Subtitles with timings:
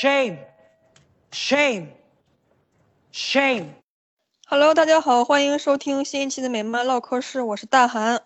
[0.00, 0.38] Shame,
[1.30, 1.88] shame,
[3.12, 3.66] shame.
[4.48, 8.22] Hello，大家好，欢迎收听新一期的美漫唠嗑室，我是大韩。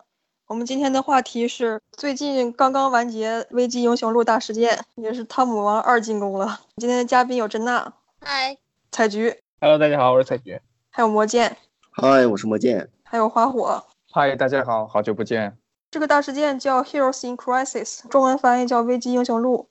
[0.46, 6.60] 我们今天的话题是最近刚刚完结《危机英雄录》大事件，也是汤姆王二进攻了。
[6.76, 8.56] 今天的嘉宾有珍娜，嗨，
[8.92, 10.60] 采菊，Hello，大家好，我是采菊。
[10.92, 11.56] 还有魔剑，
[11.90, 12.88] 嗨，我是魔剑。
[13.02, 13.84] 还有花火。
[14.12, 15.58] 嗨，大家好，好久不见。
[15.90, 19.70] 这个大事件叫《Heroes in Crisis》，中文翻译叫《危机英雄录》，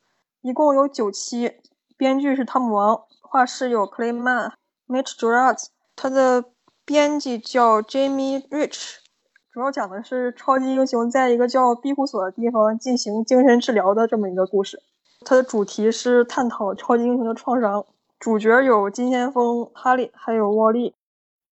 [0.49, 1.53] 一共有九期，
[1.97, 4.53] 编剧是汤姆王，画师有克雷曼、
[4.87, 6.43] Mitch Gerads，他的
[6.85, 8.97] 编辑叫 Jamie Rich。
[9.51, 14.81] 主要讲的是超级英雄在一个叫庇护所的地方进行精神治疗的这么一个故事。
[15.25, 17.85] 它的主题是探讨超级英雄的创伤。
[18.19, 20.95] 主角有金先锋、哈利，还有沃利。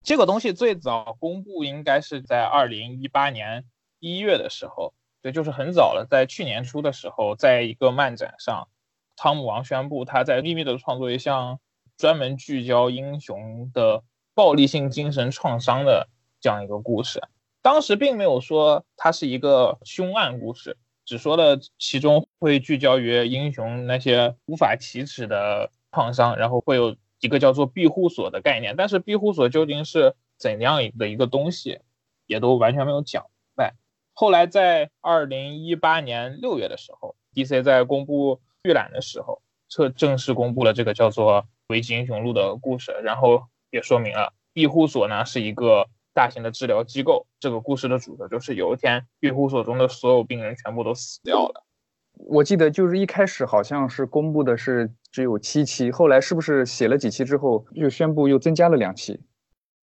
[0.03, 3.65] 这个东西最早公布应该是在二零一八年
[3.99, 8.67] 一月的时候，对，就是很早了，在去年初的时候，在一个漫展上，
[9.23, 11.59] 汤姆王宣布他在秘密的创作一项
[11.95, 14.01] 专门聚焦英雄的
[14.33, 17.21] 暴力性精神创伤的这样一个故事。
[17.61, 28.75] 当时并没有说它是一个凶案故事，只说了其中会聚焦于英雄那些无法启齿的创伤，然后会有一个叫做庇护所的概念。
[28.75, 31.79] 但是庇护所究竟是怎样的一个东西，
[32.25, 33.75] 也都完全没有讲明白。
[34.13, 45.87] 后来在二零一八年六月的时候，DC 在公布预览的时候，正正式公布了这个叫做《危机英雄录》的故事，然后也说明了庇护所呢是一个。
[46.13, 51.65] 大型的治疗机构，这个故事的主角就是有一天庇护所中的所有病人全部都死掉了。
[52.15, 59.21] 我记得就是一开始好像是公布的是只有七期，后来是不是写了几期之后又宣布又增加了两期？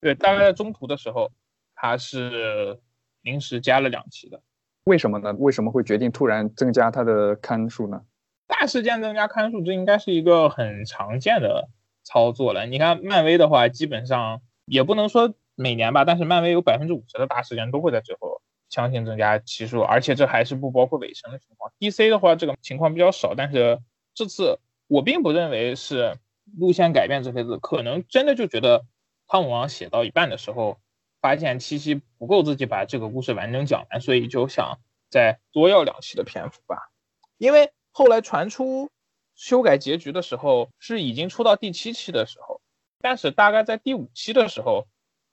[0.02, 1.32] 对，大概在中途的时候，
[1.74, 2.78] 他是
[3.22, 4.42] 临时加了两期的。
[4.84, 5.32] 为什么呢？
[5.38, 8.02] 为什么会决定突然增加它的刊数呢？
[8.48, 11.68] 大事件增加刊数，这应该是一个很常见的
[12.02, 12.66] 操作了。
[12.66, 15.32] 你看漫威的话，基本上也不能说。
[15.60, 21.72] 每年吧，但是漫威有百分之五十的大事件都会在最后强行增加期数，而且这还是不包括尾声的情况。
[21.80, 23.80] DC 的话，这个情况比较少，但是
[24.14, 26.16] 这次我并不认为是
[26.56, 28.86] 路线改变这些字，可能真的就觉得
[29.26, 30.78] 汤姆王写到一半的时候，
[31.20, 34.78] 发现七期不够自己把这个故事完整讲完，所以就想
[35.10, 36.92] 再多要两期的篇幅吧。
[37.36, 38.88] 因为后来传出
[39.34, 42.60] 修改结局的时候，是已经出到第七期的时候，
[43.00, 44.86] 但是大概在第五期的时候。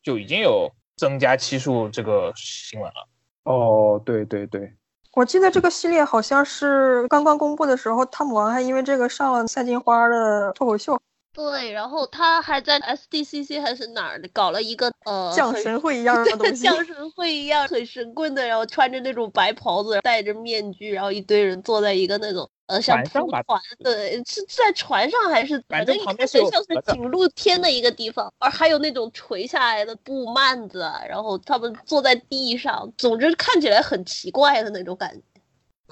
[0.05, 3.07] 就已经有增加期数这个新闻了。
[3.45, 4.71] 哦，对对对，
[5.13, 11.01] 我记得这个系列好像是刚刚公布的时候，汤姆王还因为这个上了赛金花的脱口秀。
[11.35, 23.43] 对，然后他还在 SDCC 还是哪儿搞了一个呃像神会一样的东西，像神会一样很神棍的，然后穿着那种白袍子，戴着面具，然后一堆人坐在一个那种呃像船船
[23.83, 35.21] 对，是在船上还是反正旁边是像是景露天的一个地方，而还有那种垂下来的布幔子，然后他们坐在地上，总之看起来很奇怪的那种感觉，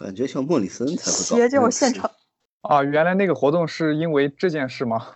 [0.06, 2.10] 感觉像莫里森才会邪教现场
[2.62, 2.82] 啊！
[2.82, 5.16] 原来那个活动是因为这件事吗？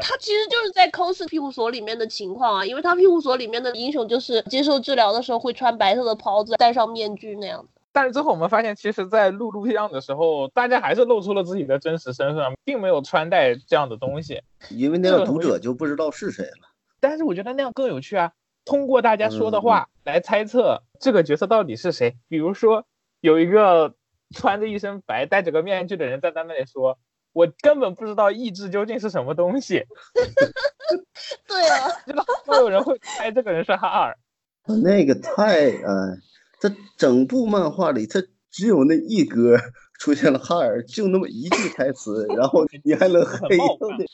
[0.00, 7.68] 他其实就是在 cos 庇护所里面的情况啊，因为他庇护所里面的英雄就是接受治疗的时候会穿白色的袍子，戴上面具那样子。
[7.92, 14.42] 但是最后我们发现，其实，在录录像的时候，大家还是露出了自己的真实身份，并没有穿戴这样的东西。
[14.68, 16.68] 因为那个读者就不知道是谁了。
[17.00, 18.32] 但是我觉得那样更有趣啊，
[18.66, 22.14] 通过大家说的话来猜测这个角色到底是谁。
[22.28, 22.84] 比如说，
[23.20, 23.94] 有一个
[24.34, 26.98] 穿着一身白、戴着个面具的人在那里说。
[27.36, 29.84] 我根本不知道意志究竟是什么东西。
[31.46, 34.16] 对啊， 知道会有人会猜这个人是哈尔。
[34.82, 36.16] 那个太呃，
[36.58, 39.58] 这整部漫画里，他只有那一格
[40.00, 43.58] 出现了哈尔，就那么一句台词，然后你还能黑。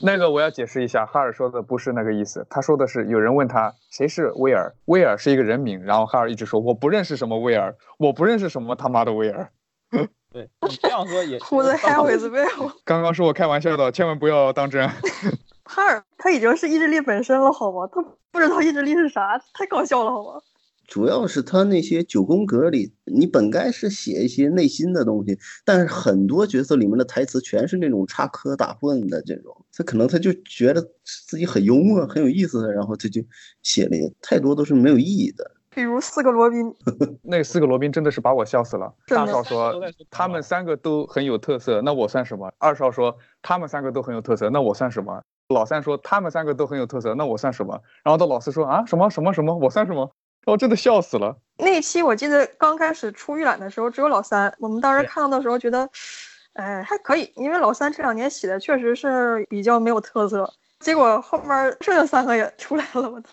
[0.00, 9.49] 那个我要解释一下，哈尔说的不是那个意思，他说的是有人问他谁是威尔，威尔是一个人名，然后哈尔一直说我不认识什么威尔，我不认识什么他妈的威尔。
[10.32, 12.72] 对你这样说也，Who the hell is Will？
[12.84, 14.88] 刚刚是我开玩笑的，千万不要当真。
[15.64, 17.87] 哈尔他已经是意志力本身了，好吗？
[17.93, 20.40] 他不知道意志力是啥，太搞笑了，好吗？
[20.88, 30.82] 主要是他那些九宫格里，你本该是写一些内心的东西，但是很多角色里面的台词全是那种插科打诨的这种，他可能他就觉得
[31.26, 33.23] 自己很幽默、很有意思，然后他就
[33.62, 35.50] 写了太多都是没有意义的。
[35.74, 36.74] 比如四个罗宾，
[37.22, 38.92] 那四个罗宾真的是把我笑死了。
[39.06, 39.74] 大少说
[40.10, 42.52] 他们三个都很有特色，那我算什么？
[42.58, 45.22] 二少说他们三个都很有特色，那我算什么？
[45.48, 47.80] 老三说他们三个都很有特色，那我算什么？
[48.04, 50.10] 然后到老四说啊什么什么什么，我算什么？
[50.46, 51.36] 我真的笑死了。
[51.58, 55.88] 那一期我记得刚开始出预览的时候只有老三，我们当时看到的时候觉得，
[56.54, 63.28] 哎，还可以，因为老三这两年写的确实是比较没有特色，结果后面剩下三个也出来了，我操！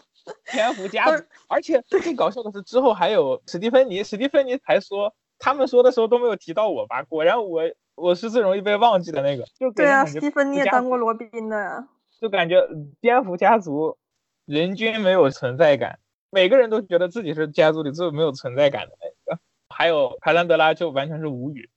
[0.51, 7.03] 蝙蝠家族，而且最搞笑的是之后还有史蒂芬妮，史蒂芬妮还说他们说的时候都没有提到我吧？
[7.03, 7.63] 果然我
[7.95, 11.87] 我是最容易被忘记的那个，就对啊，史蒂芬妮也当过罗宾的呀，
[12.19, 12.67] 就感觉
[12.99, 13.97] 蝙蝠家族
[14.45, 15.99] 人均没有存在感，
[16.29, 21.69] 每个人都觉得自己是家族里最没有存在感的那个，还有卡兰德拉就完全是无语。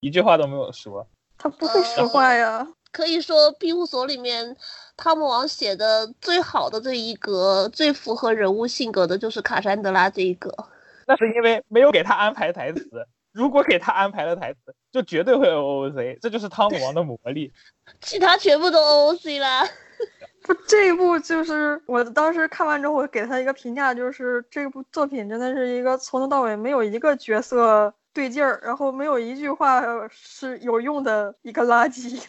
[0.00, 1.06] 一句话都没有说，
[1.36, 2.66] 他不会说话呀。
[2.92, 4.56] 可以说，庇护所里面
[4.96, 10.52] 汤姆王写的最好的这一格，最符合人物性格的就是卡珊德拉这一格。
[11.06, 16.18] 那是因为没有给他安排台词，如果给他安排了台词，就绝对会 O O C。
[16.20, 17.52] 这就是汤姆王的魔力。
[18.00, 19.64] 其他全部都 O O C 啦。
[20.42, 27.92] 不，这一部就是我当时看完之后，我给他一个评价，就是这部作品真的是一个从头到尾没有一个角色。
[28.12, 32.20] 对劲儿，然后没有一句话是有用的一个垃圾。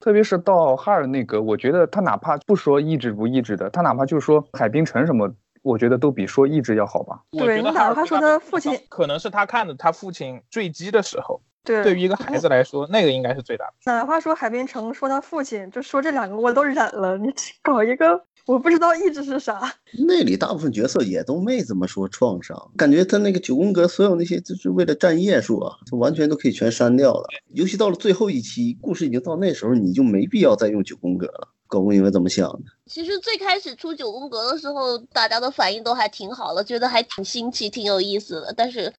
[0.00, 5.32] 特别是到哈尔那个，我觉得他哪怕不说意志不意志的，他哪怕就说海滨城什么，
[5.62, 7.20] 我觉得都比说意志要好吧。
[7.32, 11.40] 对，哪怕说他父亲，可能是他看着他父亲坠机的时候。
[11.64, 13.72] 对，对于一个孩子来说，那个应该是最大的。
[13.86, 17.32] 哪怕说海滨城说他父亲，就说这两个我都忍了，你
[17.62, 18.24] 搞一个。
[18.46, 19.74] 我不知道意志是啥。
[20.06, 27.26] 那里大部分角色也都没怎么说创伤，感觉他那个九宫格所有那些就是为了占页数啊，就完全都可以全删掉了。
[27.52, 31.48] 尤其到了最后一期，故事已经到那时候，你就没必要再用九宫格了。
[31.66, 32.70] 高公应该怎么想的？
[32.86, 38.54] 其实最开始出九宫格的时候，大家的反应都还挺好的，觉得还挺新奇、挺有意思的。
[38.56, 38.94] 但是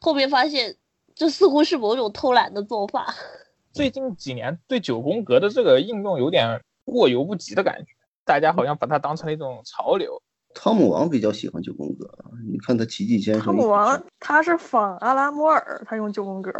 [0.00, 0.76] 后面发现，
[1.16, 3.12] 这似乎是某种偷懒的做法。
[3.74, 7.90] 最近几年对九宫格的这个应用有点过犹不及的感觉。
[8.24, 10.22] 大家好像把它当成了一种潮流。
[10.54, 12.08] 汤姆王比较喜欢九宫格，
[12.50, 13.42] 你看他奇迹先生。
[13.42, 16.52] 汤姆王他是仿阿拉摩尔，他用九宫格。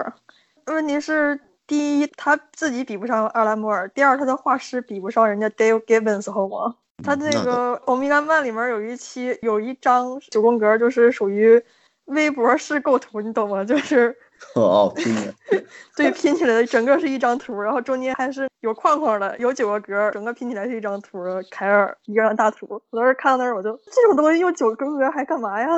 [0.67, 6.75] 问题是，第一他自己比不上阿拉摩尔，第二他的画师比不上人家 Dale Gibbons 好吗？
[7.05, 11.63] 他那个欧米伽曼里面有一期有一张九宫格，就是属于
[12.07, 13.65] 微博式构图，你懂吗？
[13.65, 14.17] 就是。
[14.55, 15.35] 哦，拼的，
[15.97, 21.19] 对，拼起来的整个是一张图，然后中间还是有框框的，有九个格，整个拼起来是一张图。
[21.51, 25.69] 凯尔一个张大图，我当时看到那儿，我就这种东西用九宫格还干嘛呀？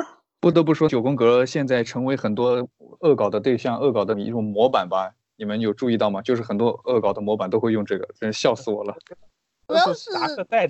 [0.41, 2.67] 不得不说，九宫格现在成为很多
[2.99, 5.11] 恶搞的对象，恶搞的一种模板吧？
[5.37, 6.21] 你们有注意到吗？
[6.21, 8.95] 就是很多恶搞的模板都会用这个，真是笑死我了。
[9.67, 10.11] 主要是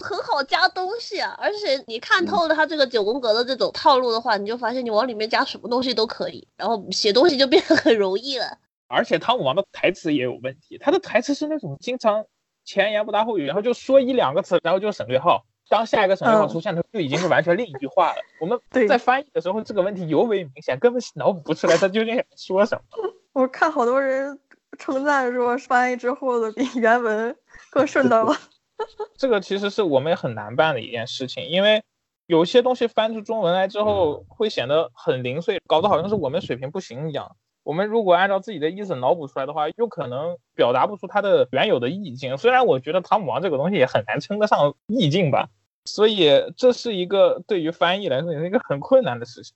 [0.01, 8.57] 很好加东西啊，而且你看透了它这个九宫格的这种套路的话，你就发现你往里面加什么东西都可以，然后写东西就变得很容易了。
[8.87, 12.23] 而且汤姆王的台词也有问题，他的台词是那种经常
[12.63, 18.15] 前言不搭后语，然后就说一两个词，然后就省略号，当下一个省略号出现，它就已经是完全另一句话了。
[18.39, 22.81] 我们在翻译的时候，这个问题尤为明显，根本脑补不出来他究竟想说什么。
[23.33, 24.39] 我看好多人
[24.77, 27.35] 称赞说翻译之后的比原文
[27.71, 28.37] 更顺当了。
[29.17, 31.83] 这个其实是我们也很难办的一件事情，因为
[32.27, 37.35] 有些东西翻出中文来之后会显得很零碎，搞得好像是我们水平不行一样。
[37.63, 42.37] 我们如果按照自己的意思脑补出来的话，又可能表达不出它的原有的意境。
[42.37, 45.49] 虽然我觉得《汤姆王》这个东西也很难称得上意境吧，
[45.85, 49.55] 所以这是一个对于翻译来说也是一个很困难的事情。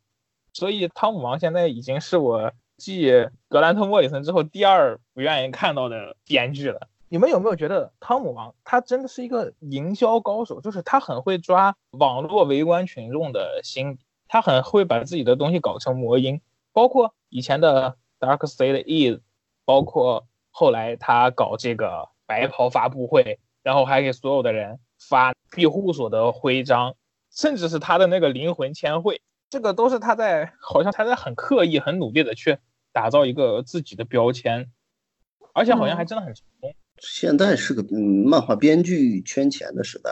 [0.53, 3.11] 所以《汤姆王》现在已经是我继
[3.47, 6.87] 格兰特·莫里森之后第二不愿意看到的编剧了。
[7.11, 10.61] 你们有没有觉得汤姆王他真的是一个营销高手？
[10.61, 16.39] 就是他很会抓网络围观群众的心理，他很会把自己的东西搞成魔音。
[16.71, 19.21] 包括以前的 Dark Side Is，
[19.65, 26.95] 包括后来他搞这个白袍发布会，然后还给所有的人发庇护所的徽章，
[27.31, 32.59] 甚至是他的那个灵魂签会，这个都是他在好像他在很刻意、很努力的去
[32.93, 34.71] 打造一个自己的标签，
[35.53, 36.71] 而且好像还真的很成功。
[37.01, 40.11] 现在是个嗯漫画编剧圈钱的时代，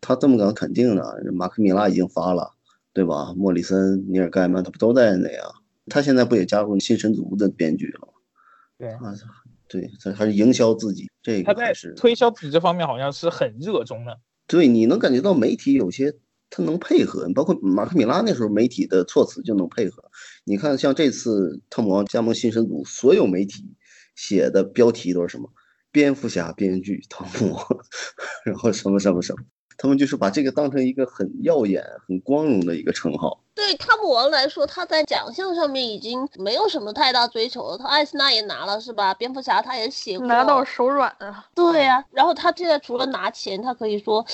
[0.00, 1.22] 他这么搞肯定的。
[1.32, 2.54] 马克米拉已经发了，
[2.92, 3.32] 对吧？
[3.36, 5.42] 莫里森、尼尔盖曼他不都在那呀？
[5.86, 8.08] 他现在不也加入新神族的编剧了？
[8.78, 9.14] 对啊，
[9.68, 14.18] 对，他还是营销自己，这个还是推销自己这方面好像是很热衷的。
[14.46, 16.14] 对，你能感觉到媒体有些
[16.48, 20.02] 他能配合，包括马克米拉那时候媒体的措辞就能配合。
[20.44, 23.74] 你看，像这次汤姆王加盟新神族，所有媒体
[24.16, 25.50] 写的标题都是什么？
[25.92, 27.56] 蝙蝠侠编剧汤姆，
[28.44, 29.42] 然后什么什么什么，
[29.76, 33.42] 他们就是把这个当成一个很耀眼、很光荣的一个称号。
[33.54, 37.78] 对汤姆王来说，他在奖项上面已经没有什么太大追求了。
[37.78, 39.12] 他艾斯纳也拿了，是吧？
[39.14, 41.46] 蝙蝠侠他也写过，拿到手软啊。
[41.54, 44.24] 对呀，然后他现在除了拿钱，他可以说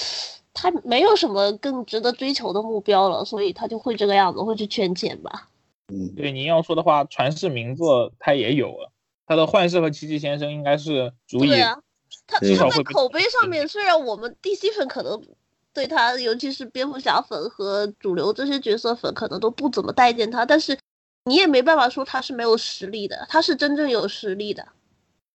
[0.54, 5.48] 他没有什么更值得追求的目标了，所以他就会这个样子，会去圈钱吧。
[5.92, 8.92] 嗯，对，您要说的话，传世名作他也有了。
[9.26, 11.76] 他的幻视和奇迹先生应该是足以，对啊，
[12.26, 15.20] 他至少会他在口碑上面，虽然我们 DC 粉可能
[15.72, 20.78] 对他，尤其是蝙蝠侠粉和主流这些角色粉，可能都不怎么待见他，但是
[21.24, 24.66] 你也没办法说他是没有实力的，他是真正有实力的，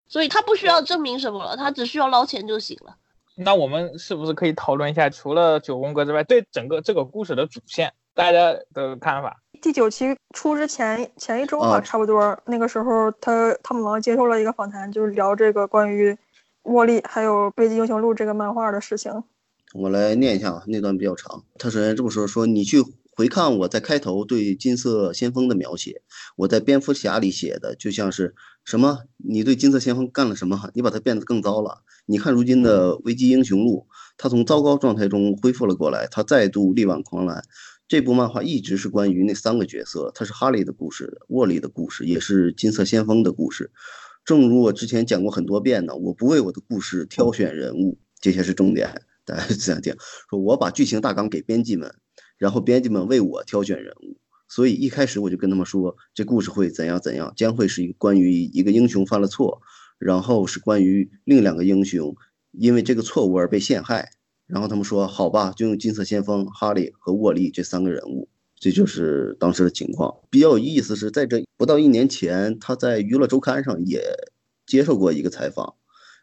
[0.08, 2.98] 所以他不需要证明什么了，他只需要捞钱就行了。
[3.36, 9.42] 那我们是不是可以讨论一下，除了九宫格之外，对整个这个故事的主线大家的看法？
[9.62, 16.18] 第九期出之前前一周吧，啊差不多那个时候，他他汤姆王接受了一个访谈，就是聊这个关于
[16.64, 19.24] 沃利还有《危机英雄录》这个漫画的事情。
[19.74, 21.44] 我来念一下啊，那段比较长。
[21.58, 22.78] 他首先这么说：说你去
[23.16, 26.02] 回看我在开头对金色先锋的描写，
[26.38, 28.34] 我在蝙蝠侠里写的就像是
[28.64, 29.00] 什么？
[29.18, 30.70] 你对金色先锋干了什么？
[30.74, 31.84] 你把他变得更糟了。
[32.06, 33.88] 你看如今的危机英雄录，
[34.18, 37.44] 他从糟糕状态中恢复了过来，他再度力挽狂澜。
[37.88, 43.72] 这部漫画一直是关于那三个角色，它是哈利的故事，沃利的故事，也是金色先锋的故事。
[44.26, 49.04] 正如我之前讲过很多遍呢，我不为我的故事挑选人物，这些是重点。
[49.24, 49.96] 大家这样听，
[50.30, 51.96] 说我把剧情大纲给编辑们，
[52.38, 54.18] 然后编辑们为我挑选人物。
[54.50, 59.62] 所以一开始我就跟他们说，这故事会怎样怎样，将会是一个关于一个英雄犯了错，
[59.98, 62.16] 然后是关于另两个英雄
[62.52, 64.12] 因为这个错误而被陷害。
[64.48, 68.28] 然后他们说好吧，就用金色先锋、哈利和沃利这三个人物。
[68.60, 70.16] 这就是当时的情况。
[70.32, 74.02] 比较有意思是在这不到一年前，他在娱乐周刊上也
[74.66, 75.76] 接受过一个采访，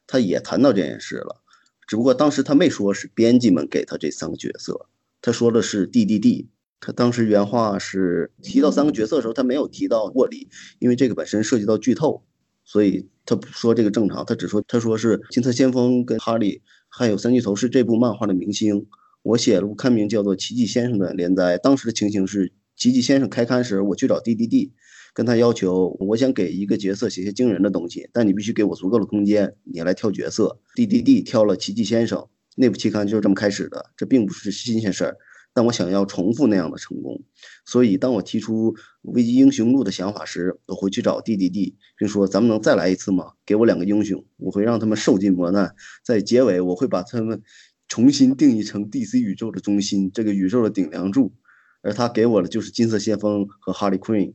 [0.07, 1.43] 他也谈到这件事了。
[1.87, 4.89] 只不过当时他没说是编辑们给他这三个角色，
[5.23, 6.47] 他说的是 DDD。
[6.81, 10.49] 他当时原话是提到三个角色的时候，他没有提到沃利，
[10.81, 12.25] 因为这个本身涉及到剧透，
[12.65, 16.63] 所以他不说这个正常，他只说他说是金色先锋跟哈利
[16.97, 18.87] 还有三巨头是这部漫画的明星。
[19.23, 24.71] 我写了部刊名叫做《奇迹先生》的连载，当时的情形是奇迹先生开刊时，我去找 DDD，
[25.13, 30.61] 跟他要求，我想给一个角色写些惊人的东西，但你必须给我足够的空间，你来挑角色。
[30.77, 35.17] DDD 挑了奇迹先生，那部期刊就是这么开始的，这并不是新鲜事儿，
[35.55, 37.23] 但我想要重复那样的成功，
[37.65, 43.33] 所以当我提出危机英雄录的想法时，我回去找 DDD，并说咱们能再来一次吗？
[43.47, 47.43] 给我两个英雄，我会让他们受尽磨难，在结尾我会把他们。
[47.87, 51.35] 重新定义成 DC 宇宙的中心，这个宇宙的顶梁柱，
[51.83, 54.33] 而他给我的就是金色先锋和哈利 Queen。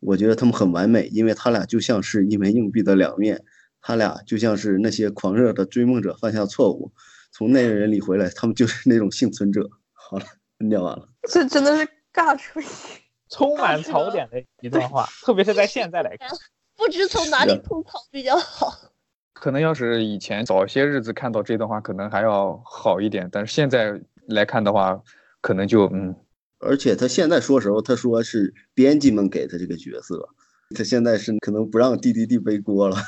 [0.00, 3.44] 我觉得他们很完美，因为他俩就像是一枚硬币的两面，
[3.82, 6.90] 他俩就像是那些狂热的追梦者犯下错误，
[7.30, 9.68] 从那个人里回来，他们就是那种幸存者。
[9.92, 10.24] 好了，
[10.60, 11.08] 念完了。
[11.28, 12.62] 这真的是尬吹，
[13.30, 16.28] 充满槽点的一段话， 特别是在现在来看，
[16.76, 18.72] 不知从哪里吐槽比较好。
[19.32, 25.00] 可能要是以前早些日子看到这段话，可能还要好一点，但是现在来看的话，
[25.40, 26.14] 可能就嗯。
[26.62, 30.28] 而且他现在说时候，他说是编辑们给他这个角色，
[30.76, 32.98] 他现在是可能不让 DDD 背锅了。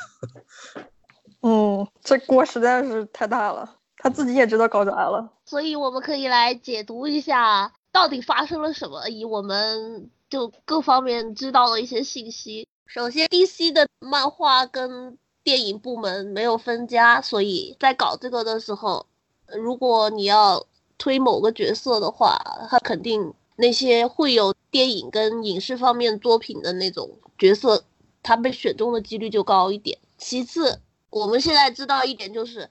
[1.43, 5.31] 嗯，这锅实在是太大了，他自己也知道搞砸了。
[5.45, 12.67] 所以我们可以来解读一下到底发生了什么，以我们就各方面知道的一些信息。
[12.85, 19.05] 首先，DC 的漫画跟电影部门没有分家，所以在搞这个的时候，
[19.47, 20.65] 如果你要
[20.97, 22.37] 推某个角色的话，
[22.69, 27.83] 他肯定那些会有电影跟影视方面作品的那种角色，
[28.21, 29.97] 他被选中的几率就高一点。
[30.17, 30.79] 其次，
[31.09, 32.69] 我们现在知道一点就是，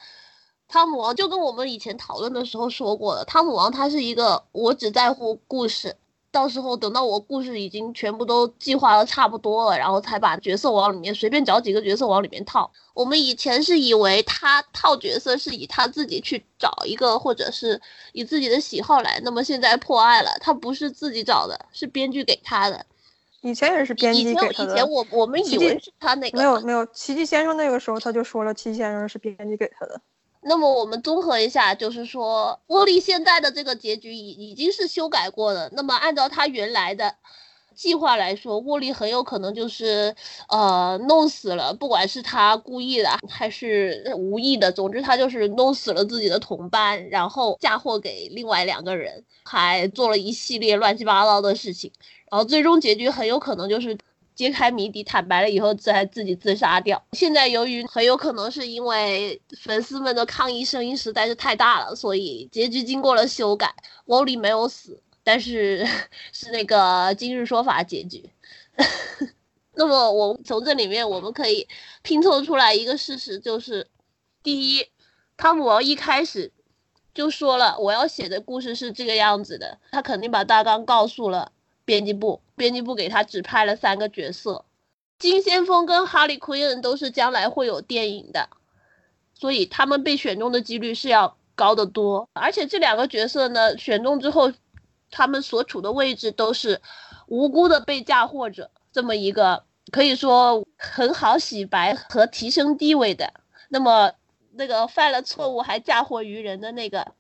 [0.73, 5.95] 汤姆王就跟我们以前讨论的时候说过的，汤姆王他是一个我只在乎故事。
[6.31, 12.73] 到时候等到我故事已经全部都计划的差不多了，然后才把角色往里面随便找几个角色往里面套。
[12.95, 17.79] 我们以前是以为他套角色是以他自己去找一个，或者是
[18.15, 19.21] 以自己的喜好来。
[19.23, 22.87] 那么现在破案了，他不是自己找的，是编剧给他的。
[23.43, 24.73] 以前也是编辑给他的。
[24.73, 26.39] 以前我我们以为是他那个。
[26.39, 30.01] 没有没有，奇迹先生那个时候他就说了，奇迹先生是编辑给他的。
[30.45, 35.71] 那么我们综合一下，就是说，沃利现在的这个结局已已经是修改过的。
[35.73, 37.15] 那么按照他原来的
[37.75, 40.15] 计划来说，沃利很有可能就是
[40.49, 51.93] 呃弄死了，不管是他故意的还是无意的，总之他就是弄死了自己的同伴，然后嫁祸给另外两个人，还做了一系列乱七八糟的事情。
[52.31, 53.97] 然后最终结局很有可能就是。
[54.35, 57.03] 揭开谜底，坦白了以后再自己自杀掉。
[57.13, 63.75] 现在由于很有可能是因为粉丝们的抗议声音实在是太大了，所以结局经过了修改。
[64.07, 65.87] 沃利没有死，但是
[66.33, 68.29] 是那个今日说法结局。
[69.75, 71.67] 那么我从这里面我们可以
[72.03, 73.87] 拼凑出来一个事实，就是
[74.43, 74.87] 第一，
[75.37, 76.53] 汤姆王一开始
[77.15, 81.53] 就说了我要写的故事是这个样子的，他肯定把大纲告诉了。
[81.93, 84.65] 编辑部，编辑部给他指派了三个角色，
[85.19, 88.49] 金先锋跟哈利奎恩都是将来会有电影的，
[89.35, 92.27] 所以他们被选中的几率是要高得多。
[92.33, 94.51] 而且这两个角色呢，选中之后，
[95.11, 96.81] 他们所处的位置都是
[97.27, 103.35] 无辜的被嫁祸者，这么一个可以说很好洗白和提升地位的。
[103.69, 104.13] 那么
[104.53, 107.13] 那个犯了错误还嫁祸于人的那个。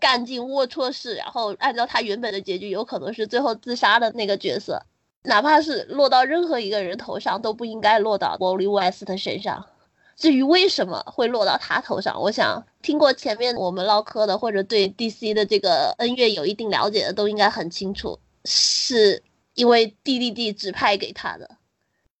[0.00, 4.82] 干尽龌龊事，然后按照他原本的结局，有可能是最后自杀的那个角色，
[5.22, 9.66] 哪怕是落到任何一个人头上，都不应该落到 Wally West 身上。
[10.16, 19.22] 至于为什么会落到他头上，我想听过前面我们唠嗑的，或者对 DC 的这个恩怨有一定了解的，都应该很清楚，是
[19.54, 21.48] 因为 D.D.D 指派给他的。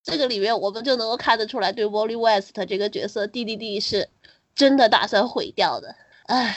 [0.04, 4.08] 这个里面我们就能够看得出来，对 Wally West 这个角色，D.D.D 是
[4.54, 5.96] 真的打算毁掉的。
[6.26, 6.56] 唉。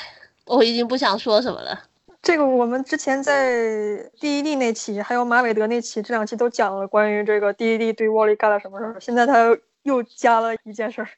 [0.56, 1.80] 我已经不想说什么了。
[2.22, 9.00] 这个我们之前在 D.E.D 那期，还有马韦德那期，这两期都讲了关于这个 D.E.D 对沃利干了什么事儿。
[9.00, 11.10] 现在他又加了一件事儿，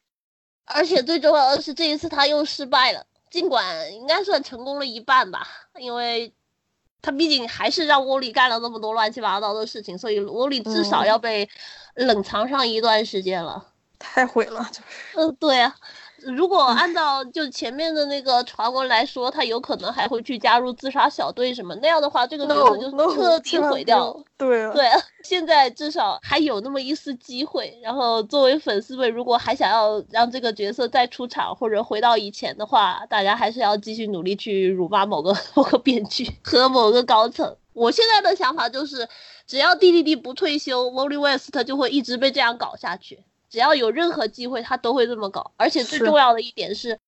[0.66, 5.46] 而且最重要的是这一次他又失败了，尽管应该算成功了一半吧，
[5.78, 6.32] 因为
[7.02, 11.50] 他毕竟还是让沃利干了那么多乱七八糟的事情，所以沃利至少要被
[11.96, 13.66] 冷藏上一段时间了。
[14.00, 15.18] 太毁了，就是。
[15.18, 15.76] 嗯，对啊。
[16.26, 24.24] 如果按照就前面的那个传闻来说，他有可能还会去加入自杀小队什么那样的话，这个角色就彻底毁掉。
[24.38, 24.90] 对对，
[25.24, 27.80] 现在至少还有那么一丝机会。
[27.82, 37.56] 然后作为粉丝们，如果还想要让这个角色再出场或者回到以前的话，大家还是要继续努力去辱骂某个 某个编剧和某个高层。
[37.74, 39.08] 我现在的想法就是，
[39.48, 43.24] 只要 D D D 不退休，Wally West 就会一直被这样搞下去。
[43.54, 45.52] 只要有任何机会，他都会这么搞。
[45.58, 47.00] 而且最重要的一点是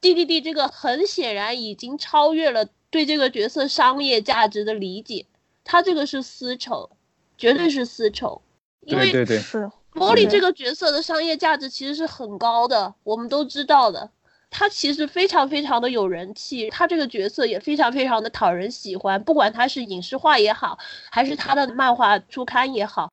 [0.00, 5.26] ，D D D 这个很显然已经超越了对这个角色商业价值的理解。
[5.64, 6.88] 他这个是私仇，
[7.36, 8.40] 绝对是私仇。
[8.82, 14.08] 因为对对是玻璃这个角色的商业价值其实是很高的，我们都知道的。
[14.50, 19.20] 他其实非常非常的有人气，他这个角色也非常非常的讨人喜欢。
[19.24, 20.78] 不管他是影视化也好，
[21.10, 23.10] 还是他的漫画出刊也好，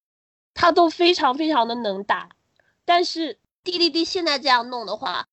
[0.54, 2.30] 他都非常非常的能打。
[2.86, 5.26] 但是 D D D 现在这样弄的话，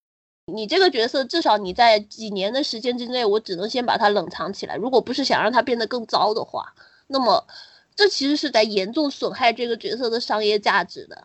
[0.47, 4.75] 你这个角色至少你在几年的时间之内，我只能先把它冷藏起来。
[4.75, 6.75] 如果不是想让它变得更糟的话，
[7.07, 7.47] 那么
[7.95, 11.25] 这其实是在严重损害这个角色的商业价值的。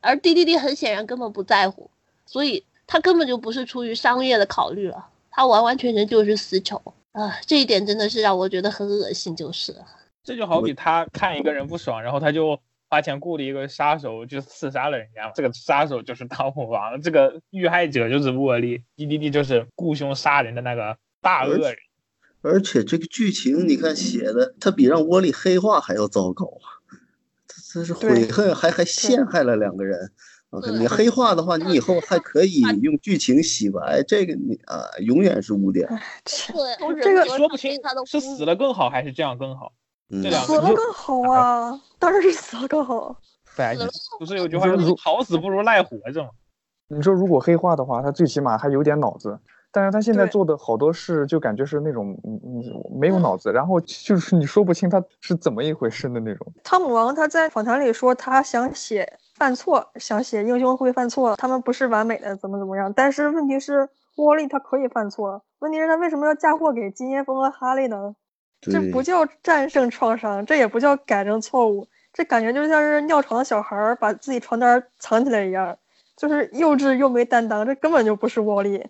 [0.00, 1.90] 而 D D D 很显然根本不在乎，
[2.26, 6.80] 所以他根本就不是出于商业的考虑了，他完完全全就是私仇
[7.12, 7.40] 啊！
[7.46, 9.74] 这一点真的是让我觉得很恶心，就是
[10.22, 12.60] 这就好比他看一个人不爽，然后他就。
[12.88, 15.30] 花钱雇了一个杀手，就刺杀了人家。
[15.34, 21.76] 这个杀手就是 汤姆王，这个遇害者就是沃利滴滴滴就是雇凶杀人的那个大恶人。
[22.42, 26.68] 而且这个剧情你看写的，他比让沃利黑化还要糟糕啊！
[27.48, 30.12] 这这是悔恨，还还陷害了两个人。
[30.78, 35.84] 你黑化的话，你以后还可以用剧情洗白，这个你啊，永远是污点。
[35.88, 37.72] 对，这个说不清
[38.06, 39.72] 是死了更好，还是这样更好。
[40.10, 41.80] 死了更好啊！
[41.98, 43.16] 当然是死了更好。
[44.18, 46.30] 不是有句话叫“好死不如赖活着”吗？
[46.88, 49.38] 你说如果黑化的话，他最起码还有点脑子。
[49.72, 52.62] 但是他现在做的好多事，就感觉是那种嗯嗯
[52.96, 56.46] 没有脑子，然后就是你说不清他是怎么一回事的那种。
[56.62, 62.92] 汤姆王他在访谈里说，他想写犯错，想写英雄会犯错，他们不是完美的，怎么怎么样。
[62.92, 68.14] 但是问题是，沃利他可以犯错，问题是他为什么要嫁祸给金烟风和哈利呢？
[68.70, 75.76] 这不叫战胜创伤，这也不叫改正错误，这感觉就像是尿床的小孩把自己床单藏起来一样，
[76.16, 78.84] 就是幼稚又没担当，这根本就不是沃利。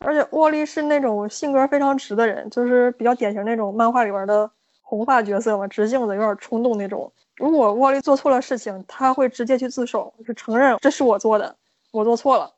[0.00, 4.48] 而且沃利是那种性格非常直的人，就是比较典型那种漫画里边的
[4.80, 7.10] 红发角色嘛，直性子，有点冲动那种。
[7.36, 11.54] 如果沃利做错了事情，他会直接去自首，就承认这是我做的，
[11.90, 12.52] 我做错了。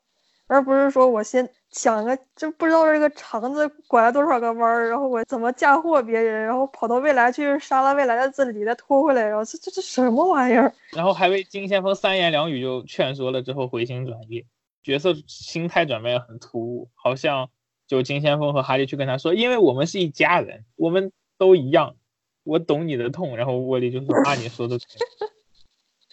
[0.51, 10.73] 而不是说我先想个，就不知道这个肠子拐了多少个弯儿，然后我怎么嫁祸别人，然后跑到未来去杀了未来的自己，再拖回来，然后这这这什么玩意儿？
[10.91, 14.45] 然后还被金先锋三言两语就劝说了之后回心转意，
[14.83, 17.49] 角色心态转变很突兀，好像
[17.87, 21.95] 就金先锋和哈利去跟他说，因为我们是一家人，我们都一样，
[22.43, 23.37] 我懂你的痛。
[23.37, 24.85] 然后沃利就说啊，你说的对。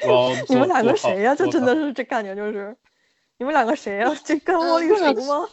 [0.49, 1.35] 你们两个谁呀？
[1.35, 2.77] 这真的是这感觉就是。
[3.39, 4.21] 你们两个谁呀？
[4.25, 5.49] 这跟我有什吗？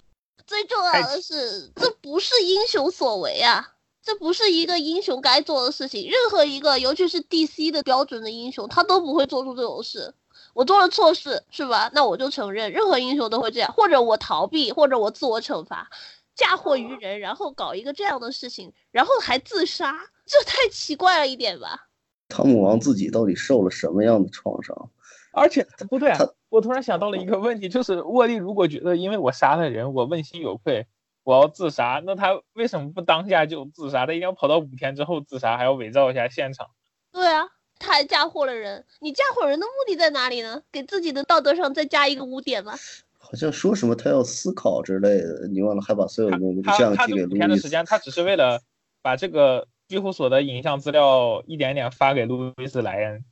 [0.47, 3.73] 最重要的是，这不是英雄所为啊！
[4.01, 6.09] 这不是一个英雄该做的事情。
[6.09, 10.13] 任何一个，尤其是 DC 的标准的英雄，他都不会做出这种事。
[10.53, 11.89] 我做了错事，是吧？
[11.93, 12.71] 那我就承认。
[12.71, 15.87] 任何英雄都会这样，或者我逃避，或者我自我惩罚，
[16.35, 19.95] 嫁祸于人，然后搞一个这样的事情，然后还自杀，
[20.25, 21.87] 这太奇怪了一点吧？
[22.29, 24.89] 汤姆王自己到底受了什么样的创伤？
[25.33, 26.19] 而且不对啊，
[26.55, 30.87] 我突然想到了一个问题，就是沃利如果觉得因为我杀了人，我问心有愧，
[31.23, 34.05] 我要自杀，那他为什么不当下就自杀？
[34.05, 36.67] 他一定要跑到五天之后自杀，还要伪造一下现场？
[37.11, 37.45] 对啊，
[37.77, 38.85] 他还嫁祸了人。
[39.01, 40.61] 你嫁祸人的目的在哪里呢？
[40.71, 42.73] 给自己的道德上再加一个污点吗？
[43.19, 47.35] 好像说什么他要思考之类的，你忘了还把所有的那个录像寄给路易斯。
[47.35, 48.61] 他他五天的时间，他只是为了
[49.01, 53.25] 把这个庇护所的影像资料一点点发给路易斯莱恩。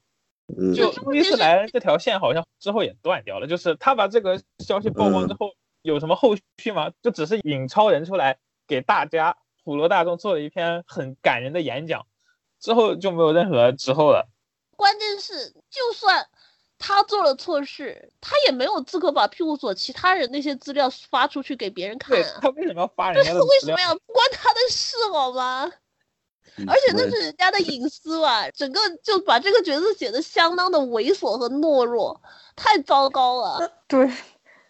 [0.75, 5.51] 就路易斯莱恩这条线好像之后也断掉了，就是他把这个消息曝光之后，
[5.81, 6.91] 有什么后续吗？
[7.01, 12.05] 就只是引超人出来给大家普罗大众做了一篇很感人的演讲，
[12.59, 14.29] 之后就没有任何之后了。
[14.75, 16.27] 关键是，就算
[16.77, 22.39] 他做了错事，他也没有资格把庇护所其他人那些资料发出去给别人看啊。
[22.41, 23.47] 他为什么要发人家的资料？
[23.47, 25.71] 为什么要关他的事好吗？
[26.67, 32.21] 而且那是人家的隐私吧，整个就把这个角色写的相当的猥琐和懦弱，
[32.55, 33.71] 太糟糕了。
[33.87, 34.07] 对，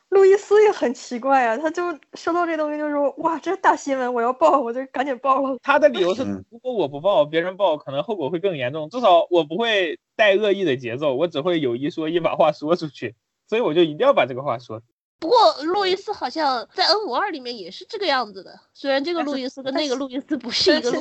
[0.09, 1.81] 路易斯也很奇怪啊，他就
[2.13, 5.57] 收到这东西就说哇，这是大新闻，我要报，我就赶紧报了。
[5.63, 8.89] 他的理由是，如果我不报，别人报，可能后果会更严重。
[8.89, 13.15] 至少我不会带恶意的节奏，我只会有一说一，把话说出去。
[13.49, 14.81] 所以我就一定要把这个话说。
[15.23, 20.91] 不过路易斯好像在 N 五二里面也是这个样子的，虽然这个路易斯跟那个路易斯不是一个，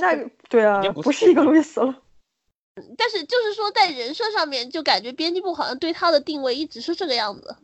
[0.49, 1.93] 对啊，不是一个路易斯了。
[2.97, 7.57] 但是就是说在人设上面，就感觉编辑部好像对他的定位一直是这个样子。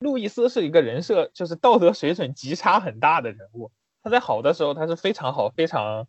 [0.00, 3.70] 路易斯是一个人设，就是道德水准极差很大的人物。
[4.02, 6.08] 他在好的时候，他是非常好、非常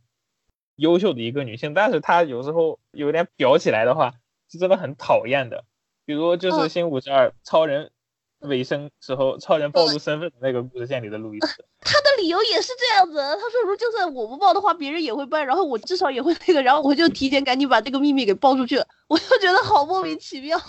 [0.78, 4.16] 优秀的一个女性，但是她有时候有点表起来的话，
[4.50, 5.66] 是真的很讨厌的。
[6.04, 7.92] 比如就是新五十二超人。
[8.42, 13.18] 尾声时候，超人暴露身份的那个故事线里的路易斯，他的理由也是这样子。
[13.18, 18.88] 他说，如就算我不报的话，别人也会办，然后我至少也会那个，然后我就提前赶紧把这个秘密给报出去了。
[19.08, 20.60] 我就觉得好莫名其妙，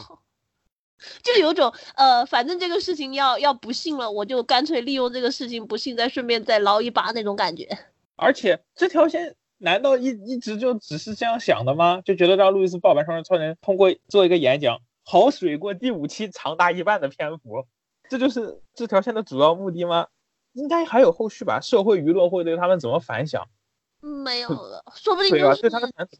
[1.22, 7.68] 就有种呃，反正这个事情要要不幸了，我就干脆利用这个事情不幸，再顺便再捞一把那种感觉。
[8.16, 12.00] 而且这条线难道一一直就只是这样想的吗？
[12.02, 14.78] 就觉得让路易斯报完双人超人，通过做一个演讲。
[15.10, 17.64] 好水过第五期长达一半的篇幅，
[18.10, 20.06] 这就是这条线的主要目的吗？
[20.52, 21.58] 应该还有后续吧？
[21.62, 23.48] 社会舆论会对他们怎么反响？
[24.00, 25.70] 没有了， 说不定就是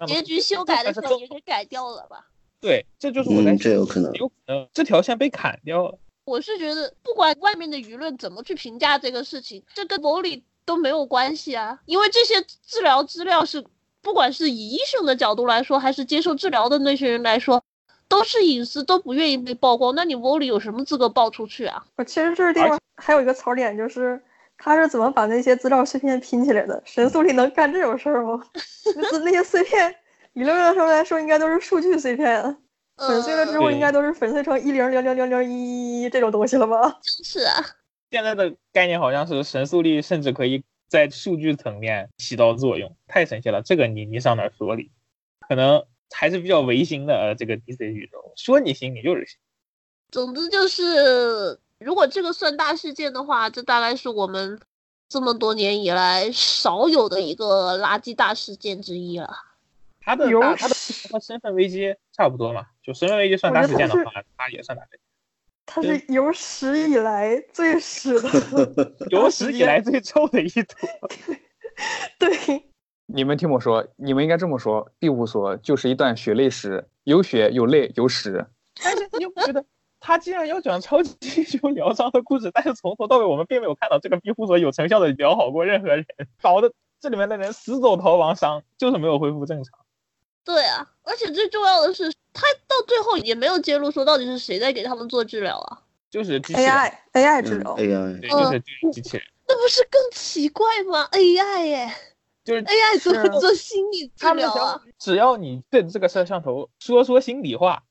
[0.07, 2.29] 结局修改的时候也给改掉了吧？
[2.63, 5.99] 对，这就是我在这有可能，有可能这条线被砍掉了。
[6.25, 13.63] 我是觉得，不管外面的舆论怎么去评价这个事情，这跟某里都没有关系啊，因为这些治疗资料是，
[14.01, 17.63] 不管是以医生的角度来说，还是接受治疗的那些人来说。
[18.09, 19.95] 都是隐私，都不愿意被曝光。
[19.95, 21.85] 那你窝里有什么资格爆出去啊？
[21.97, 24.21] 我其实这个地方还有一个槽点，就是
[24.57, 26.83] 他是怎么把那些资料碎片拼起来的？
[26.87, 28.43] 神速力能干这种事儿吗？
[28.97, 29.95] 那那些碎片，
[30.33, 32.57] 理论上来说应该都是数据碎片，
[32.97, 36.99] 粉碎了之后应该都是粉碎成一零零零零零一这种东西了吧？
[37.05, 37.55] 是啊，
[38.11, 43.61] 现在的概念好像是神速力，甚至可以在数据层面起到作用，太神奇了。
[43.61, 44.91] 这个你你上哪说理？
[45.47, 45.85] 可能。
[46.11, 49.39] 还是比较唯心的，呃，这个 DC 宇宙说你行你就是行。
[50.11, 54.59] 总之就是，如果这个算大事件的话，这大概是我们
[55.09, 59.29] 这么多年以来少有的一个垃圾大事件之一了。
[60.01, 60.75] 他的大他的
[61.11, 65.01] 和身份危机差不多嘛，就身份危机算大事件的话，他也算大事件。
[65.67, 70.89] 他是有史以来最 屎的，有史以来最臭的一坨。
[72.19, 72.65] 对。
[73.11, 78.47] 你们听我说，你们应该这么说：庇护所就是一段血泪史，有血有泪有屎。
[78.85, 79.65] 但是你又不觉得，
[79.99, 86.05] 他既然要讲超级英雄疗伤的故事，但是从头到尾我们并没有看到这个庇护所有成效的疗好过任何人，
[86.43, 89.79] 搞得这里面的人死走逃亡，伤就是没有恢复正常。
[90.45, 95.81] 对啊，而且最重要的是，他到最后也没有揭露说到底是谁在给他们做治疗啊？
[96.11, 98.61] 就是 AI AI 治疗，AI 对，就是
[98.93, 99.27] 机器人。
[99.47, 101.91] 那不是更奇怪吗？AI 耶。
[102.49, 104.81] 就是 AI 做做心理治疗啊？
[104.99, 107.83] 只要你对着这个摄像头说说心里话，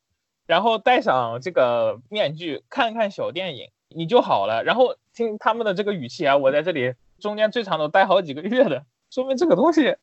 [0.47, 4.63] 然后戴上这个面具看看小电影，你就好了。
[4.63, 9.95] 然后听他们的这个语气啊，我在这里中间最长都待好几个月的，说明这个东西，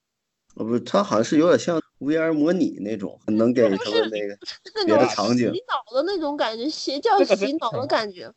[0.55, 4.39] 呃不，它好像是有点像 VR 模拟那种，能给他们那个
[4.87, 8.33] 别的场景洗脑的那种感觉，邪教洗脑的感觉。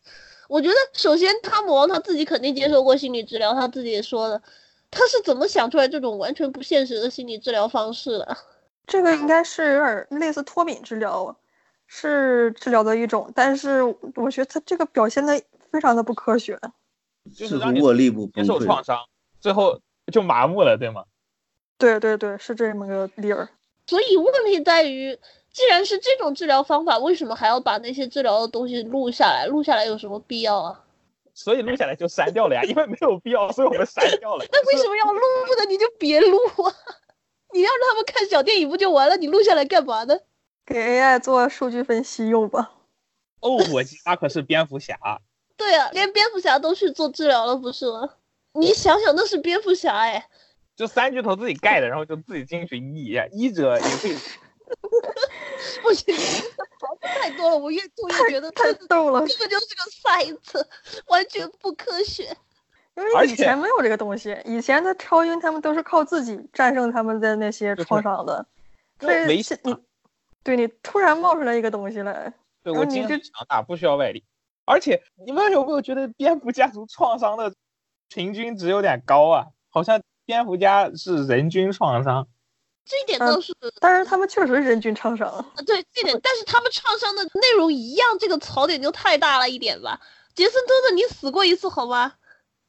[0.50, 4.42] 我觉得首先汤姆王他自己肯定接受过心理治疗，他自己也说的。
[4.92, 8.38] 他是怎么想出来这种完全不现实的心理治疗方式的？
[8.88, 11.36] 这个应该是有点类似脱敏治疗，
[11.88, 13.84] 是治疗的一种，但是
[14.16, 16.58] 我觉得他这个表现的非常的不科学，
[17.36, 17.82] 就是让你
[18.34, 18.98] 接受创伤，
[19.42, 21.04] 最后就麻木了，对吗？
[21.78, 23.50] 对对对，是这么个理儿。
[23.88, 25.20] 所以问题在于，
[25.52, 29.46] 既然是这种治疗方法，为什么还要把那些治疗的东西录下来？
[29.48, 30.86] 录下来有什么必要啊？
[31.38, 34.44] 所以录下来就删掉了呀，因为没有必要，所以我们删掉了。
[34.52, 35.22] 那为什么要录
[35.56, 35.66] 呢？
[35.70, 36.74] 你就别录啊！
[37.54, 39.16] 你要让他们看小电影不就完了？
[39.18, 40.18] 你录下来干嘛呢？
[40.66, 42.72] 给 AI 做数据分析用吧。
[43.42, 44.98] 哦，我他可是蝙蝠侠。
[45.56, 48.10] 对啊，连蝙蝠侠都去做治疗了，不是吗？
[48.54, 50.28] 你想想，那是蝙蝠侠哎。
[50.76, 54.18] 就三巨头自己盖的，然后就自己进去医医者也可以。
[55.82, 56.16] 不行，
[57.02, 60.68] 太多了，我越读越觉得太逗了，根本就是个赛子，
[61.08, 62.36] 完全不科学。
[62.96, 68.46] 因为以前没有这个东西，以前的超英他们都是靠自己战胜他们的那些创伤的。
[68.98, 69.44] 对，你
[70.44, 74.24] 对你突然冒出来一个东西来，对我精神强大，不需要外力。
[74.66, 77.54] 而且你们有没有觉得蝙蝠家族创伤的
[78.10, 79.46] 平均值有点高啊？
[79.70, 82.28] 好像蝙蝠家是人均创伤。
[82.88, 85.46] 这一点倒是，但是他们确实人均创伤啊。
[85.66, 90.00] 对，这点，但是他们创伤的内容一样，这个槽点就太大了一点吧？
[90.34, 92.14] 杰森·托特，你死过一次好吗？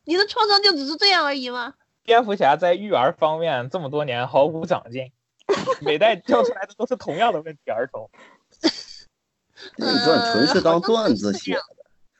[0.04, 1.74] 你的创伤就只是这样而已吗？
[2.02, 5.12] 蝙蝠侠在育儿方面这么多年毫无长进，
[5.80, 8.10] 每代教出来的都是同样的问题儿童。
[9.76, 11.62] 这段纯是当段子写的。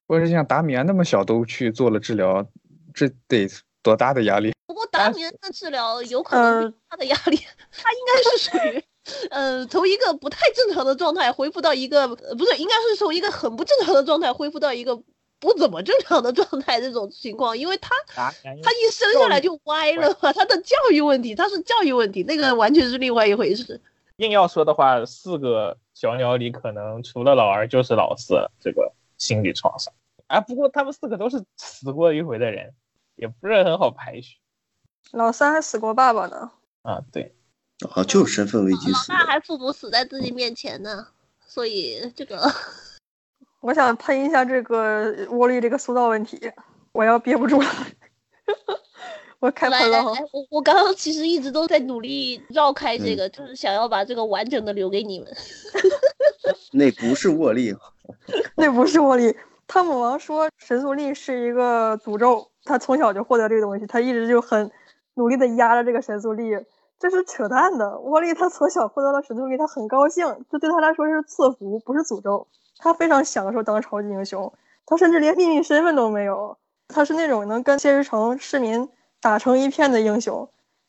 [0.07, 2.47] 我是想达米安那么小都去做了治疗，
[2.95, 3.49] 这得
[3.83, 4.53] 多大的压力？
[4.69, 7.39] 不过达米安的治疗有可能他的压力，
[7.73, 8.85] 他应该是属于，
[9.31, 15.03] 呃，从一个不太正常的状态恢复到一个，不是，应该是从一个很不正常的状态恢复到一个。
[15.41, 23.81] 不怎么正常的状态这种情况，因为他他一生下来就歪了嘛，他的教育问题，他是教育问题，那个完全是另外一回事。
[24.17, 29.95] 硬要说的话，四个小鸟里可能除了老二就是老四了，这个心理创伤。
[30.27, 32.75] 啊，不过他们四个都是死过一回的人，
[33.15, 34.39] 也不是很好排序。
[35.13, 36.51] 老三还死过爸爸呢。
[36.83, 37.35] 啊，对，
[37.95, 39.13] 啊，就是身份危机死。
[39.13, 41.07] 老大还父母死在自己面前呢，
[41.47, 42.51] 所以这个。
[43.61, 46.39] 我想喷一下这个沃利这个塑造问题，
[46.93, 47.69] 我要憋不住了，
[49.41, 50.05] 我开喷了。
[50.05, 55.37] 我我刚刚其实一直都在努力绕开这个，就是想要把这个完整的留给你们。
[56.71, 57.75] 那不是沃利，
[58.55, 59.37] 那不是沃利。
[59.67, 64.71] 汤姆王说神速力是一个诅咒，他从小就获得这个东西，他一直就很
[65.19, 66.57] 努力的压着这个神速力，
[66.99, 67.99] 这是扯淡的。
[67.99, 72.47] 沃利他从小获得了神速力，他很高兴，这对他来说是赐福，不是诅咒。
[72.79, 74.53] 他非常享受当超级英雄，
[74.87, 76.57] 他甚至连秘密身份都没有。
[76.87, 78.89] 他是那种能跟现实城市民
[79.21, 80.49] 打成一片的英雄。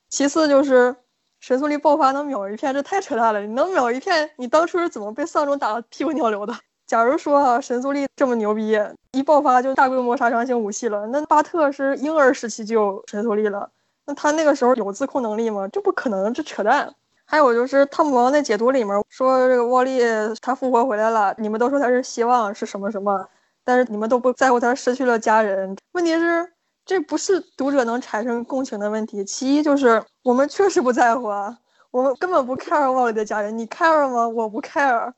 [0.09, 0.95] 其次就是
[1.39, 3.41] 神速力爆发能秒一片，这太扯淡了！
[3.41, 6.53] 你能秒一片，你当初是怎么被丧钟打得屁滚尿流的？
[6.85, 8.79] 假如说啊，神速力这么牛逼，
[9.11, 13.69] 一爆发就大规模杀伤性武器了，那巴特是婴儿时期就有神速力了，
[14.09, 15.67] 那他那个时候有自控能力吗？
[15.67, 16.91] 这不可能，这扯淡。
[17.25, 19.99] 还有就是汤姆王在解读里面说，这个沃利
[20.41, 23.29] 他复活回来了，你们都说他是希望是什么什么，
[23.63, 25.77] 但是你们都不在乎他失去了家人。
[25.91, 26.51] 问题是，
[26.85, 29.23] 这不是读者能产生共情的问题。
[29.23, 31.55] 其一就是我们确实不在乎啊，
[31.91, 34.27] 我们根本不 care 沃利的家人，你 care 吗？
[34.27, 35.13] 我不 care，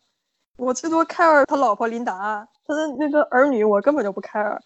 [0.58, 4.60] 我最多 care 他老婆琳达，他的那个儿女我根本就不 care。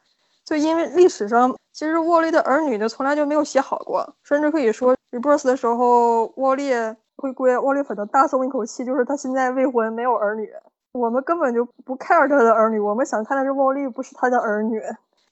[0.46, 6.72] 就因为历史上其实沃利的儿女呢从来就没有写好过，甚至可以说 rebirth 的时候沃利。
[7.18, 10.52] 回归沃利可能大松一口气，就是他现在未婚没有儿女，
[10.92, 14.82] 我们根本就不 care 他的儿女，我们想看的是沃利，不是他的儿女。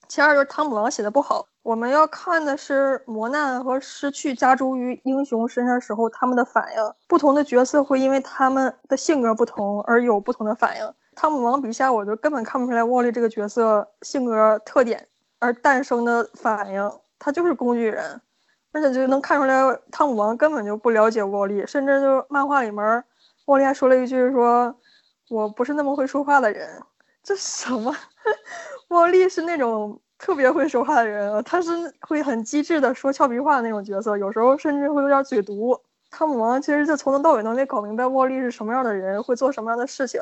[0.07, 6.93] 其二就是汤姆王写的不好，我们要看的是磨难和失去加诸于英雄身上时候他们的反应。
[7.05, 10.93] 不同的角色会因为他们的性格不同而有不同的反应。
[11.15, 15.07] 汤姆王笔下，我就根本看不出来沃利这个角色性格特点
[15.39, 18.21] 而诞生的反应，他就是工具人。
[18.71, 23.03] 而且就能看出来，汤姆王根本就不了解沃利，甚至就漫画里面，
[23.45, 24.75] 沃利还说了一句：“说
[25.29, 26.81] 我不是那么会说话的人。”
[27.21, 27.95] 这什么？
[28.89, 31.71] 沃利是那种特别会说话的人，他是
[32.01, 35.79] 会很机智的说俏皮话的那种角色，有时候甚至会有点嘴毒。
[36.09, 40.19] 汤姆王其实就从头到尾都没搞明白沃利是什么样的人，会做什么样的事情。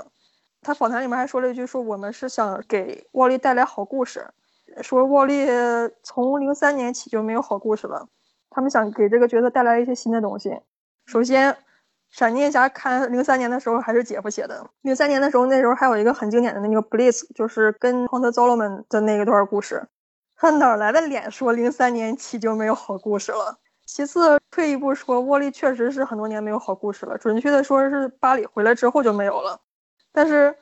[0.62, 4.28] 他访谈里面还说了一句：“说我们是想给沃利带来好故事，
[4.82, 5.48] 说沃利
[6.04, 8.08] 从零三年起就没有好故事了。”
[8.54, 10.60] 他们想给这个角色带来一些新的东西。
[11.06, 11.58] 首先，
[12.10, 14.70] 闪电侠看零三年的时候还是姐夫写的。
[14.82, 19.88] 零三年的时候，那时候还有一个很经典的那个 Blitz，就是跟 h u n t e Zolomon 的那一段故事。
[20.36, 23.58] 他哪来的脸说零三年起就没有好故事了？
[23.86, 27.18] 其次，退一步说，沃利确实是很多年没有好故事了。
[27.18, 29.60] 准确的说是巴里回来之后就没有了。
[30.12, 30.56] 但是，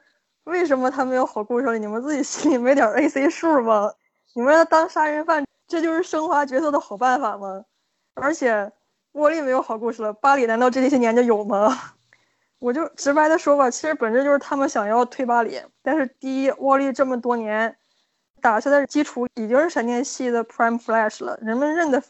[0.43, 1.77] 为什么他没有好故事了？
[1.77, 3.91] 你们自己心里没点 AC 数吗？
[4.33, 7.65] 你们要当杀人犯，这就是升华角色的好办法吗？
[8.15, 8.71] 而且，
[9.13, 10.13] 沃利没有好故事了。
[10.13, 11.75] 巴里难道这些年就有吗？
[12.59, 15.61] 我就直白的说吧，其实本质就是他们想要推巴里。
[15.81, 17.75] 但是第一，沃利这么多年
[18.41, 22.03] 打下的基础已经是闪电系的 Prime Flash 了，人们认的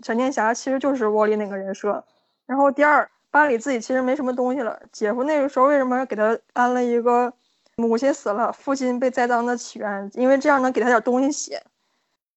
[0.00, 2.02] 闪电侠其实就是沃利那个人设。
[2.46, 7.32] 然后第二，巴里自己其实没什么东西了，姐夫那个时候为什么给他安了一个
[7.76, 10.10] 母亲死了，父亲被栽赃的起源？
[10.14, 11.62] 因为这样能给他点东西写。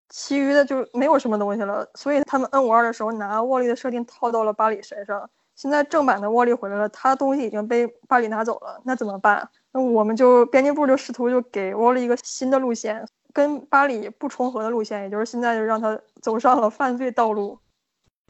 [0.09, 5.29] 其余的就没有什么东西了，所以他们 N 五二的时候拿沃利的设定套到了巴里身上。
[5.55, 9.47] 现在正版的沃利回来了，他东西已经被巴里拿走了，那怎么办？
[9.71, 17.57] 那我们就编辑部就试图就给沃利一个新的路线，跟巴里不重合的路线，也就是现在就让他走上了犯罪道路。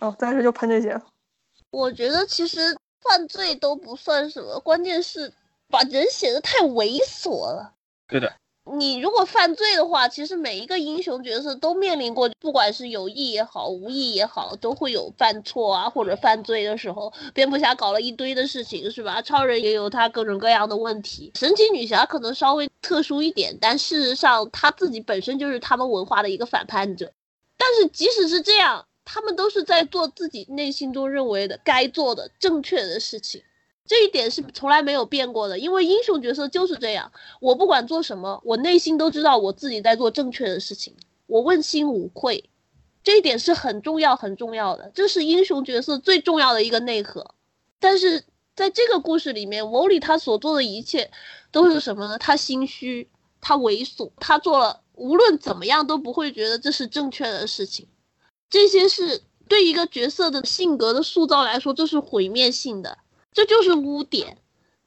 [0.02, 1.02] 哦，暂时就喷这些。
[1.72, 5.34] 我觉得其实犯罪都不算什么，关键是
[5.70, 7.74] 把人写的太猥琐了。
[8.08, 8.32] 对的。
[8.78, 17.12] 你如果犯罪的话，其实每一个英雄角色都面临过，不管是有意也好，无意也好，都会有犯错啊或者犯罪的时候。
[17.34, 19.20] 蝙蝠侠搞了一堆的事情，是吧？
[19.20, 21.32] 超人也有他各种各样的问题。
[21.36, 27.12] 神奇女侠可能稍微特殊一点，但事实上她自己本身就是他们文化的一个反叛者。
[27.58, 33.44] 但是即使是这样，他们都是在做自己内心中认为的该做的正确的事情。
[33.86, 37.12] 这一点是从来没有变过的，因为英雄角色就是这样。
[37.42, 40.96] 我不管做什么，我内心都知道我自己在做正确的事情，
[41.28, 42.50] 我问心无愧。
[43.04, 47.36] 这一点是很重要、很重要的，这是英雄角色最重要的一个内核。
[47.82, 48.24] 但是
[48.56, 51.12] 在这个故事里面，沃里他所做的一切
[51.52, 52.18] 都是什么呢？
[52.18, 53.10] 他心虚，
[53.42, 57.86] 他猥琐，他做了无论怎么样都不会觉得这是正确的事情。
[58.52, 63.00] 这些是对一个角色的性格的塑造来说，这是毁灭性的。
[63.34, 64.38] 这就是污点，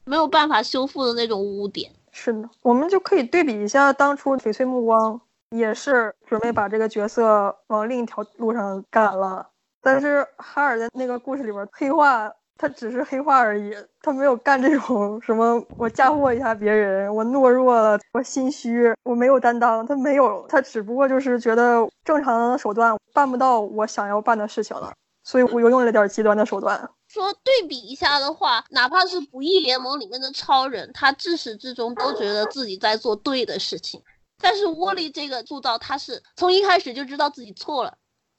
[0.03, 1.91] 没有办法修复的那种污点。
[2.11, 9.49] 是的，我们就可以对比一下，当初翡翠目光也是准备把这个角色往另一条路上赶了，
[9.81, 26.89] 但是哈尔在那个故事里边黑化，他只是黑化而已，他没有干这种 什么我嫁祸一下别人，我懦弱了，我心虚，我没有担当，他没有，他只不过就是觉得正常的手段办不到我想要办的事情了，所以我又用了点极端的手段。
[27.07, 34.01] 说对比一下的话，哪怕是不义联盟里面的超人，他自始至终都觉得自己在做对的事情。
[34.41, 37.97] 但是沃利这个铸造，他是从一开始就知道自己错了，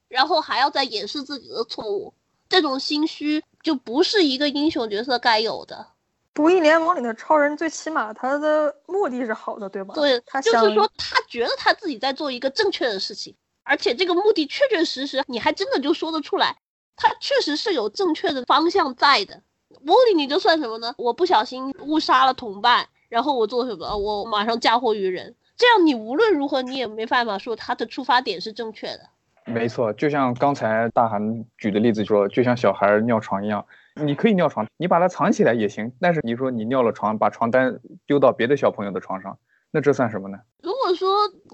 [0.08, 2.12] 然后还要再掩饰自己的错误，
[2.50, 5.84] 这种心虚就不是一个英雄角色该有的。
[6.32, 9.92] 不义联盟里的超人，最起码他的目的是好的，对吧？
[9.92, 16.56] 对，他就是说他觉得他自己在做一个正确的事情，而且这个目的确确实实，你还真的就说得出来。
[16.94, 19.42] 他确实是有正确的方向在的，
[19.86, 20.94] 沃利你就算什么呢？
[20.96, 23.96] 我不小心误杀了同伴，然后我做什么？
[23.96, 29.10] 我马上嫁祸于人，这样你无论如何你也没办法说他的出发点是正确的。
[29.46, 39.38] 没错，就像刚才大韩举的例子说，就像小孩尿床一样，你可以尿床，你把它藏起来也行，但是你说你尿了床，把床单丢到别的小朋友的床上。
[39.70, 40.38] 那这算什么呢？
[40.62, 41.08] 如果说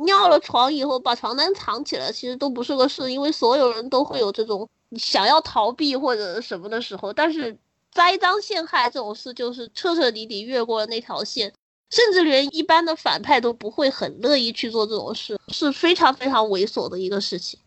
[0.05, 7.13] 尿了床以后把床单藏起来，其实都不是个事，因为所有人都会有这种想要逃避或者什么的时候。
[7.13, 7.57] 但是
[7.91, 11.53] 栽赃陷害这种事，就是彻彻底底越过了那条线，
[11.91, 17.59] 甚至连一般的反派都不会很乐意去做这种事，是非常非常猥琐的一个事情。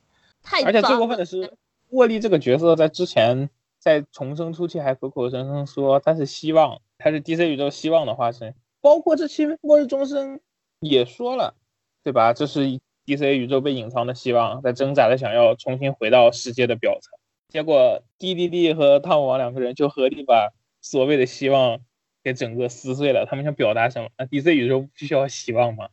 [0.45, 1.51] 太而且最过分的是，
[1.89, 8.55] 沃利这个角色在之前在重生初期还口口声声说他是希望，他是 DC 宇宙希望的化身。
[8.79, 10.37] 包括这期《末日钟声》
[10.79, 11.55] 也说了，
[12.03, 12.31] 对吧？
[12.33, 17.17] 这是 DC 宇宙被隐藏的希望，在挣扎的想要重新回到世界的表层。
[17.49, 21.79] 结果 DDD 和汤姆王两个人就合力把所谓的希望
[22.23, 23.25] 给整个撕碎了。
[23.25, 24.09] 他们想表达什么？
[24.17, 25.89] 那 DC 宇宙不需要希望吗？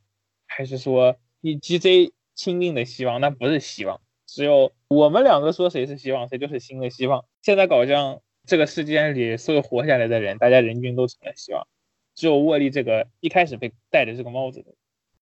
[0.46, 3.20] 还是说你 GJ 钦定的希望？
[3.20, 4.00] 那不是希望，
[4.32, 7.26] 只有我们两个说谁是希望，谁就是新的希望。
[7.42, 11.68] 现在搞像这个世间里所有活下来的人，大家人均都成了希望。
[12.14, 14.72] 只有沃利这个一开始被戴着这个帽子的，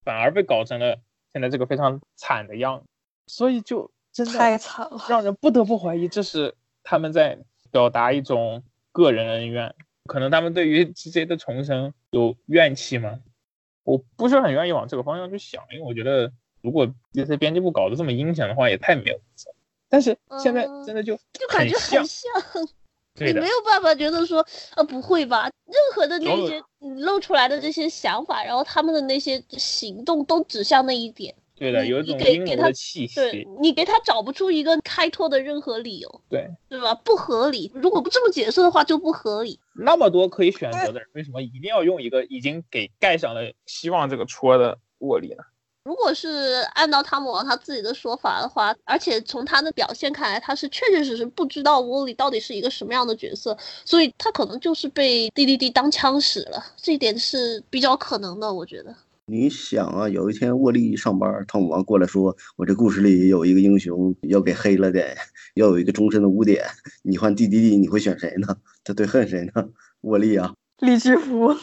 [0.05, 0.97] 反而被搞成了
[1.33, 2.85] 现在这个非常惨的样子，
[3.27, 7.37] 所以就真的太惨了，让人不得不怀疑这是他们在
[7.69, 13.19] 表达一种个人恩怨，可能他们对于 GJ 的重生有怨气吗？
[13.83, 16.31] 我不是很愿意往这个方向去想，因为我觉得
[16.61, 19.55] 如果这些编辑部搞得这么阴险的话，也太没有意思了。
[19.89, 22.31] 但是现在真的就就感觉很像。
[23.15, 24.43] 你没有办法觉得说，
[24.75, 25.51] 呃，不会吧？
[25.65, 31.35] 任何的那些露出来的这些想法，然后他们的那些行动都指向那一点。
[31.55, 33.15] 对的，有一种阴谋的气息。
[33.15, 36.21] 对，你给他找不出一个开脱的任何理由。
[36.29, 36.95] 对，对吧？
[36.95, 37.69] 不合理。
[37.75, 39.59] 如果不这么解释的话，就不合理。
[39.75, 45.43] 那么多可以选择的人，为什么一定要用一个已经给盖上了希望这个戳的握力呢？
[45.83, 46.29] 如果是
[46.75, 58.95] 按照汤姆王他自己的说法的话，而且从他的表现看来，他是确确实实不知道沃利到底是一个什么样的角色，所以他可能就是被 D D D 当枪使了，这一点是比较可能的，我觉得。
[59.25, 65.15] 你想啊，有一天沃利上班，汤姆王过来说：“我这故事里有一个英雄要给黑了的，
[65.55, 66.63] 要有一个终身的污点，
[67.01, 68.55] 你换 D D D，你会选谁呢？
[68.83, 69.69] 他最恨谁呢？
[70.01, 71.55] 沃利啊，李基夫。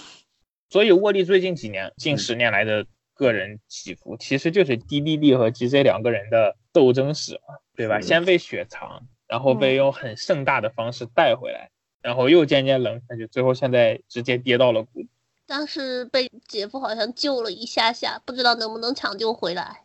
[0.71, 2.85] 所以沃利最近几年、近十年来的。
[3.19, 8.01] 个人起伏其实就是 D D D 和 G C 两个人的斗争史嘛，对吧？
[8.01, 15.09] 先被雪藏，然后被用很盛大的方式带回来，然后又渐渐冷下去，最后现在直接跌到了谷底。
[15.47, 19.83] 当时被姐夫好像救了一下下，不知道能不能抢救回来。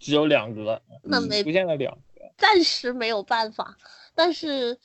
[0.00, 3.76] 只有两个，那没出现了两个，暂时没有办法。
[4.16, 4.76] 但是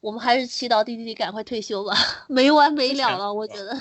[0.00, 1.94] 我们还是祈祷 D D 赶快退休吧，
[2.28, 3.80] 没完没了了，我觉得。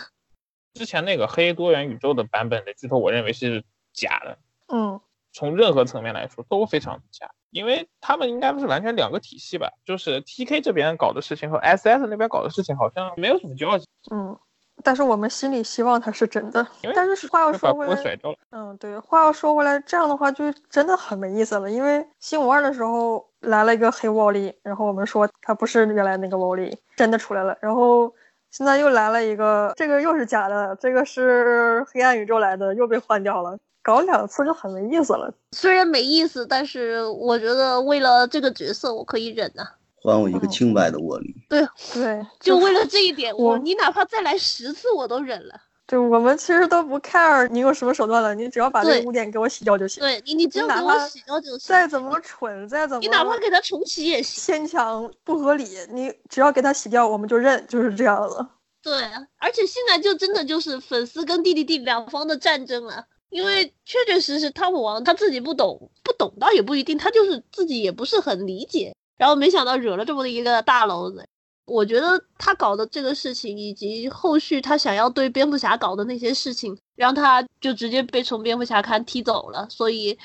[0.75, 3.63] 之前那个黑多元宇宙的版本的剧透，我认为是
[3.93, 4.37] 假的。
[4.67, 4.99] 嗯，
[5.31, 9.71] 从任何层面来说都非常假，因为他们应该不是完全两个体系吧？
[9.85, 13.85] 就是 T K 这边搞的事情和 S S 那边搞的事情好像没有什么交集。
[14.11, 14.37] 嗯，
[14.83, 16.67] 但是我们心里希望它是真的。
[16.93, 18.19] 但是话要说回来，
[18.51, 21.71] 嗯，对，话要说回来，这样的话就真的很没意思了。
[21.71, 28.13] 因为新五二的时候来了一个黑沃利，然后我们说他不是原来那个沃利，真的出来了，然后。
[28.55, 35.33] 现在又来了一个，这个又是假的，这个是黑暗宇宙来的，又被换掉了，搞两次就很没意思了。
[35.51, 39.67] 虽然没意思，但是我觉得为了这个角色，我可以忍呐。
[40.01, 41.35] 还我一个清白的沃利。
[41.49, 45.55] 对对，就为了 这一点，我你哪怕再来十次，我都忍了。
[45.87, 50.01] 对我们其实都不 care 你用什么手段了，你只要把这个污点给我洗掉就行。
[50.01, 51.59] 对你，你只要给我洗掉就行。
[51.59, 54.43] 再怎么蠢，再怎么你哪怕给他重启也行。
[54.43, 58.49] 牵强不合理，你只要给他洗掉，我们就认，就是这样了。
[58.81, 58.93] 对，
[59.37, 71.27] 而且现在就真的就是粉丝跟 D D D 两方的战争了，因为确确实实汤姆王他自己不懂，不懂倒也不一定，他就是自己也不是很理解，然后没想到惹了这么一个大篓子。
[71.65, 79.67] 我觉得他搞的这个事情，以及后续他想要对蝙蝠侠搞的那些事情，让他就直接被从蝙蝠侠刊踢走了。
[79.69, 80.17] 所以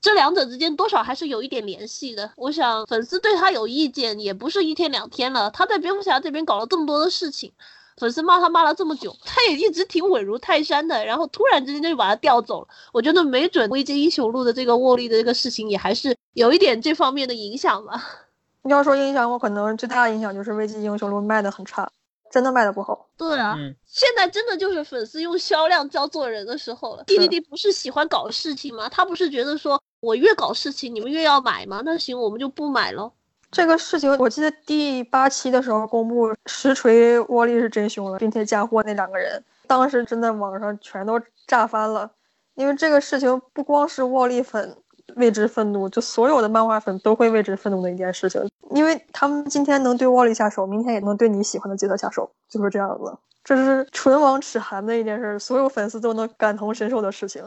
[0.00, 2.30] 这两者之间多少还是有一点联系的。
[2.36, 5.50] 我想粉丝对他有意见，也不是一天两天了。
[5.52, 7.52] 他在蝙蝠侠这边搞了这么多的事情，
[7.96, 11.04] 粉丝骂他骂了这么久，他也一直挺稳如泰山的。
[11.04, 18.27] 然后突然之间就把他调走了，我觉得没准危机英雄录的这个沃利的这个事情，也还是有一点这方面的影响吧。
[18.74, 21.88] 要说影响，我可能最大的影响就是《危机英雄录》卖的很差，
[22.30, 23.06] 真的卖的不好。
[23.16, 27.04] 对啊，现在真的就是粉丝用销量教做人的时候了。
[27.04, 28.88] D D D 不是喜欢搞事情吗？
[28.88, 31.82] 他不是觉得说我越搞事情，你们越要买吗？
[31.84, 33.12] 那行，我们就不买喽。
[33.50, 42.10] 这个事情，我记得第八期的时候公布实锤沃利是真凶了，并且嫁祸那两个人，当时真的网上全都炸翻了，
[42.54, 44.76] 因为这个事情不光是沃利粉。
[45.16, 48.40] 为之愤怒，就所有的漫画粉都会为之愤怒的一件事情，
[48.74, 53.16] 因为他们今天能对沃利下手，明天也能对你喜欢的角色下手，就是这样子。
[53.42, 57.42] 这是唇亡齿寒的一件事，所有粉丝都能感同身受的事情。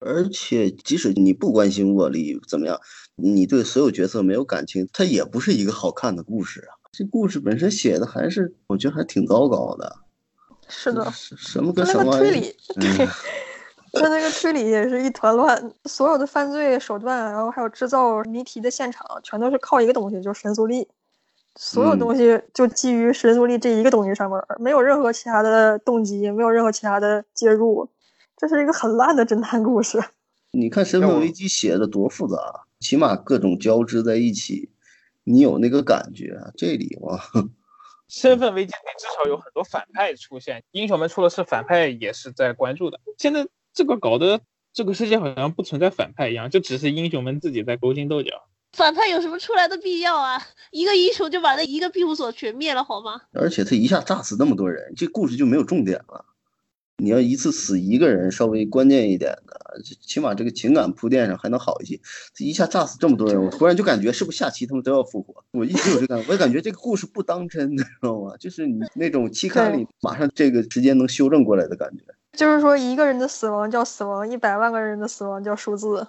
[0.00, 2.78] 而且，即使你不关心沃利怎么样，
[3.16, 6.76] 你对所有角色没有感情，它也不是一个好看的故事啊。
[6.92, 9.96] 这故事本身写的还是，我觉得还挺糟糕的。
[10.68, 12.54] 是的，什么跟什么推理？
[12.74, 13.08] 对。
[14.00, 20.86] 他那个推理也是一团乱，所有的犯罪手段，然后还有制造谜题的现场，全都是靠一个东西，就是神速力。
[21.58, 27.88] 所有东西就基于神速力这一个东西上面，没有任何其他的动机，没有任何其他的介入。
[28.36, 29.98] 这是一个很烂的侦探故事。
[30.52, 32.36] 你看《身份危机》写的多复杂，
[32.80, 34.70] 起码各种交织在一起，
[35.24, 36.38] 你有那个感觉。
[36.56, 37.16] 这里哇，
[38.08, 43.00] 《身份危机》里至少有很多反派出现，英雄们出了事，反派也是在关注的。
[43.16, 43.46] 现在。
[43.76, 44.40] 这个搞得
[44.72, 48.30] 这个世界好像不存在反派一样，就只是英雄们自己在勾心斗角。
[48.72, 50.42] 反派有什么出来的必要啊？
[50.70, 53.20] 一个英雄就把那一个庇护所全灭了，好吗？
[53.32, 56.24] 而且他一下炸死那么多人，这故事就没有重点了。
[56.96, 62.00] 你要一次死一个人，稍微关键一点的，起码这个情感铺垫上还能好一些。
[62.34, 65.44] 这一下炸死这么多人，我突然就感觉是不是下期他们都要复活？
[65.52, 68.34] 我一直有这感，我也感觉这个故事不当真，你知道吗？
[68.38, 72.02] 就是你那种期刊里马上这个时间能修正过来的感觉。
[72.36, 76.06] 就是说，一个人的死亡叫死亡，一百万个人的死亡叫数字。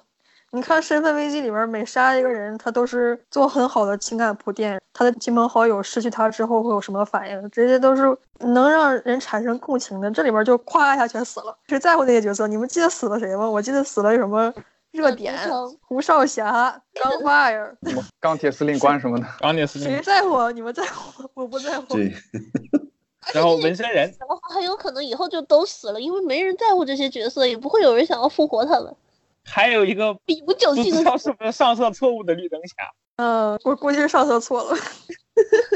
[0.51, 10.09] 你看《身份危机》里边，每杀一个人，他都是做很好的情感铺垫，他的亲朋好友失去他之后会有什么反应，这些都是能让人产生共情的。
[10.09, 12.47] 这里边就咵一下全死了，谁在乎那些角色？
[12.47, 13.49] 你们记得死了谁吗？
[13.49, 14.53] 我记得死了什么
[14.91, 15.38] 热点、
[15.82, 17.75] 胡少侠、 钢 fire、
[18.21, 19.28] 钢铁司令官什么的。
[19.39, 20.49] 钢铁司令谁在乎？
[20.51, 21.30] 你们在乎？
[21.34, 21.88] 我不在乎。
[23.32, 23.41] 对。
[23.41, 28.95] 然后纹身人的话，很有可能以后就都死了，因为没人在乎这些角色，也不会有人想要复活他们。
[29.43, 32.91] 还有一个比不久不进的知道是不是上色错误的绿灯侠。
[33.17, 34.78] 嗯，我估计是上色错了。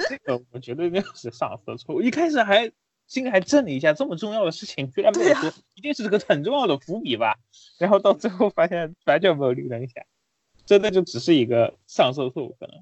[0.09, 2.01] 这 个我觉得应该是上色错误。
[2.01, 2.71] 一开始还
[3.07, 7.35] 心里还震了一下，这么重要的事情居然没有说，一定是个很重要的伏笔吧？
[7.79, 10.01] 然后到最后发现完全没有绿灯侠，
[10.65, 12.75] 真的就只是一个上色错误可能。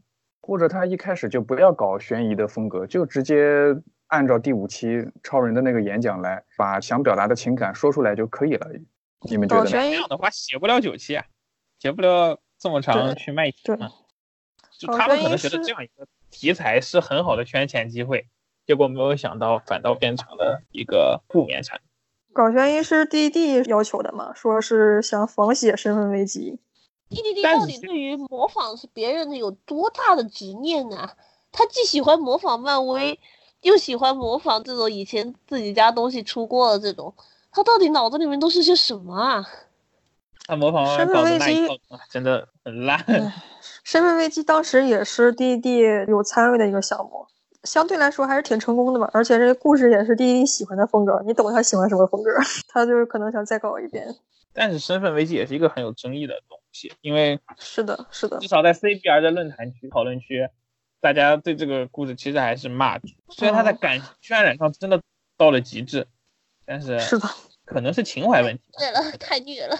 [0.49, 8.67] 或者他一开始就不要搞悬疑的风格，就直接按照第五期超人的那个演讲来，把想表达的情感说出来就可以了。
[9.29, 9.65] 你们觉得呢？
[9.65, 11.23] 搞悬疑这样的话写不了九期啊，
[11.77, 13.91] 写不了这么长去卖对钱嘛。
[14.79, 18.25] 就他们可能觉得这样一个题材是很好的圈钱机会，
[18.65, 21.85] 结果没有想到反倒变成了一个负面产品。
[22.33, 26.59] 搞悬疑是 DD 要求的嘛，说是想仿写身份危机。
[27.09, 31.09] D 但是到底对于模仿是别人的有多大的执念呢、
[31.51, 33.19] 他既喜欢模仿漫威，
[33.61, 37.13] 又喜欢模仿这种以前自己家东西出过的这种，
[37.51, 39.45] 他到底脑子里面都是些什么啊？
[40.45, 43.03] 他模仿完身份搞的危机那一套啊真的很烂。
[43.83, 47.25] 身份危机当时也是滴滴有参与的一个项目，
[47.63, 49.09] 相对来说还是挺成功的吧。
[49.13, 52.29] 而且这个故事也是滴滴喜欢的风格，你懂他喜欢什么风格，
[52.69, 54.15] 他就是可能想再搞一遍。
[54.53, 60.47] 但是身份危机也是一个很有争议的东西，因为是的，是的至，少在 CBR 的论坛区讨论区，
[61.01, 63.07] 大家对这个故事其实还是骂的。
[63.29, 65.01] 虽然他在哦感渲染上真的
[65.37, 66.07] 到了极致，
[66.65, 67.27] 但是是的，
[67.65, 68.79] 可能是情怀问题吧。
[68.79, 69.77] 对了，太虐了。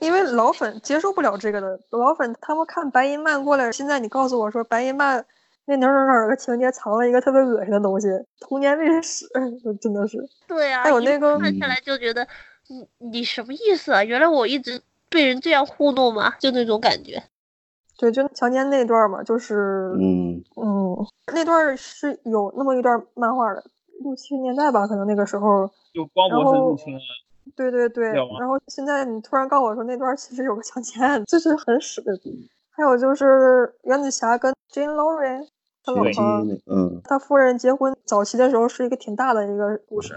[0.00, 5.24] 因为老粉接受不了这个的，老粉他们看白银漫过来，现在你告诉我说白银漫
[5.66, 8.08] 那哪哪哪个情节藏了一个特别恶心的东西，
[8.40, 9.26] 童年历史，
[9.80, 10.18] 真的是。
[10.48, 12.26] 对啊，一还有那个看下来就觉得，
[12.68, 14.02] 你你什么意思啊？
[14.02, 14.82] 原来我一直
[15.12, 16.32] 被人这样糊弄吗？
[16.40, 17.22] 就那种感觉。
[17.98, 20.96] 对，就强奸那段嘛，就是嗯，嗯，
[21.32, 23.62] 那段是有那么一段漫画的，
[24.02, 25.70] 六七十年代吧，可能那个时候。
[25.94, 27.00] 就光博士然后入侵了，
[27.54, 32.18] 对对对，然后现在你突然告诉我说那段其实有个强奸案，这是很屎的。
[32.70, 35.46] 还有就是原子侠跟 Jane Lowry
[35.84, 36.20] 他老婆习，
[36.66, 40.14] 嗯，他夫人结婚早期的时候是一个挺大的一个故事，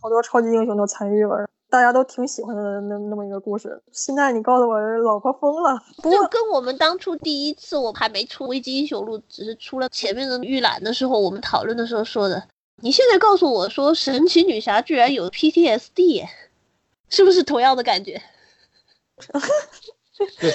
[0.00, 3.82] 好多超级英雄都参与了，大家都挺喜欢的那那么一个故事。
[3.92, 12.46] 现在你告诉我老婆疯了， 不过就跟我们当初第一次我还没出《危机英雄录》，只是出了前面的预览的时候，我们讨论的时候说的。
[12.82, 16.26] 你现在告诉我说神奇女侠居然有 PTSD，
[17.08, 18.20] 是不是同样的感觉？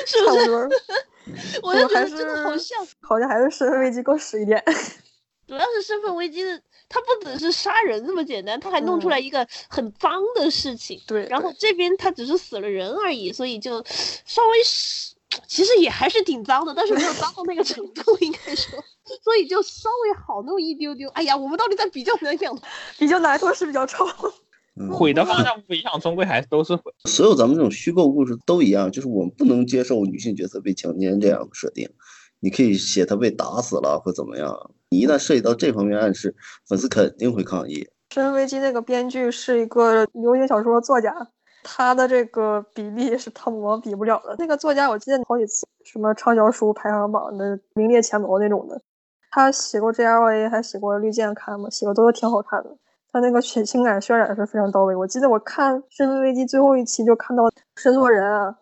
[0.06, 0.70] 是不是？
[1.64, 4.64] 我就觉还得真的好像，好像还是身份危机更屎一点。
[5.48, 11.02] 主要是身份危机的，他不只是杀人这么简单，他还弄出来一个很脏的事情。
[11.08, 13.84] 对，然后这边他只是死了人而已，所以就
[14.26, 15.16] 稍微是，
[15.48, 18.78] 其实也还是挺脏的，但是没有脏到那个程度，应该说，
[19.24, 21.10] 所以就稍微好那么一丢丢。
[21.10, 22.60] 哎呀，我们到底在比较哪两？
[23.00, 24.06] 比较来说是比较臭。
[24.80, 26.94] 嗯毁的方向不一样，终归还都是毁。
[27.06, 31.90] 所有咱们这种虚构故事都一样，就是我们不能接受女性角色被强奸这样的设定。
[32.40, 36.34] 你可以写她被打死了或怎么样，你你一旦涉及到这方面暗示，
[36.68, 37.88] 粉丝肯定会抗议。
[38.10, 41.14] 身份危机那个编剧是一个流行小说作家，
[41.64, 44.36] 他的这个比例是汤姆王比不了的。
[44.40, 48.82] 那个作家我记得好几次什么畅销书排行榜的名列前茅那种的，
[49.32, 52.70] 他写过 JLA，还写过绿箭刊嘛，写的都挺好看的。
[53.12, 54.96] 他那个情情感渲染是非常到位。
[54.96, 57.44] 我记得我看《身份危机》最后一期就看到
[57.76, 58.56] 申作人啊，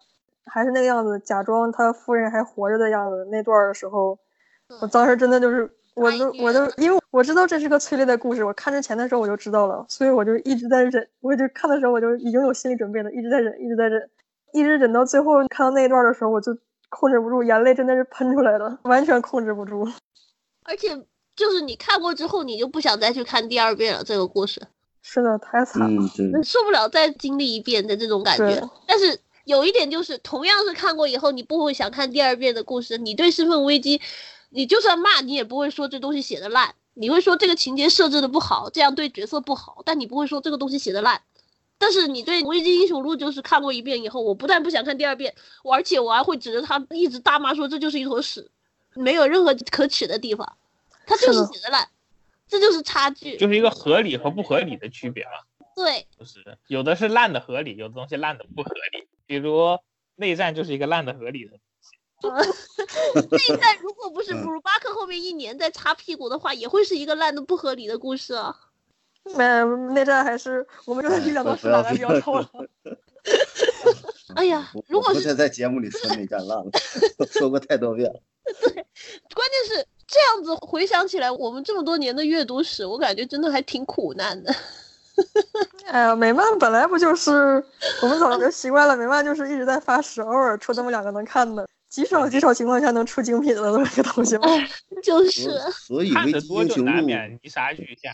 [0.45, 4.17] 还是那个样子，假装他夫人还活着的样子那段的时候，
[4.81, 14.09] 我当时真的就是，我都我都因为我知道这是个催泪的故事，我看之前的时候我就知道了，所以我就一直在忍，我就看的时候我就已经有心理准备了，一直在忍，一直在忍，
[14.53, 16.55] 一直忍到最后看到那一段的时候，我就
[16.89, 19.87] 控制不住，眼泪真的是喷出来了，完全控制不住。
[20.67, 20.89] 而且
[21.35, 24.03] 就是你看过之后，你就不想再去看第二遍了。
[24.03, 24.61] 这个故事
[25.01, 26.03] 是的，太惨了。
[26.33, 28.61] 嗯，受不了再经历一遍的这种感觉。
[28.87, 32.97] 但是有一点就是，同样是看过以后，你不会想看第二遍的故事。
[32.97, 34.01] 你对身份危机，
[34.55, 41.21] 你就算骂，你也不会说这东西写的烂，你会说这个情节设置的不好，这样对角色不好，但你不会说这个东西写的烂。
[41.77, 48.49] 但是你对《危机英雄录》就是看过一遍以后，我不但不想看第二遍，我而且我还会指着他一直大骂说这就是一坨屎，
[48.93, 50.57] 没有任何可取的地方，
[51.05, 51.89] 他就是写的烂，
[52.47, 53.35] 这就是差距。
[53.35, 55.31] 就是一个合理和不合理的区别嘛。
[55.75, 59.05] 对，就是有的是烂的合理，有的东西烂的不合理。
[59.25, 59.77] 比如
[60.15, 61.59] 内战就是一个烂的合理的。
[62.23, 68.55] 内战 如果不是嗯布鲁巴克后面一年在擦屁股的话，也会是一个烂的不合理的故事啊。
[69.35, 69.43] 没
[69.93, 72.49] 内战还是我们觉得力量都是哪来比较臭了。
[74.35, 76.71] 哎呀，如果是我不再在节目里说内战烂了，
[77.31, 78.19] 说过太多遍了。
[78.61, 84.53] 对关键是这样子回想起来，我们这么多年的阅读史，我感觉真的还挺苦难的。
[85.87, 87.63] 哎呀，美漫本来不就是
[88.03, 94.47] 我们早就习惯了，美漫就是一直在发屎，偶尔出这么两个能看的，极少极少情况下能出精品的这么一个东西吗？
[95.01, 98.13] 就是所以看危机得多就英雄录，难免泥沙俱下。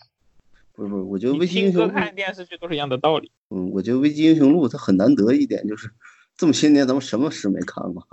[0.74, 3.32] 不是不是，我觉得你危机英雄看电视剧都是一样的道理。
[3.50, 5.92] 嗯，我觉得危机英雄录它很难得一点就是，
[6.38, 8.08] 这么些年咱们什么史没看过，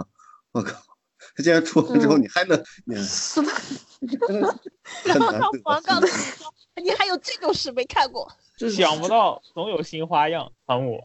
[0.52, 0.72] 我靠，
[1.36, 2.64] 他竟然出完之后嗯你还能，
[5.04, 6.06] 然后 黄告诉得。
[6.06, 8.26] 你说，你还有这种事没看过？
[8.56, 11.02] 这想不到总有新花样，汤姆。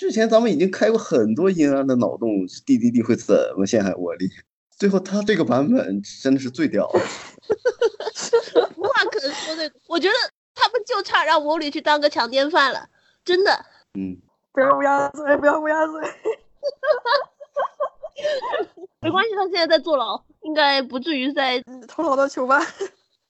[0.00, 4.30] 之前咱们已经开过很多阴暗的脑洞滴滴滴会怎么陷害沃利？
[4.78, 6.96] 最后他这个版本真的是最屌的。
[8.76, 9.70] 无话可说的。
[9.86, 10.14] 我觉得
[10.54, 12.88] 他们就差让魔女去当个强奸犯了，
[13.26, 13.52] 真的。
[13.92, 14.16] 嗯，
[14.52, 16.00] 不要乌鸦嘴，不要乌鸦嘴。
[19.02, 21.62] 没关系，他现在在坐牢，应该不至于在。
[21.86, 22.66] 头脑的囚犯，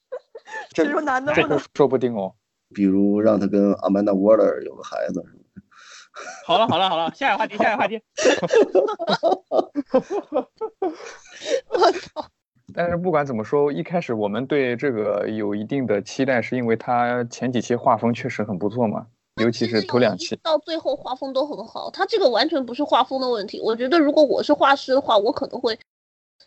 [0.73, 1.61] 这只有男的这个。
[1.75, 2.33] 说不定哦。
[2.73, 5.21] 比如让他跟阿曼达沃勒有个孩子，
[6.45, 8.03] 好了好了好了，下一个话题，下一个话题。
[11.69, 12.27] 我操！
[12.73, 19.07] 但是不管怎么说，一开始我们对这个有一定的期待，是因为他前几期画风确实很不错嘛，
[19.43, 20.37] 尤其是头两期。
[20.43, 23.61] 到最后画风都很好，他这个完全不是画风的问题。
[23.61, 25.77] 我觉得如果我是画师的话，我可能会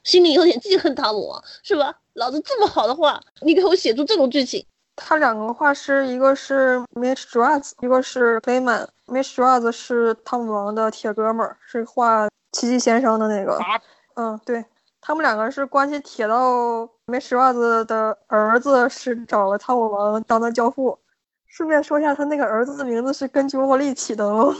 [0.03, 1.99] 心里有点记恨汤姆啊，是吧？
[2.13, 4.65] 老子这么好的画，你给我写出这种剧情，
[4.95, 8.87] 他两个画师，一个是 Mitch Draws，一个是 Clayman。
[9.07, 13.53] Mitch Draws 是汤姆王的铁哥们儿，是画奇迹先生的那个。
[13.57, 13.81] 啊
[14.15, 14.63] 嗯，对，
[15.01, 20.99] 他们两个是关系铁到 Mitch Draws 的儿子是找了汤姆王当的教父。
[21.47, 24.55] 顺便说一下，他那个儿子的名字是根据沃利起的哦。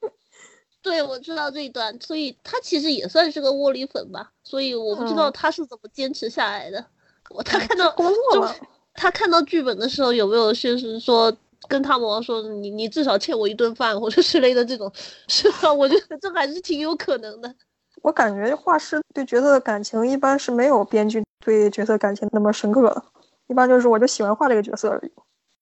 [0.82, 4.30] 对，我知道这一段，所以他其实也算是个沃利粉吧。
[4.42, 6.82] 所以我不知道嗯他是怎么坚持下来的。
[7.28, 8.54] 我他看到工作就嘛，
[9.00, 11.34] 他看到剧本的时候有没有就是说
[11.66, 14.92] 跟汤姆王说你你至少欠我一顿饭或者之类的这种，
[15.26, 15.72] 是吧？
[15.72, 17.54] 我觉得这还是挺有可能的。
[18.02, 23.02] 我感觉画师对角色的感情一般是没有编剧对角色感情那么深刻的，
[23.48, 25.10] 一般就是我就喜欢画这个角色而已。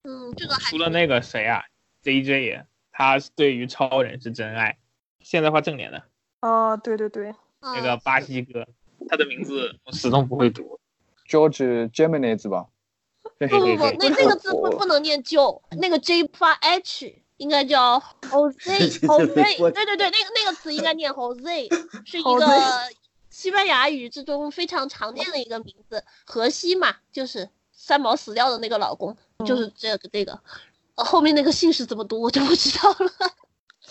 [0.02, 1.62] 嗯，这个还除了那个谁啊
[2.02, 4.76] ，JJ，他对于超人是真爱。
[5.20, 6.02] 现在画正脸的
[6.40, 7.30] 啊，对对对，
[7.60, 8.66] 嗯那个巴西哥，
[9.08, 10.80] 他的名字我始终不会读。
[11.28, 12.66] George Gemini 吧？
[13.38, 19.34] 对不不不，那那个字不不能念就，那个 J 发 H，应该叫 Jose Jose，
[19.72, 21.68] 对对对，那个那个词应该念 Jose，
[22.04, 22.90] 是一个
[23.30, 29.16] 西班牙语之中非常常见的一个名字，荷西嘛，就是三毛死掉的那个老公，
[29.46, 30.40] 就是这个这个，
[30.96, 33.12] 呃后面那个姓氏怎么读我就不知道了。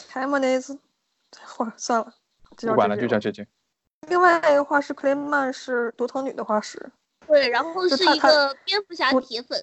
[0.10, 0.78] 海莫内兹，
[1.45, 2.14] 画算了，
[2.58, 3.48] 就不管了，就叫这句。
[4.10, 6.91] 另外一个画师克雷曼是独头女的画师，
[7.28, 9.62] 对，然后是他他个蝙蝠侠铁粉，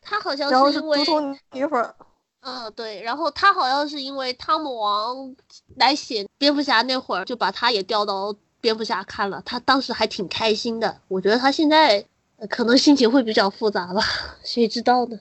[0.00, 1.94] 他好像是是因为独藤女粉，
[2.40, 5.34] 嗯，对，然后他好像是因为汤姆王
[5.76, 11.00] 来写蝙蝠侠那会儿，就把他也调到蝙蝠侠看了，他当时还挺开心的。
[11.08, 12.04] 我觉得他现在
[12.36, 14.02] 呃可能心情会比较复杂吧，
[14.42, 15.18] 谁知道呢？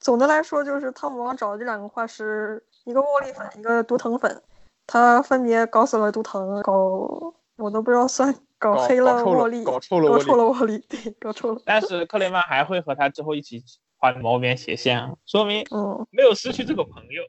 [0.00, 4.42] 总的来说就是汤姆王找的这两个画师，一个沃利粉，一个毒藤粉，
[4.86, 13.62] 他分别搞死了毒藤，搞我都不知道算搞搞黑了沃利，搞臭了沃利搞臭了沃利，对，搞臭了，但是克雷曼还会和他之后一起
[13.98, 17.22] 画毛边斜线啊，说明嗯，没有失去这个朋友。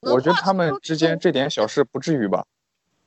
[0.00, 2.44] 我觉得他们之间这点小事不至于吧？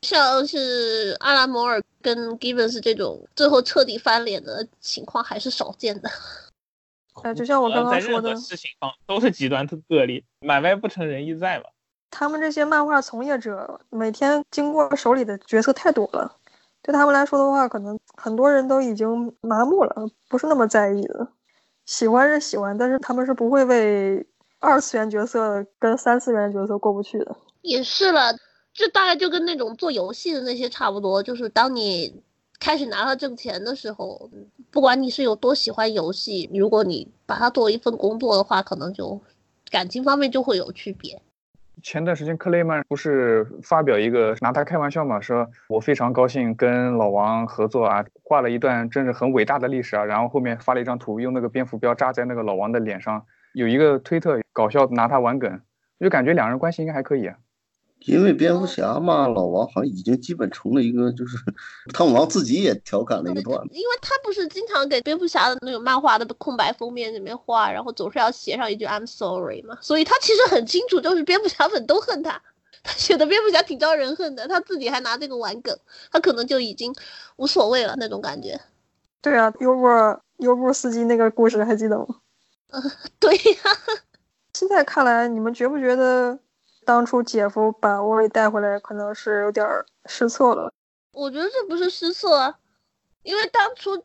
[0.01, 6.09] 像是阿拉摩尔跟 Gibbons 这种最后彻底翻脸的情况还是少见的。
[7.24, 11.65] 哎，就像我刚刚说的，事情方都是极端个例，买卖不成仁义在嘛。
[12.09, 16.36] 他们这些漫画从业者每天经过手里的角色太多了，
[16.84, 21.27] 对他们来说的话，可能很多人都已经麻木了，不是那么在意的。
[21.86, 24.25] 喜欢是喜欢，但是他们是不会为
[24.59, 27.36] 二次元角色跟三次元角色过不去的。
[27.61, 28.34] 也是了，
[28.73, 32.23] 这大概就跟那种做游戏的那些差不多，就是当你
[32.59, 34.29] 开始拿到挣钱的时候，
[34.69, 39.19] 不管你是有多喜欢游戏，如果你把它作为一份工作的话，可能就
[39.69, 41.21] 感情方面就会有区别。
[41.84, 55.59] 前段时间克雷曼不是发表一个拿他开玩笑嘛，说我非常高兴跟老王合作啊，画了一段真是很伟大的历史啊，然后后面发了一张图，用那个蝙蝠镖扎在那个老王的脸上，有一个推特搞笑拿他玩梗，
[55.99, 57.32] 就感觉两人关系应该还可以。
[58.06, 61.38] 因为蝙蝠侠嘛，老王好像已经基本成了一个，就是
[61.93, 63.74] 汤姆王自己也调侃了一个段子。
[63.74, 72.41] 因为他不是经常给蝙蝠侠的那种漫画的空白封面里面画，然后总是要写上一句 I'm sorry 嘛，所以他其实很清楚，就是蝙蝠侠粉都恨他。
[72.84, 75.78] 他写的蝙蝠侠挺招人恨的，他自己还拿这个玩梗，
[76.12, 76.91] 他可能就已经
[77.36, 78.60] 无所谓了那种感觉。
[79.22, 79.88] 对啊，优步
[80.38, 82.08] 优步司机那个故事还记得吗？
[83.20, 83.41] 对呀、
[84.54, 86.39] 现在看来，你们觉不觉得
[86.91, 89.65] 当初姐夫把沃利带回来可能是有点
[90.07, 90.69] 失策了？
[91.13, 92.59] 我觉得这不是失策啊，
[93.23, 93.95] 因为当初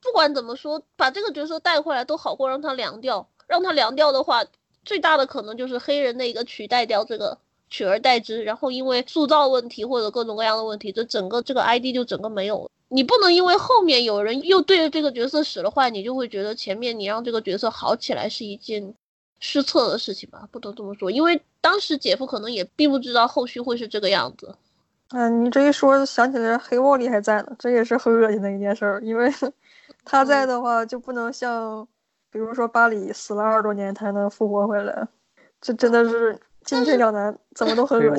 [0.00, 3.28] 不管怎么说，把这个角色带回来都好过让他凉掉。
[3.46, 4.42] 让他凉掉的话，
[4.82, 7.36] 最大的可能就是黑人的一个取代掉这个
[7.68, 12.70] 取而代之，然后因为塑造问题或者各种各样的问题，这整个这个 ID 就整个没有了。
[12.88, 18.94] 你不能因为后面有人又对着这个角色使了坏，你就会觉得前面你让这个角色好起来是一件
[19.42, 20.48] 失策的事情吧？
[20.50, 24.54] 不能这么说，因为当时姐夫可能也并不知道后续会是这个样子。
[25.10, 29.28] 嗯，你这一说想起来黑沃利还在呢，这也是很恶心的一件事儿，因为
[30.06, 31.86] 他在的话就不能像。
[32.30, 35.06] 比如说巴里死了二十多年才能复活回来，
[35.60, 38.10] 这真的是进退两难，怎么都很恶心。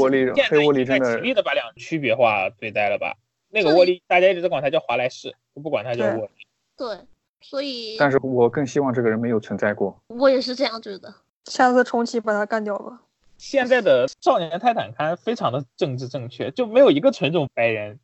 [0.48, 3.18] 黑沃利真的极力的把两区别化对待了吧？
[3.50, 6.32] 那个沃利大家一直在管他叫华莱士，不管他叫沃利。
[6.78, 6.96] 对，
[7.44, 7.96] 所以。
[8.00, 9.96] 但是我更希望这个人没有存在过。
[10.08, 11.14] 我也是这样觉得。
[11.46, 13.02] 下次重启把他干掉吧。
[13.38, 18.00] 现在的少年泰坦刊非常的政治正确，就没有一个纯种白人。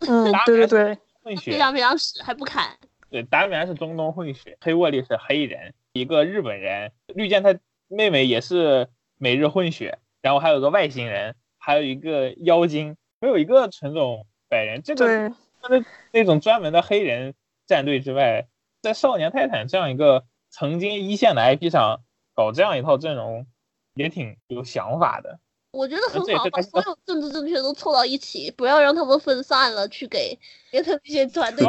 [0.00, 0.98] 嗯，对对对。
[1.22, 1.52] 混血。
[1.52, 2.76] 非常非常屎，还不砍。
[3.10, 7.56] 对，达米安是中东混血，黑沃利是黑人，一个日本人，绿箭他
[7.88, 8.88] 妹妹也是
[9.18, 14.82] 美日混血，然后还有个外星人，还有一个妖精，没有一个纯种白人。
[14.82, 15.32] 这个
[15.62, 17.34] 他的那种专门的黑人
[17.66, 18.46] 战队之外，
[18.84, 22.02] 在少年泰坦这样一个曾经一线的 IP 上
[22.34, 23.46] 搞这样一套阵容，
[23.94, 25.38] 也挺有想法的。
[25.72, 30.38] 我觉得很好，把所有政治正确都凑到一起，不要让他们分散了，去给
[30.70, 31.64] 别的那些团队。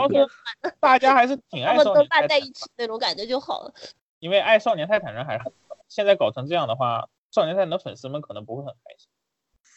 [0.81, 3.73] 大家还是挺爱少年泰坦，在一起那种感觉就好了。
[4.19, 5.45] 因为爱少年泰坦人还是
[5.87, 9.07] 现在搞成这样的话，少年泰坦的粉丝们可能不会很开心。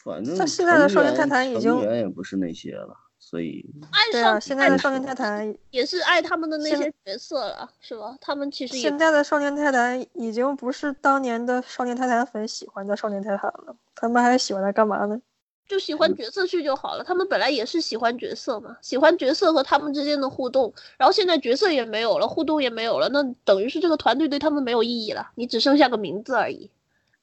[0.03, 2.97] 反正他现在的少年泰坦已经也不是那些了。
[3.21, 3.65] 所以，
[4.13, 8.17] 对啊，现在的少年泰坦也是爱他们的那些角色了，是吧？
[8.21, 15.21] 他们其实现在的少年泰坦已经不是当年的少年泰坦粉喜欢的少年泰坦了，他们还喜欢他干嘛呢？
[15.69, 17.05] 就喜欢角色去就好了。
[17.05, 20.73] 他们本来也是喜欢角色嘛，喜欢角色和他们之间的互动。
[20.97, 26.71] 然后现在角色也没有了，互动也没有了，那等于是这个团队对他们没有意义了，你只剩下个名字而已。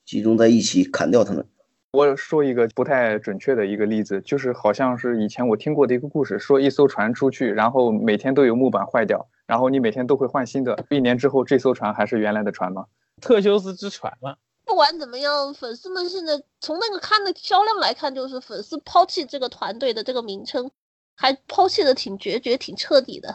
[0.06, 1.44] 集中在一起砍掉他们。
[1.96, 12.86] 我说一个不太准确的一个例子，就是好像是以前我听过的一个故事，说一艘船出去，然后每天都有木板坏掉，然后你每天都会换新的，一年之后这艘船还是原来的船吗？
[13.22, 14.36] 特修斯之船吗？
[14.66, 20.70] 不管怎么样，粉丝们现在从那个看的销量来看，就是粉丝抛弃这个团队的这个名称，
[21.16, 23.34] 还抛弃的挺决绝、挺彻底的。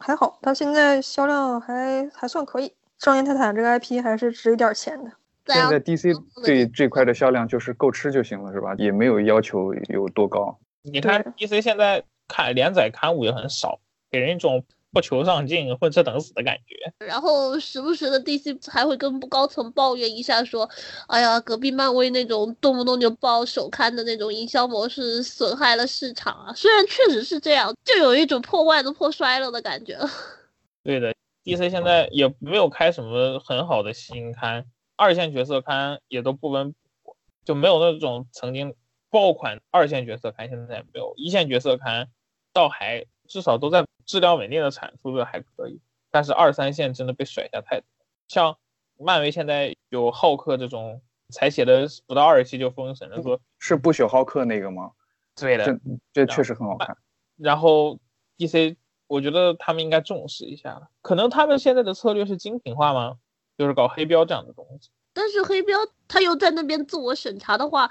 [0.00, 5.12] 还好，他现在销量还还算可以，少年泰坦这个 IP 还是值一点钱的。
[5.46, 6.14] 现在 DC
[6.44, 8.74] 最最快的销量就是够吃就行了，是吧？
[8.78, 10.58] 也没有要求有多高。
[10.82, 13.80] 你看 DC 现在看连载刊物也很少，
[14.10, 16.92] 给人一种不求上进、混吃等死的感觉。
[17.06, 20.68] 然后时不时的 DC 还会跟高层抱怨一下，说
[21.08, 29.98] ：“哎呀，隔壁漫威那种动不动就爆首刊的那种营销模式损害了市场啊。”虽然确实是这样，就有一种破罐子破摔了的感觉。
[30.84, 31.14] 对的
[31.44, 34.64] ，DC 现在也没有开什么很好的新刊。
[35.02, 38.72] 二线角色刊也都不温不火，就没有那种曾经
[39.10, 41.12] 爆款二线角色刊，现在也没有。
[41.16, 42.08] 一线角色刊
[42.52, 45.80] 倒还至少都在质量稳定的产出的还可以，
[46.12, 47.86] 但是二三线真的被甩下太多。
[48.28, 48.56] 像
[48.96, 54.92] 漫威现在有浩克这种才写的不到二十期就封神了，说，是不朽浩克那个吗？
[55.34, 55.80] 对的，
[56.12, 56.96] 这确实很好看。
[57.36, 57.98] 然后
[58.38, 58.76] DC
[59.08, 63.16] 我觉得他们应该重视一下了，可能他们现在的策略是精品化吗？
[63.62, 67.88] 就是搞黑标这样的东西，但是黑标他又在那边自我审查的话，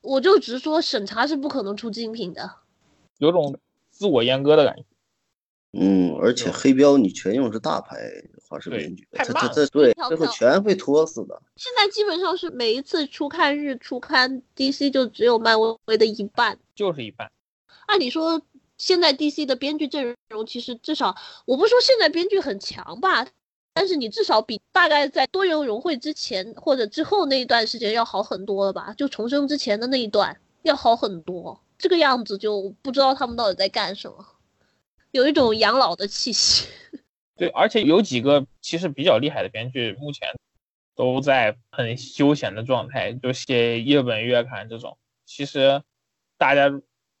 [0.00, 2.48] 我就直说审查是不可能出精品的，
[3.18, 3.58] 有种
[3.90, 4.84] 自我阉割的感觉。
[5.72, 7.96] 嗯，而且黑标你全用是大牌
[8.48, 11.42] 画师编剧，这这这对最后全会拖死的。
[11.56, 15.56] 现在基本上是每一次初刊日出刊 DC 就只有漫
[15.86, 17.28] 威的一半，就是一半。
[17.86, 18.40] 按理说
[18.76, 23.26] 现在 DC 的编剧阵容其实至少，我不说现在编剧很强吧。
[23.78, 28.92] 但是你至少比大概在多元融汇之前或者之后那一段时间要好很多了吧？
[28.94, 31.60] 就重生之前的那一段要好很多。
[31.78, 34.26] 这个样子就不知道他们到底在干什么，
[35.12, 36.66] 有一种养老的气息。
[37.38, 40.28] 对，而且有几个其实比较厉害的编剧，目前
[40.96, 44.98] 都在很休闲的状态，就写一本月刊这种。
[45.24, 45.80] 其实
[46.36, 46.68] 大家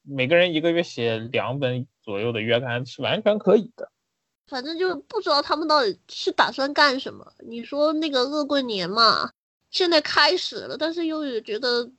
[0.02, 3.92] 每个人一个月写两本左右的月刊是完全可以的。
[4.48, 7.32] 反正就不知道他们到底是打算干什么。
[7.46, 9.30] 你说那个恶棍年嘛，
[9.70, 11.90] 现在开始了，但是又也觉得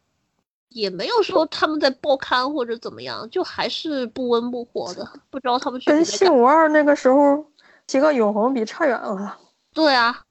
[0.69, 5.07] 也没有说他们在报刊或者怎么样，就还是不温不火的。
[5.29, 7.45] 不知道他们跟新五二那个时候
[7.87, 9.37] 几个永恒比差远了。
[9.73, 10.23] 对啊，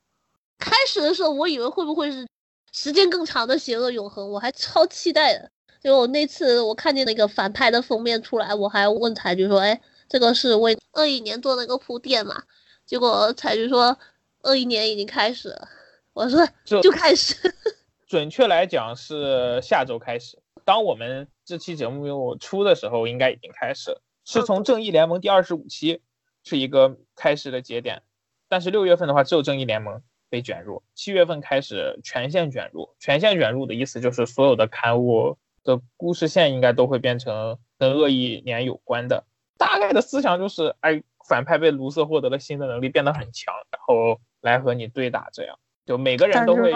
[0.58, 2.26] 开始的时候我以为会不会是
[2.72, 5.50] 时间更长的邪恶永恒，我还超期待的。
[5.80, 12.42] 就我那次我看见那个反派的封面出来，我还问他就说：“哎，这个是为二一年做那个铺垫嘛？”
[12.86, 13.98] 结果彩菊说
[14.42, 15.68] ：“二一年已经开始了。”
[16.14, 17.34] 我说：“就开始。
[18.08, 20.38] ”准确来讲是下周开始。
[20.64, 24.02] 当我们这期节目出的时候，应该已经开始了。
[24.24, 26.00] 是从正义联盟第二十五期
[26.44, 28.02] 是一个开始的节点，
[28.48, 32.94] 但是六月份的话只有正义联盟被卷入，七月份开始全线卷入。
[32.98, 39.24] 全线卷入的意思就是所有的刊物的故事线应该都会变成跟恶意年有关的。
[39.58, 46.72] 大概的思想就是，哎，反派被卢瑟获得了新的能力，变得很强，然后来和你对打，这样就每个人都会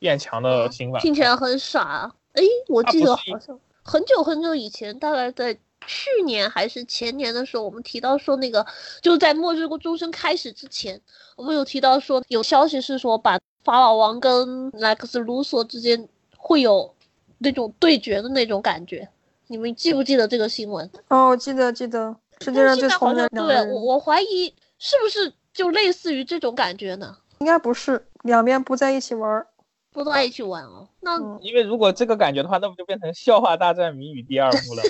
[0.00, 1.00] 变强的新版。
[1.00, 2.12] 听起来很傻。
[2.32, 5.56] 哎，我记得好像很久很久以前，大概在。
[5.86, 8.66] 去年还是前年的时候，我们提到说那个
[9.00, 11.00] 就是在末日过终身开始之前，
[11.36, 16.92] 我们有提到说有消息是说把法老王跟莱克斯卢索之间会有
[17.38, 19.08] 那种对决的那种感觉，
[19.48, 20.88] 你们记不记得这个新闻？
[21.08, 27.16] 哦，记得记得，世界上最聪明的对我我怀疑是不是就类似于这种感觉呢？
[27.38, 29.46] 应该不是，两边不在一起玩，
[29.90, 30.88] 不在一起玩哦。
[31.00, 34.82] 那因为如果这个感觉的话，那不就变成笑话大战谜语第二幕了？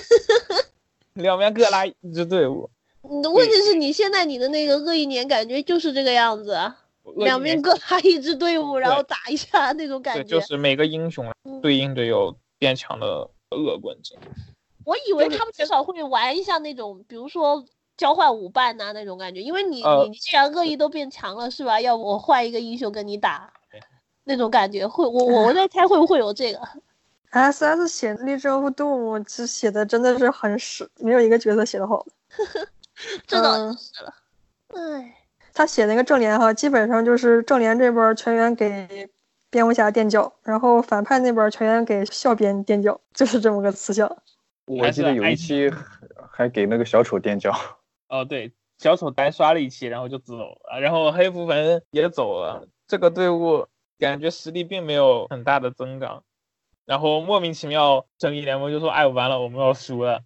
[1.13, 2.69] 两边各拉一支队伍，
[3.09, 6.57] 你的问题是你现在你的那个恶意年感觉就是这个样子，
[7.17, 11.25] 两边各拉一支队伍，然后打一下那种感觉，就是每个英雄
[11.61, 14.17] 对应着有变强的恶棍子。
[14.85, 17.63] 我以为他们至少会玩一下那种，比如说
[17.97, 21.79] 交换舞伴呐那种感觉，因为你你既然恶意都变强了是吧？
[21.79, 23.51] 要不我换一个英雄跟你打，
[24.23, 26.59] 那种感觉会我我我在猜会不会有这个。
[27.31, 32.03] S S 写《励志动物》这写的真的是很屎，没有一个角色写的好。
[33.27, 34.13] 这倒是了。
[34.69, 35.15] 哎，
[35.53, 39.07] 他写那个正联哈，基本上就是正联这边全员给
[39.49, 44.07] 蝙蝠侠垫脚，然后反派那边全员给笑编垫脚，就是这么个思想。
[44.65, 45.71] 我记得有一期
[46.31, 47.51] 还给那个小丑垫脚。
[48.09, 56.23] 哦，对，小丑单刷了一期，然后就走了，然后黑蝠魂也走了，这个队伍感觉实力并没有很大的增长。
[56.85, 60.21] 然后莫名其妙，正义联盟就说：“哎，完了，我们要输了。”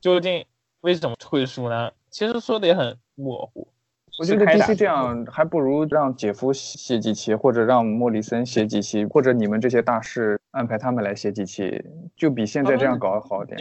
[0.00, 0.44] 究竟
[0.82, 1.90] 为什么会输呢？
[2.10, 3.71] 其实说的也很模糊。
[4.18, 11.82] 我觉得 DC 这样还不如让姐夫写几期，或者让莫里森写几期，或者你们这些大师安排他们来写几期，
[12.16, 13.58] 就比现在这样搞好点。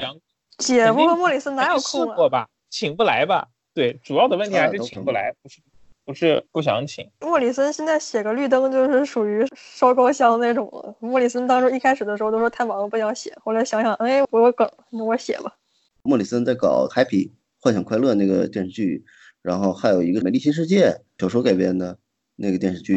[0.57, 2.29] 姐夫和莫里森哪有空啊？
[2.29, 3.47] 吧，请不来吧？
[3.73, 5.59] 对，主要的问题还是请不来，不是。
[6.03, 10.93] 不是不想请莫里森，现在写个绿灯就是属于烧高香那种了。
[10.99, 15.55] 莫里森当初一开始的时候都说太忙了不想写，后来想想，哎，我有梗，那我写吧。
[16.01, 17.29] 莫里森在搞《Happy
[17.61, 19.05] 幻想快乐》那个电视剧，
[19.41, 21.97] 然后还有一个《美丽新世界》小说改编的
[22.35, 22.95] 那个电视剧，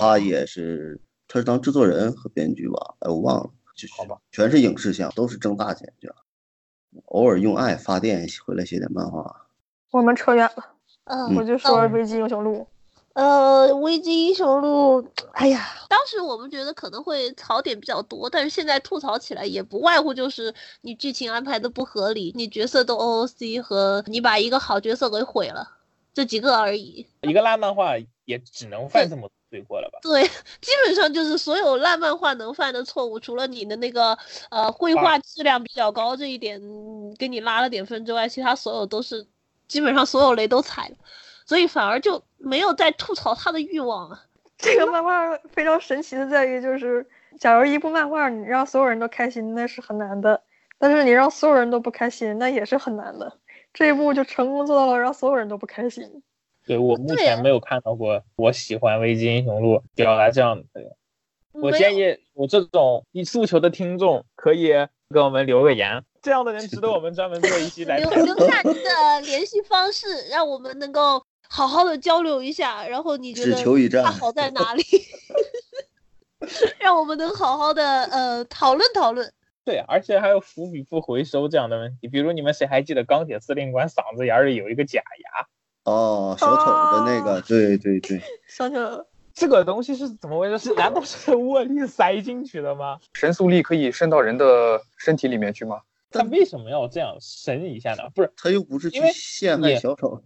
[0.00, 2.94] 他也是他是当制作人和编剧吧？
[3.00, 6.16] 哎，我忘了，就好吧，全是影视项，都是挣大钱去了。
[7.06, 9.48] 偶尔用爱发电回来写点漫画。
[9.90, 10.74] 我们扯远了。
[11.04, 12.54] 嗯，我就说《危机英雄录》。
[13.16, 15.02] 呃，《危机英雄录》，
[15.32, 25.66] 哎呀，当时我们觉得可能会槽点比较多，但是现在吐槽起来也不外乎就是你剧情安排的不合理，你角色都 OOC 和你把一个好角色给毁了，
[26.12, 27.06] 这几个而已。
[27.22, 27.94] 一个烂漫画
[28.26, 29.98] 也只能犯这么罪过了吧？
[30.02, 30.22] 对，
[30.60, 34.18] 基本上就是所有烂漫画能犯的错误，除了你的那个
[34.50, 36.60] 呃绘画质量比较高这一点
[37.18, 39.26] 给你拉了点分之外，其他所有都是。
[39.68, 40.94] 基本上所有雷都踩了，
[41.46, 44.20] 所以反而就没有再吐槽他的欲望了。
[44.58, 47.06] 这个漫画非常神奇的在于，就是
[47.38, 50.34] 假如一部漫画你让所有人都开心，那是很难的；
[50.78, 53.32] 但是你让所有人都不开心，那也是很难的。
[53.72, 56.22] 这一部就成功做到了让所有人都不开心。
[56.66, 60.96] 对我目前没有看到过我喜欢《危机英雄录》表达这样的。
[61.52, 64.72] 我建议我这种一诉求的听众可以
[65.14, 66.02] 给我们留个言。
[66.22, 72.86] 这样的人值得我们专门做一期来留留下您的联系方式，让我们能够好好的交流一下。
[72.86, 74.82] 然后你觉得他好在哪里？
[76.78, 79.32] 让我们能好好的呃讨论讨论。
[79.64, 82.06] 对，而且还有伏笔不回收这样的问题。
[82.06, 85.46] 比如你们谁还记得钢铁司令官嗓子眼里有一个假牙？
[85.90, 89.06] 哦，小丑的那个，对对对，想起来了。
[89.34, 90.58] 这个东西是怎么回事？
[90.58, 92.98] 是难道是握力塞进去的吗？
[93.12, 95.80] 神速力可以渗到人的身体里面去吗？
[96.10, 98.04] 他为什么要这样神一下呢？
[98.14, 100.22] 不是他又不是去陷害小丑。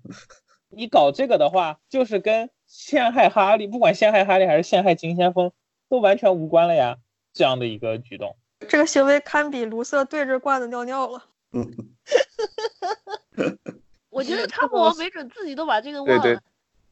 [0.71, 5.53] 你搞这个的话，就是跟陷害哈利，不管陷害哈利还是陷害金先锋，
[5.89, 6.97] 都完全无关了呀。
[7.33, 8.37] 这样的一个举动，
[8.68, 11.27] 这个行为堪比卢瑟对着罐子尿尿了。
[14.11, 16.23] 我觉得汤姆王没准自己都把这个忘了。
[16.23, 16.37] 对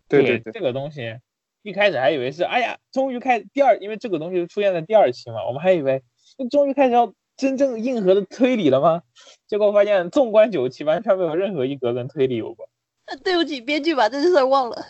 [0.08, 1.18] 对对对这个东西
[1.62, 6.04] 一开始还以为是，哎呀，终于开第二，因为这个东西出现在第二期嘛，我们还以为
[6.50, 9.02] 终于开始要真正硬核的推理了吗？
[9.48, 12.68] 结果发现纵观九期，完全没有任何一格跟推理有关。
[13.24, 14.86] 对不起，编剧把这件事忘了。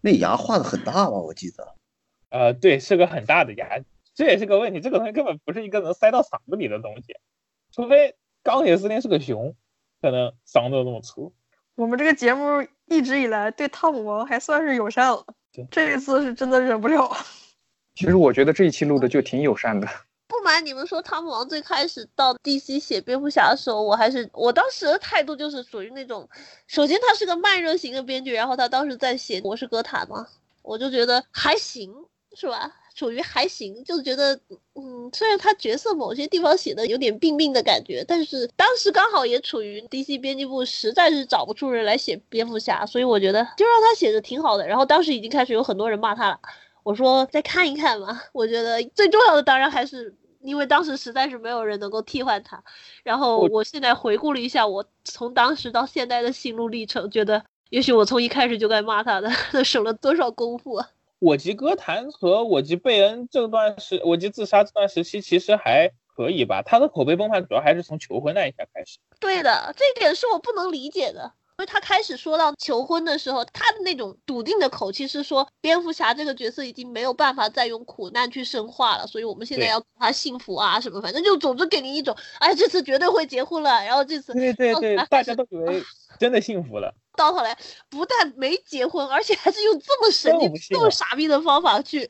[0.00, 1.10] 那牙画的很大吧？
[1.10, 1.74] 我记得。
[2.30, 3.80] 呃，对，是个很大的牙，
[4.14, 4.80] 这也是个问题。
[4.80, 7.16] 这个东西根本不是一个能塞到嗓子里的东西，
[7.72, 9.54] 除非钢铁司令是个熊，
[10.02, 11.32] 可能嗓子有那么粗。
[11.74, 15.24] 我们这个节目一直以来对汤姆王还算是友善了，
[15.70, 17.10] 这一次是真的忍不了。
[17.94, 19.88] 其实我觉得这一期录的就挺友善的。
[20.28, 26.28] 不瞒你们说，汤姆王最开始到 DC 写蝙蝠侠的时候，我还是我当时的态度就是属于那种，
[26.68, 30.26] 首先他是个慢热型的编剧，然后他当时在写《我是哥谭》嘛，
[30.62, 31.92] 我就觉得还行。
[32.36, 32.70] 是吧？
[32.94, 34.38] 属于还行，就觉得，
[34.74, 44.68] 嗯，虽然他角色某些地方写的有点病病的感觉，但是当时刚好也处于 DC 编辑部实在是找不出人来写蝙蝠侠，所以我觉得就让他写的挺好的。
[44.68, 46.38] 然后当时已经开始有很多人骂他了，
[46.88, 48.18] 我说再看一看吧。
[48.32, 52.64] 我觉得最重要的当然还是因为当时实在是没有人能够替换他。
[53.02, 59.30] 然后我现在回顾了一下我从当时到现在的心路历程，觉得也许我从一开始就该骂他的，
[59.62, 60.88] 省了多少功夫啊！
[61.18, 66.62] 我及歌坛和我及贝恩这段时，我及自杀这段时期其实还可以吧。
[66.62, 68.96] 他的口碑崩盘主要还是从求婚那一下开始。
[69.20, 71.32] 对的，这一点是我不能理解的。
[71.58, 83.70] 因为他开始说到求婚的时候，他的那种笃定的口气是说，蝙蝠侠这个角色已经没有办法再用苦难去深化了，所以我们现在要他幸福啊什么，反正就总之给你一种，哎，这次绝对会结婚了。
[83.84, 85.82] 然后这次对对对，大家都以为
[86.20, 86.94] 真的幸福了。
[87.18, 87.58] 到头来
[87.90, 92.08] 不但没结婚，而且还是用这么神经、这么傻逼的方法去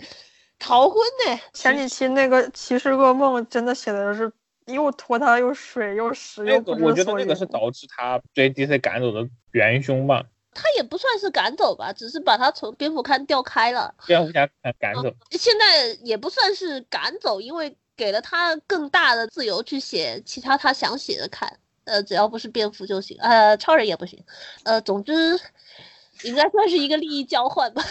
[0.59, 1.41] 逃婚呢。
[1.55, 4.31] 前几期那个骑士噩梦真的写的是
[4.69, 10.25] 又拖沓又水又屎又不我觉得那个是导致他被 DC 赶走的元凶吧。
[10.55, 13.95] 他也不算是赶走吧，只是把他从蝙蝠刊调开了。
[14.07, 14.49] 蝙蝠侠
[14.79, 15.15] 赶走。
[15.31, 21.59] 现在也不算是赶走，因为给了他更大的自由去写其他他想写的刊。
[21.85, 24.23] 呃，只要不是蝙蝠就行，呃，超人也不行，
[24.65, 25.13] 呃，总之
[26.23, 27.83] 应该算是一个利益交换吧。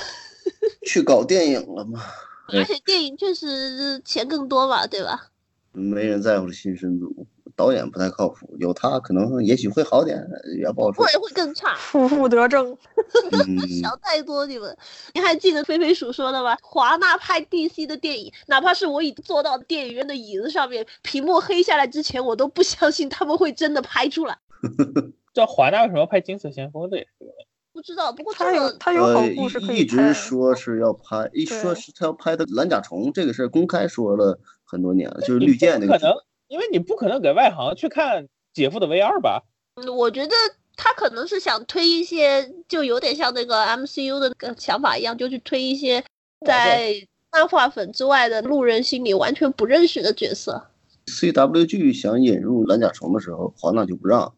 [0.86, 2.03] 去搞电影了吗？
[2.53, 5.32] 而且电影确实钱更多嘛，对吧？
[5.78, 7.28] 没人在乎的新生组。
[7.55, 10.23] 导演不太靠谱，有他可能也许会好点，
[10.59, 11.03] 也不好说。
[11.03, 12.78] 会会更差， 负负得正。
[13.82, 14.78] 想太多，你们。
[15.15, 16.55] 你还记得飞飞鼠说的吗？
[16.61, 24.38] 华纳拍 DC 的电影，哪怕是我已坐到电影院的椅子上面，屏幕黑下来之前，我都不相信他们会真的拍出来。
[25.34, 26.88] 这华纳为什么要拍金色先锋？
[26.91, 27.47] 这也是个问题。
[27.73, 35.93] 不知道，不过他有他有好故事可以一直说是要拍，一说是他要拍的蓝甲虫这个事儿，公开说了很多年了，就是绿箭那个。
[35.93, 36.13] 可能。
[36.49, 39.43] 因为你不可能给外行去看姐夫的 VR 吧？
[39.76, 40.34] 嗯，我觉得
[40.78, 46.01] 他可能是想推一些，就有点像那个 MCU 的个想法一样，就去推一些
[46.45, 46.93] 在
[47.34, 50.70] 漫画粉之外的路人心里完全不认识的角色。
[51.07, 54.34] CWG 想引入蓝甲虫的时候，华纳就不让，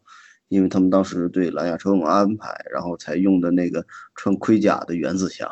[0.48, 5.48] 因为他们当时对蓝甲虫有安排，然后才用的那个穿盔甲的原子侠。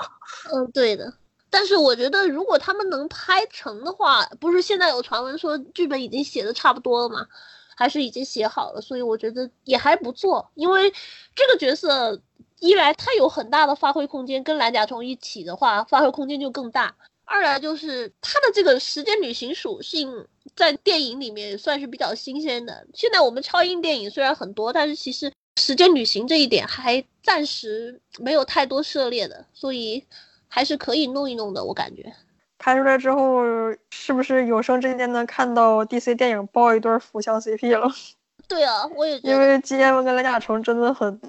[0.53, 1.15] 嗯，对的。
[1.51, 7.27] 但是我觉得，如果他们能拍成的话，不是现在有传闻说剧本已经写的差不多了吗？
[7.75, 8.81] 还是已经写好了？
[8.81, 10.51] 所以我觉得也还不错。
[10.55, 10.93] 因为
[11.35, 12.21] 这个角色
[12.59, 16.93] 一来他有很大的发挥空间，跟蓝甲虫一起的话，发挥空间就更大；
[17.25, 22.87] 二来就是他的这个时间旅行属性在电影里面算是比较新鲜的。
[22.93, 30.05] 现在我们超英电影虽然很多，但是其实时间旅行这一点还暂时没有太多涉猎的，所以。
[30.49, 32.13] 还是可以弄一弄的，我感觉。
[32.59, 33.45] 拍出来之后，
[33.91, 37.89] 是不是有生之年能看到 DC 电影爆一对福相 CP 了？
[38.49, 41.21] 对啊，我也因为吉恩跟蓝甲虫真的很。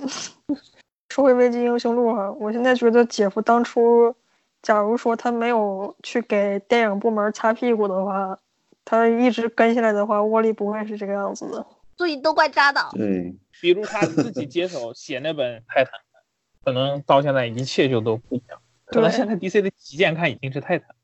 [1.09, 4.15] 说回危机英雄录哈，我现在觉得姐夫当初，
[4.61, 8.37] 假如说他没有去给电影部门擦屁股的话，
[8.85, 11.65] 他一直跟下来的话，沃利不会是这个样子的。
[11.97, 12.91] 所以都怪扎导。
[12.93, 15.93] 对，比如他自己接手写那本泰坦，
[16.63, 18.61] 可能到现在一切就都不一样。
[18.89, 20.95] 可能现在 DC 的旗舰看已经是泰坦。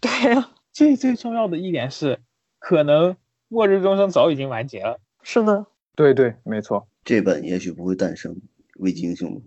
[0.00, 2.20] 对呀， 最最重要的一点是，
[2.58, 3.16] 可能
[3.48, 5.00] 末日钟声早已经完结了。
[5.22, 8.36] 是的，对对，没错，这本也许不会诞生。
[8.76, 9.42] 危机英雄，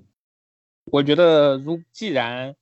[0.85, 2.55] 我觉得如既然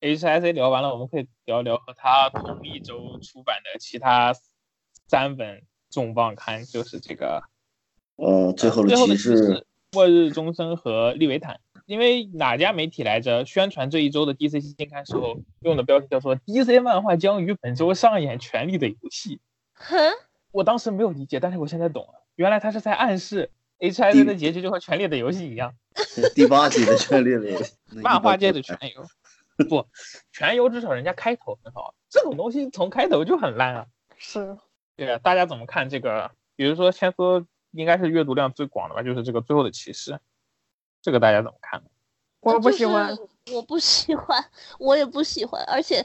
[0.00, 4.34] HIC 聊完了，我们可以聊聊和他同一周出版的其他
[5.08, 7.42] 三本重磅刊，就是这个，
[8.16, 11.60] 呃，最后的骑士、末日钟声和利维坦。
[11.86, 13.44] 因为哪家媒体来着？
[13.44, 19.40] 宣传这一周的 DC 新刊时候用的标题叫做 “DC 漫画将于本周上演权力的游戏”。
[19.74, 19.96] 哼，
[20.50, 25.74] 我当时没有理解，但是我现在懂了，原来他是在暗示 H I N 的结局就和权力的游戏一样。
[26.34, 29.04] 第八集的权力的游戏， 漫画界的全游。
[29.68, 29.86] 不，
[30.32, 33.86] 全游至少人家开头很好，这种东西从开头就很烂啊。
[34.16, 34.56] 是，
[34.96, 36.30] 对啊，大家怎么看这个？
[36.56, 40.18] 比如说，先说应该是阅读量最广的吧，就是这个最后的骑士，
[41.04, 41.82] 这个大家怎么看？
[42.40, 43.14] 我不喜欢，
[43.52, 44.42] 我不喜欢，
[44.78, 46.04] 我也不喜欢，而且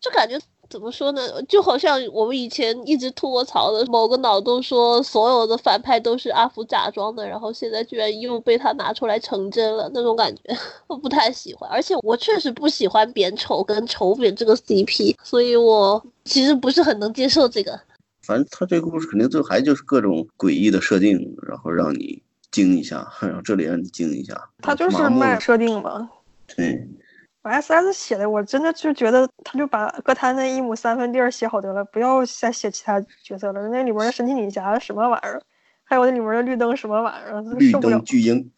[0.00, 0.38] 就感觉。
[0.70, 1.42] 怎么说呢？
[1.44, 10.42] 就好像我们以前一直吐过槽的某个脑洞，说所有的反派都是阿福假装的，然后现在居然又被他拿出来成真了，那种感觉
[10.86, 11.70] 我不太喜欢。
[11.70, 17.80] 而且我确实不喜欢扁丑跟丑扁这个 CP，所以我其实不是很能接受这个。
[18.20, 24.34] 反正他这个故事肯定最后还就是各种诡异的设定，然后让你惊一下，还有这里让你惊一下。
[24.62, 26.10] 他就是卖设定嘛。
[26.46, 26.88] 对。
[27.42, 33.68] S S 写的，我真的就觉得他就把歌坛那一亩三分地儿写好得了，不要再写其他角色了。
[33.68, 35.40] 那里边的神奇女侠什么玩意儿，
[35.82, 37.98] 还有那里面的绿灯什么玩意儿，受不了。
[38.00, 38.50] 巨婴，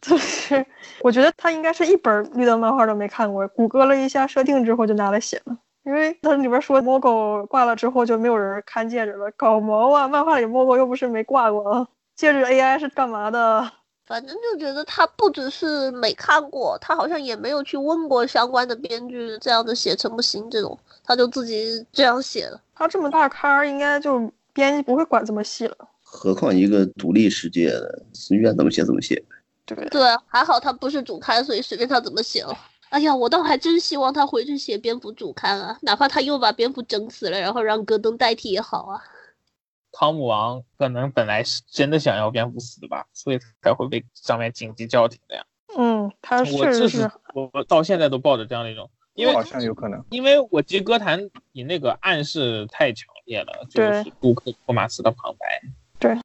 [0.00, 0.66] 就是，
[1.02, 10.08] 我觉得他应该是一本绿灯漫画都没看过，谷歌了一下设定之后就拿来写了，因为他里边说魔狗挂了之后就没有人看戒指了，搞毛啊！
[10.08, 13.70] 漫画里魔狗又不是没挂过，戒指 A I 是干嘛的？
[14.06, 20.48] 反正就觉得他不只是没看过，他好像也没有去问过相关的编剧，这样子写成不行。
[20.50, 22.60] 这种他就自己这样写了。
[22.74, 25.76] 他这么大咖，应该就编辑不会管这么细了。
[26.02, 29.20] 何况一个独立世界的，随便怎么写怎么写。
[29.64, 32.54] 对对，还好他不是主刊，所以随便他怎么写了。
[32.90, 39.02] 哎呀，我倒还真希望他回去写蝙蝠主刊啊，哪怕他又把蝙蝠整死了，然后让戈登代替也好啊。
[39.96, 45.44] 汤姆王可能本来是真的想要蝙蝠死吧，所以才会被上面紧急叫停的呀。
[45.78, 46.52] 嗯，他是。
[46.56, 55.62] 我这是我到现在都抱着这样的一种，因为好像有可能，因为我记歌坛你那个暗示太强烈了，就是布克托马斯的旁白。
[55.98, 56.18] 对，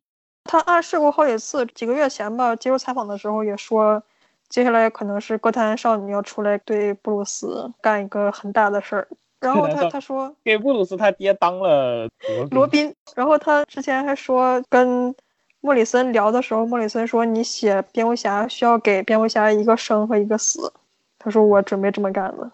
[0.43, 4.01] 他暗示过好几次，几个月前吧，接受采访的时候也说，
[4.49, 9.07] 接下来可能是歌坛少女要出来对布鲁斯干一个很大的事儿。
[9.39, 12.09] 然后他他说给布鲁斯他爹当了
[12.51, 15.15] 罗宾，然后他之前还说跟
[15.61, 20.73] 莫里森聊的时候，莫里森说你写蝙蝠侠需要给蝙蝠侠一个生和一个死，
[21.17, 22.51] 他说我准备这么干了。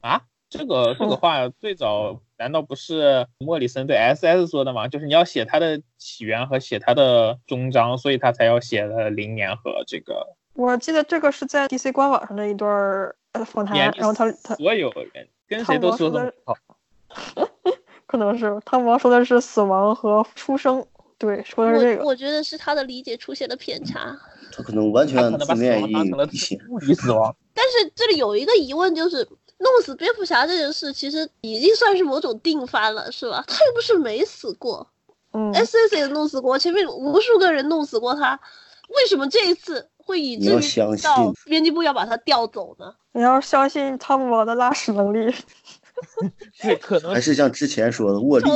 [0.00, 4.86] 啊，这个这个话最早难道不是莫里森对 S S 说的吗？
[4.86, 10.36] 就是你要写他的起源和写他的终章，所以他才要写了零年和这个。
[10.54, 12.70] 我记得这个是在 D C 官网上的一段
[13.32, 15.28] 呃访谈，然后他他所有人。
[15.52, 16.54] 跟谁都说的好，
[18.06, 20.84] 可能是汤姆王说的是死亡和出生，
[21.18, 22.04] 对，说的是这个。
[22.04, 24.18] 我觉得是他的理解出现了偏差，
[24.52, 26.12] 他可能完全字面意义
[26.70, 27.34] 物理死亡。
[27.52, 29.16] 但是这里有一个疑问，就是
[29.58, 33.44] 弄死蝙蝠侠这件事，其实已经算是某种定番了，是吧？
[33.46, 34.86] 他又不是没死过，
[35.32, 38.40] 嗯，S S 也弄死过，前面无数个人弄死过他，
[38.88, 39.86] 为什么这一次？
[40.04, 42.94] 会以至于到编辑部要把他调走呢？
[43.12, 45.34] 你要相信汤姆王的拉屎能力。
[46.60, 48.48] 对，可能还是像之前说的卧底，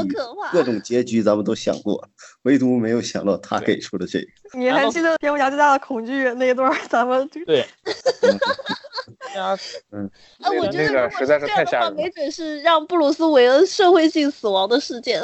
[0.50, 2.08] 各种结局咱们都想过，
[2.42, 4.26] 唯独没有想到他给出的这个。
[4.54, 6.72] 你还记得蝙蝠侠最大的恐惧那一段？
[6.88, 7.64] 咱们对。
[9.90, 10.10] 嗯。
[10.40, 15.20] 哎，我觉得如果实在是太吓人了，没准是让布鲁斯韦恩社会性死亡的事件。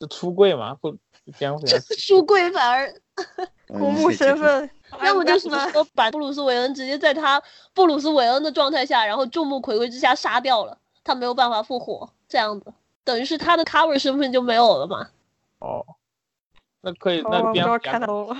[0.00, 0.76] 是出柜吗？
[0.80, 0.96] 不，
[1.36, 2.94] 蝙蝠侠 出柜反而
[3.68, 4.70] 公布身份。
[5.02, 7.42] 要么就是说把布鲁斯韦恩直接在他
[7.72, 15.08] 布鲁斯韦恩的状态下，然后众目睽睽之下杀掉了，他没有办法复活，这样子等于是他的 cover 身份就没有了嘛？
[15.58, 15.84] 哦，
[16.80, 18.36] 那可以，那边不要看到了，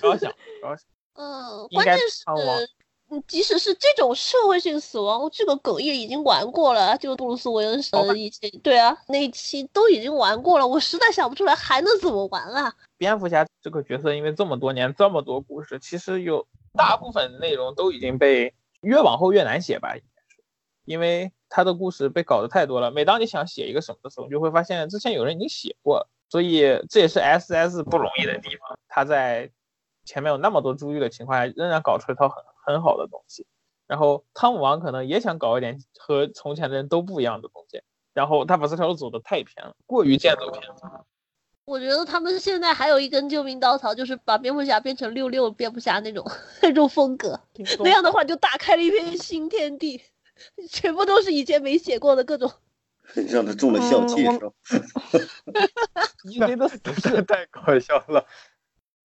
[0.00, 0.86] 不要想，不要想。
[1.14, 2.24] 嗯，关键是。
[3.28, 6.96] 即使是这种社会性死亡，这个梗也已经玩过了。
[6.98, 10.66] 就布鲁斯韦恩的一些，对啊，那一期都已经玩过了。
[10.66, 12.74] 我实在想不出来还能怎么玩啊！
[12.96, 20.42] 蝙蝠侠这个角色，因为这么多年这么多故事，其实有大部分内容都已经被越往后越难写吧，应该是，
[20.84, 22.90] 因为他的故事被搞得太多了。
[22.90, 26.08] 每当你想写一个什么的时候，你就会发现之前有人已经写过了。
[26.30, 29.50] 所以这也是 S S 不容易的地方，他在
[30.04, 32.42] 前面有那么多珠玉的情况下，仍然搞出一套很。
[32.64, 33.46] 很好的东西，
[33.86, 37.82] 然后汤姆王可能也想搞一点和从前的人都不一样的东西，
[38.12, 40.90] 然后他把这条路走的太偏了，过于剑走偏锋。
[41.66, 46.24] 我觉得他们现在还有一根救命稻草，就是把蝙蝠侠变成六六蝙蝠侠那种
[46.60, 47.40] 那种风格，
[47.80, 50.02] 那样的话就打开了一片新天地，
[50.68, 52.50] 全部都是以前没写过的各种，
[53.30, 54.52] 让他中了笑气是吧？
[56.46, 58.26] 真的是太搞笑了。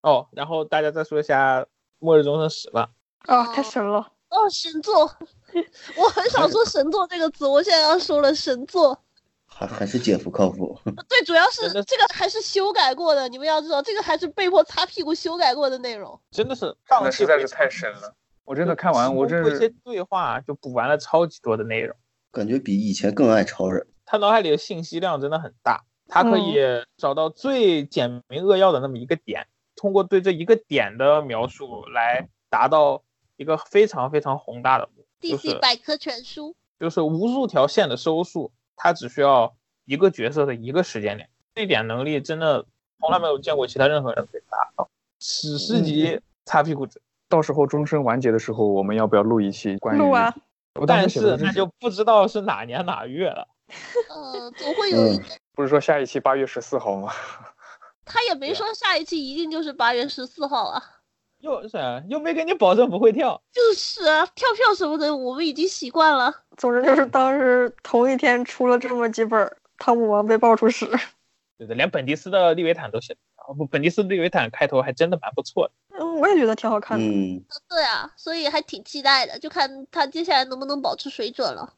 [0.02, 1.66] 哦，然后大家再说一下。
[2.02, 2.92] 末日终生史吧！
[3.26, 3.98] 啊，太神了！
[4.30, 5.10] 哦，神作！
[5.96, 8.98] 我很少说神作这个词，我现在要说了神作。
[9.46, 10.78] 还还是姐夫靠谱。
[11.08, 16.18] 对，主要是这个还是修改过的，你们要知道，这个还是被迫擦屁股修改过的内容。
[16.30, 18.14] 真的是，那实在是太神了。
[18.46, 21.96] 我真的看完，我这有些对话就补完了超级多的内容，
[22.32, 23.86] 感觉比以前更爱超人。
[24.06, 26.56] 他脑海里的信息量真的很大，他可以
[26.96, 33.02] 找到最简明扼要的那么一个点，通过对这一个点的描述来达到
[33.40, 34.86] 一个非常非常宏大的。
[35.18, 39.56] DC 百科全书就是无数条线的收束，它只需要
[39.86, 42.66] 一个角色的一个时间点，这点能力真的
[42.98, 47.00] 从来没有见过其他任何人可以达到，史诗级擦屁股纸。
[47.30, 49.98] 到时候终身完结的时候，我们要不要录一期关于？
[49.98, 50.34] 录啊！
[50.86, 53.48] 但是那就不知道是哪年哪月了。
[54.10, 54.98] 呃，总会有。
[55.54, 57.10] 不是说下一期八月十四号吗？
[58.04, 60.82] 他也没说下一期一定就是八月十四号啊。
[61.40, 63.42] 又是又没给你保证不会跳。
[63.52, 66.34] 就是啊，跳票什么的，我们已经习惯了。
[66.56, 69.46] 总之就是当时同一天出了这么几本
[69.78, 70.86] 《汤姆王被爆出屎》。
[71.58, 73.16] 对的，连本迪斯的利维坦都写。
[73.56, 75.72] 不，本迪斯利维坦开头还真的蛮不错的。
[75.98, 77.04] 嗯，我也觉得挺好看的。
[77.04, 81.74] 嗯，对啊，所以还挺期待的，就看他接下来能不能保持水准了。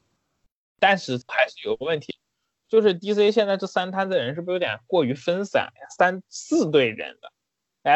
[0.78, 2.18] 但是还是有个问题，
[2.68, 5.86] 就是 DC 现在这三摊子人是不是有点过于分散呀？
[5.96, 7.32] 三四队人的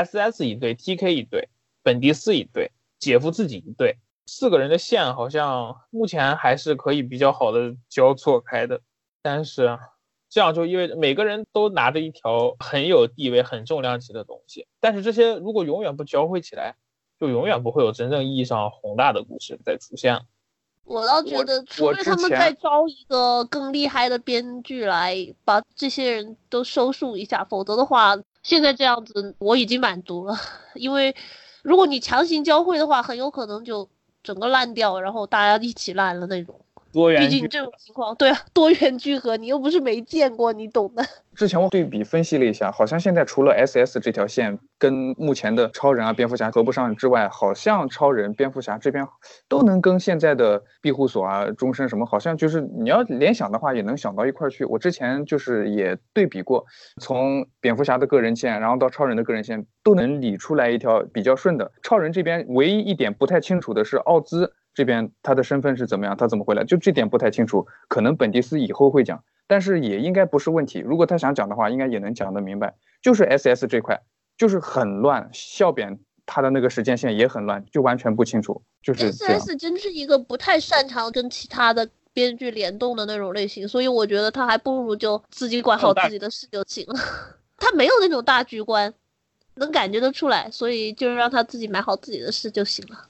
[0.05, 1.49] ，SS 一队，TK 一队，
[1.87, 3.97] 本迪斯一队，姐夫自己一队，
[4.27, 8.81] 四个人的线好像目前还是可以比较好的交错开的，
[9.23, 9.79] 但是。
[10.29, 16.75] 这样就意味着每个人都拿着一条很有地位、很重量级的东西，但是这些如果永远不交汇起来，
[17.19, 20.21] 就永远不会有真正意义上宏大的故事再出现。
[20.85, 30.35] 我倒觉得，除非他们再招一个更厉害的编剧来把这些人都收束一下，否则的话，现在这样子我已经满足了。
[30.75, 31.15] 因为
[31.67, 33.91] 如果你强行教会的话，很有可能就
[34.23, 36.66] 整个烂掉，然后大家一起烂了那种。
[37.18, 41.05] 毕竟这种情况，对啊，多元聚合，你又不是没见过，你懂的。
[41.35, 49.06] 之前我对比分析了一下，好像现在除了 S S 这条线跟目前的超人啊、蝙蝠侠合不上之外，好像超人、蝙蝠侠这边
[49.47, 54.64] 都能跟现在的庇护所啊、终身什么，好像就是你要联想的话，也能想到一块去。
[54.64, 56.64] 我之前就是也对比过，
[57.02, 61.70] 从蝙蝠侠的个人线，然后到超人的个人线，都能理出来一条比较顺的。
[61.82, 64.55] 超人这边唯一一点不太清楚的是奥兹。
[64.77, 66.15] 这边他的身份是怎么样？
[66.15, 66.62] 他怎么回来？
[66.62, 70.81] 就这点不太清楚，可能本迪斯以后会讲，但是也应该不是问题。
[70.81, 72.74] 如果他想讲的话，应该也能讲得明白。
[73.01, 74.03] 就是 S S 这块
[74.36, 78.61] 就是很乱，笑扁他的那个时间线也很乱，就完全不清楚。
[78.82, 87.01] 就是 S S 真是一个不太擅长跟其他的编剧联动的那种类型，所以我觉得他还不如就自己管好自己的事就行了。
[87.57, 88.93] 他没有那种大局观，
[89.55, 93.09] 能感觉得出来，所以就让他自己买好自己的事就行了。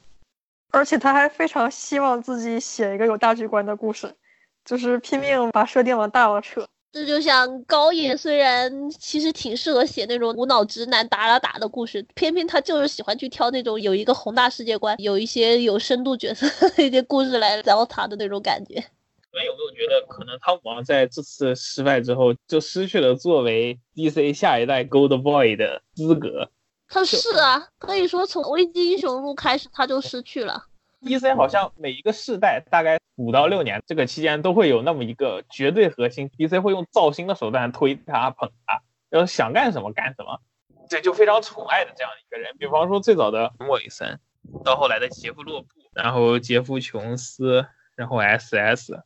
[0.76, 4.14] 而且他还非常希望自己写一个有大局观的故事，
[4.62, 6.66] 就是拼命把设定往大了扯。
[6.92, 18.74] 这就像高野，虽然其实挺适合写那种无脑直男打打打的故事，偏偏他就是喜欢去挑那种有一个宏大世界观、有一些有深度角色的一些故事来糟蹋的那种感觉。
[18.74, 26.50] 你们有没有觉得，可能汤姆王在这次失败之后，就失去了作为 DC 下一代 Gold Boy 的资格？
[26.88, 30.64] 他是啊，可以说从危机英雄录开始他就失去了。
[31.02, 38.80] DC 好像每一个世代大概五到六年这个期间都会有那么一个绝对核心，DC 会用造星的手段推他捧他，
[39.10, 40.40] 然后想干什么干什么，
[40.88, 42.56] 这就非常宠爱的这样一个人。
[42.58, 44.18] 比方说最早的莫里森，
[44.64, 49.02] 到后来的杰夫洛布，然后杰夫琼斯，然后 SS，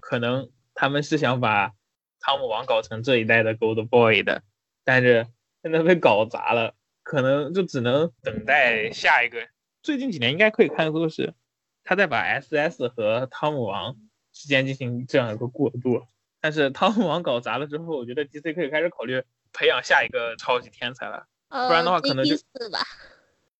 [0.00, 1.72] 可能他们是想把
[2.18, 4.42] 汤姆王搞成这一代的 Gold Boy 的，
[4.84, 5.26] 但是
[5.62, 6.74] 现在被搞砸了。
[7.10, 9.44] 可能就只能等待下一个。
[9.82, 11.34] 最近几年应该可以看作是，
[11.82, 13.96] 他在把 S S 和汤姆王
[14.32, 16.06] 之间进行这样一个过渡。
[16.40, 19.20] 但是汤姆王搞砸了之后，我觉得 D C 可以开始考虑
[19.52, 21.26] 培养下一个超级天才了。
[21.48, 22.78] 不然的话可能就四吧。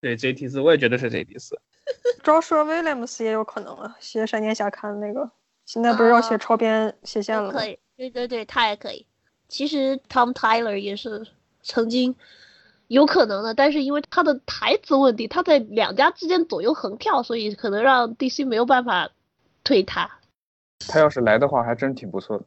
[0.01, 1.61] 对 J T 四，我也觉得是 J T 四。
[2.23, 5.29] Joshua Williams 也有可能啊，写闪电侠看那个，
[5.67, 7.59] 现在不是要写超编写线了吗？
[7.59, 9.05] 可以，对对对，他也可以。
[9.49, 11.27] 其实 Tom Tyler 也是
[11.65, 12.15] 曾经。
[12.91, 19.09] 有可能的，但是因为他的台词问题，他在两家之间左右横跳，所以可能让 DC 没有办法
[19.63, 20.11] 推他。
[20.89, 22.45] 他要是来的话，还真挺不错的。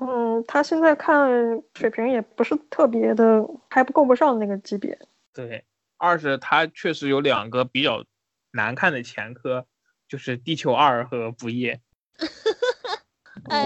[0.00, 1.30] 嗯，他现在看
[1.74, 4.98] 水平也不是特别的，还不够不上那个级别。
[5.32, 5.64] 对，
[5.98, 8.04] 二是他确实有两个比较
[8.50, 9.66] 难看的前科，
[10.08, 11.80] 就是《地球二》和《不夜》。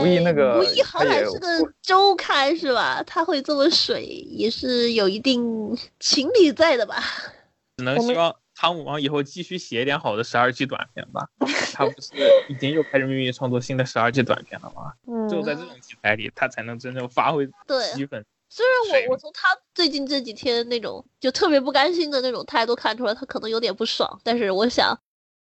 [0.01, 3.03] 无意那个，无意好歹是个周刊是吧？
[3.07, 7.03] 他会这么水，也是有一定情理在的吧？
[7.77, 11.29] 只能希望汤姆王以后继续写一点好的十二季短片吧。
[11.73, 12.11] 他不是
[12.49, 14.93] 已经又开始秘密创作新的十二季短片了吗？
[15.29, 17.47] 只有在这种题材里，他才能真正发挥
[17.95, 18.25] 基本。
[18.51, 24.19] 虽然我我从他最近这几天那种就特别不甘心的那种态度看出来，他可能有点不爽。
[24.25, 24.99] 但是我想，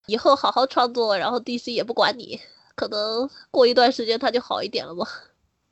[0.07, 2.41] 以后好好创作，然后 DC 也不管你，
[2.77, 5.05] 可能过一段时间他就好一点了吧。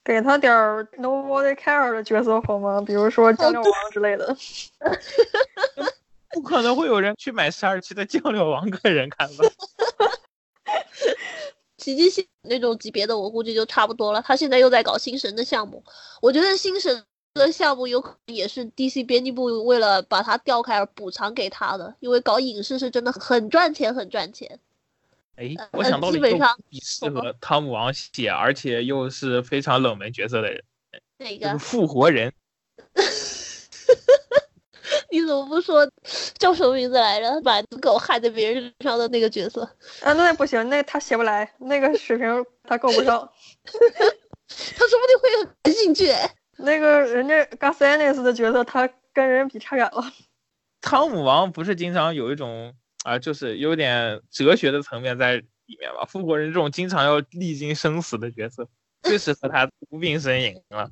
[0.02, 2.82] 给他点儿 nobody care 的角色好吗？
[2.84, 4.36] 比如说酱料王之类的。
[6.30, 9.44] 不可能会有人去买十二期的酱料王个人看吧？
[11.78, 14.20] 奇迹系那种级别的，我估计就差不多了。
[14.20, 15.82] 他现在又在搞星神的项目，
[16.20, 17.04] 我觉得星神
[17.34, 24.58] 的项目有可能也是 DC 编辑部为了把它调开而补偿给他的，因为搞影视是真的很赚钱，很赚钱。
[25.36, 26.38] 哎，我想到了一个
[26.68, 30.62] 比适合汤姆王写，而且又是非常冷门角色的人，
[31.18, 31.58] 哪个？
[31.58, 32.32] 复活人。
[35.10, 35.88] 你怎么不说
[36.38, 37.40] 叫什么名字来着？
[37.42, 39.62] 把狗害在别人身上的那个角色？
[40.02, 43.28] 啊，那不行，那他写不来，那个水平他够不上。
[43.64, 46.12] 他说不定会有兴趣。
[46.58, 50.12] 那个人家 g a s a n i s 的角色，他跟人比差远了。
[50.80, 52.72] 汤姆王不是经常有一种。
[53.04, 56.06] 啊，就是有点哲学的层面在里面吧。
[56.08, 58.66] 复活人这种经常要历经生死的角色，
[59.02, 60.90] 最适合他无病呻吟了。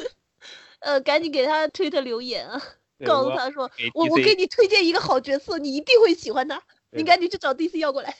[0.80, 2.60] 呃，赶紧给他推特留言啊，
[3.06, 6.62] 告诉他说，我我给你推荐一个好角色，你一定会喜欢他。
[6.90, 8.14] 你赶紧去找 DC 要过来。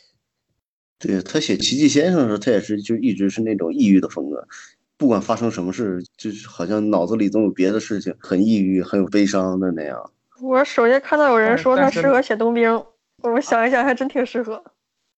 [0.98, 4.48] 对他写奇迹先生的时候，他也是就一直是那种抑郁的风格，
[4.96, 10.10] 不管发生什么事，就是好像脑子里总有别的事情，很抑郁，很有悲伤的那样。
[10.40, 12.82] 我首先看到有人说他适合写冬兵。
[13.32, 14.62] 我想一想，还真挺适合。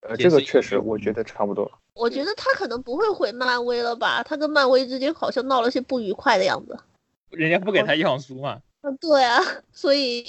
[0.01, 1.70] 呃，这个确实，我觉得差不多。
[1.94, 4.22] 我觉得他可能不会回漫威了吧？
[4.22, 6.78] 他跟漫威之间好像闹了些不愉快的样子。
[7.30, 8.60] 人家不给他样书嘛？
[8.82, 9.40] 嗯，对啊，
[9.72, 10.24] 所以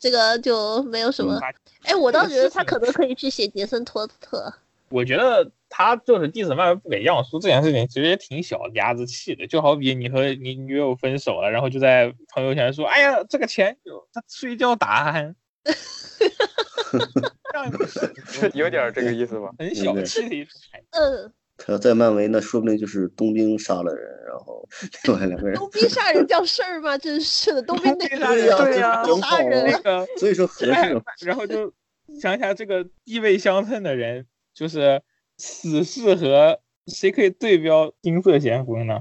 [0.00, 1.38] 这个就没有什么。
[1.82, 4.52] 哎，我倒觉得他可能可以去写杰森托特。
[4.90, 9.46] 我觉得他就是 diss 漫威不给样书这件事情，其实也挺小家子气的。
[9.46, 15.34] 就好比你和你女友分手了，然后就在朋友圈说：“哎呀，这个前女他睡觉打鼾。”
[18.54, 20.52] 有点这个意思吧，很小气的一种。
[20.90, 24.66] 嗯，他要在漫威，那说不定就是冬兵杀了人，然后
[25.04, 25.56] 另外两个人。
[25.56, 26.96] 冬兵杀人叫事儿吗？
[26.98, 31.02] 真是的，冬兵那杀人对呀，杀人那个，所以说合适。
[31.26, 31.72] 然后就
[32.20, 35.02] 想一下这个地位相称的人，就是
[35.36, 39.00] 死侍和谁可以对标金色先锋呢？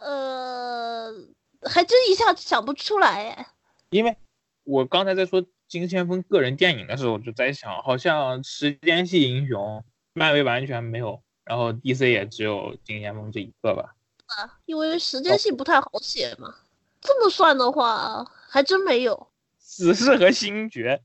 [0.00, 1.12] 呃，
[1.62, 3.46] 还真一下想不出来哎。
[3.90, 4.16] 因为
[4.64, 5.44] 我刚才在说。
[5.68, 9.84] 金先锋个人电影的时候，就在想，好像时间系英雄，
[10.14, 13.94] 漫威完全没有，然后 DC 也只有金先锋这一个吧？
[14.26, 16.54] 啊，因为时间系不太好写嘛。
[17.00, 19.28] 这么算的话，还真没有。
[19.60, 21.00] 死侍和星爵，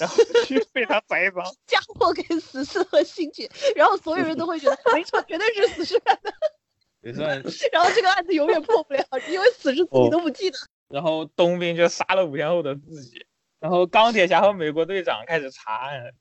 [0.00, 0.16] 然后
[0.46, 6.32] 去被他栽赃， 嫁祸给死侍和星爵，然后所有人都会觉得没错，绝对是死侍干的。
[7.04, 7.40] 也算。
[7.70, 10.58] 然后这个案子永远破不了，因为死侍自己都不记得。
[10.88, 13.24] 然后冬兵就杀了五天后的自己。
[13.58, 16.12] 然后钢铁侠和美国队长开始查案，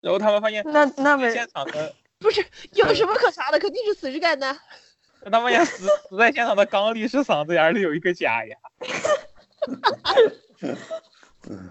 [0.00, 4.56] 然后他们发现那那没现场的不是有什么可查的，肯定是死尸干的。
[5.30, 8.56] 他发现死死在现场的刚力士嗓子眼里有一个假牙。
[11.48, 11.70] 嗯，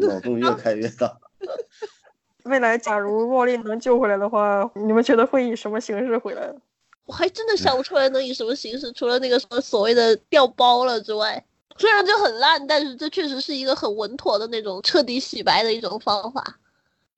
[0.00, 1.16] 脑洞越开越大。
[2.44, 6.52] 未来假如茉莉能救回来的话，你们觉得会以什么形式回来？
[7.04, 11.44] 我还真的想不出来能以什么形式，除了那个什么所谓的掉包了之外。
[11.80, 16.58] 虽然就很烂，但是这确实是一个很稳妥的那种彻底洗白的一种方法。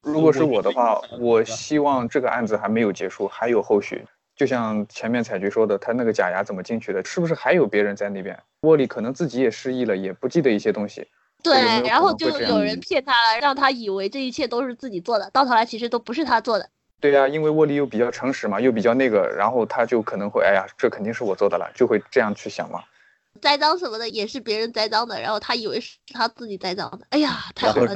[0.02, 4.06] 如果是我的话，我希望这个案子还没有结束，还有后续。
[4.36, 7.04] 就像前面彩菊说的，他那个假牙怎么进去的？
[7.04, 8.38] 是不是还有别人在那边？
[8.60, 11.08] 沃利可能自己也失忆了，也不记得一些东西。
[11.42, 16.68] 对，然后就有人骗他了，让他以为这一切都是自己做的，到头来其实都不是他做的。
[17.00, 22.80] 对呀，因为沃利又比较诚实嘛，又比较那个，然后他就可能会，哎呀，这肯定是我做的了，就会这样去想嘛。
[23.42, 27.00] 栽赃什么的也是别人栽赃的，然后他以为是他自己栽赃的。
[27.10, 27.94] 哎呀，太好了，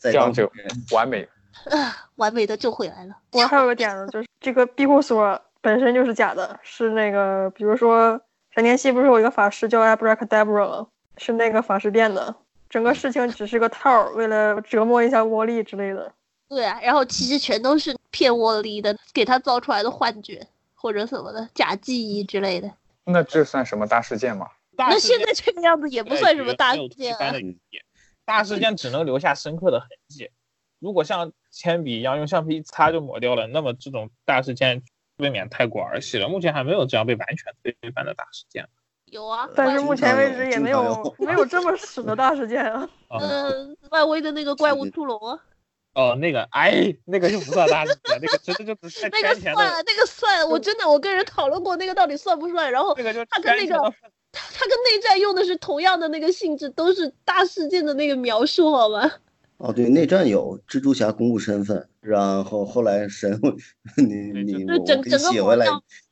[0.00, 0.50] 这样就
[0.90, 1.26] 完美，
[1.70, 3.16] 啊，完美的救回来了。
[3.32, 8.20] 我还有个点子，就是这个庇护所本身就是假的，是那个，比如说
[8.54, 10.86] 闪电系不是有一个法师叫 Abracadabra 吗？
[11.16, 12.34] 是那个法师变的，
[12.68, 16.12] 整个事情只是个套，为了折磨一下沃利之类的。
[16.48, 20.44] 对啊，然后其实全都是骗沃利的，给他造出来的幻觉
[20.74, 22.68] 或者什么的假记忆之类的。
[23.04, 24.48] 那这算什么大事件吗？
[24.78, 27.32] 那现在这个样子也不算什么大事件啊。
[28.24, 30.30] 大事件只能留下深刻的痕迹，
[30.78, 34.82] 如果像铅笔一样用橡皮一擦就抹掉了，那么这种大事件
[35.16, 36.28] 未免太过儿戏了。
[36.28, 38.68] 目前还没有这样被完全推翻的大事件。
[39.06, 42.86] 有啊，但是目前为止也没有没有这么屎的大事件啊。
[43.18, 45.40] 嗯，漫威的那个怪物屠龙啊。
[45.94, 49.08] 哦，那个，哎，那个就不算大事件，那个真的就不是。
[49.08, 49.54] 那个算，
[49.86, 52.70] 那个算，我真的我跟人讨论过，那个到底算不算？
[52.70, 53.94] 然后他跟那个。
[54.52, 59.10] 他跟内战用的是同样的那个性质，都是大事件的那个描述，好吗？
[59.58, 63.40] 哦，对，内战有蜘蛛侠公布身份，然后后来神，
[63.98, 65.66] 你你我给整整个写回来，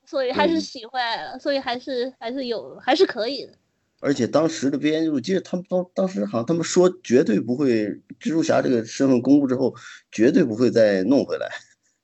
[0.05, 3.53] 所以还是对洗回来了，所以还是还是有还是可以的。
[4.01, 7.87] 而且当时的编剧，我记得他们当当时好像他们说绝对不会，
[8.21, 9.75] 蜘蛛侠这个身份公布之后，
[10.11, 11.49] 绝对不会再弄回来，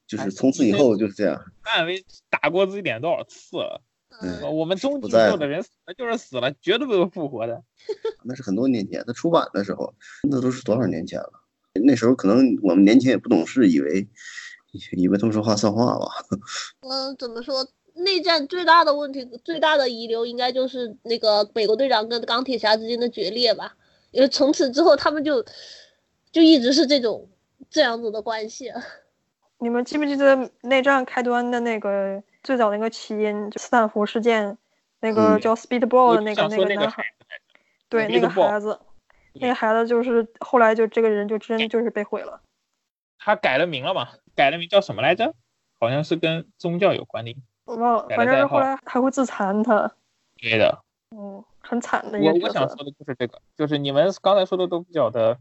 [0.07, 1.39] 就是从此以后就是这样。
[1.65, 3.83] 漫威打过自己脸多少次了？
[4.23, 7.63] 嗯，我们终极宇宙的人死了就是死了，绝对不会复活的。
[8.25, 9.93] 那是很多年前，他出版的时候，
[10.29, 11.33] 那都是多少年前了？
[11.85, 14.09] 那时候可能我们年轻也不懂事，以为
[14.93, 16.07] 以为他们说话算话吧。
[16.81, 17.67] 嗯，怎么说？
[17.95, 23.77] 内战最大的问题、最大的遗留，应该就是那个美国队长跟钢铁侠之间的决裂吧。
[24.13, 25.45] 因为从此之后，他们就
[26.33, 27.29] 就一直是这种
[27.69, 28.73] 这样子的关系。
[29.61, 34.57] 你们记不记得内战开端的那个最早那个起因，就斯坦福事件，
[35.01, 37.09] 那个嗯叫 Speedball 的那个那个那个男孩孩，
[37.89, 38.81] 对，那个孩子，
[39.35, 42.41] 那个孩子就是后来就这个人就真就是被毁了。
[43.19, 44.09] 他改了名了嘛？
[44.35, 45.35] 改了名叫什么来着？
[45.79, 47.37] 好像是跟宗教有关的。
[47.65, 49.93] 我忘了，反正是后来还会自残他，
[50.37, 52.47] 对的，嗯，很惨的一我个我。
[52.49, 55.39] 我想说的就是这个，就是你们刚才说的都比较的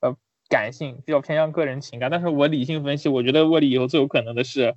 [0.00, 0.14] 呃
[0.48, 4.74] 感性，比较偏向个人情感，但是我理性分析，我觉得沃利以后最有可能的是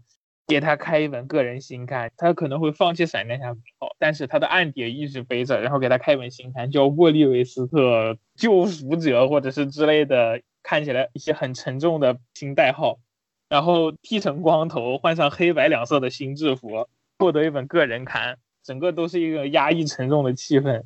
[0.47, 12.99] 给他开一本个人新刊，他可能会放弃闪电侠名号，但是他的案底一直背着，然后给他开一本新刊，叫沃利维斯特救赎者或者是之类的，看起来一些很沉重的新代号。
[13.47, 16.87] 然后剃成光头，换上黑白两色的新制服，
[17.19, 20.83] 获得一本个人刊，整个都是一个压抑沉重的气氛。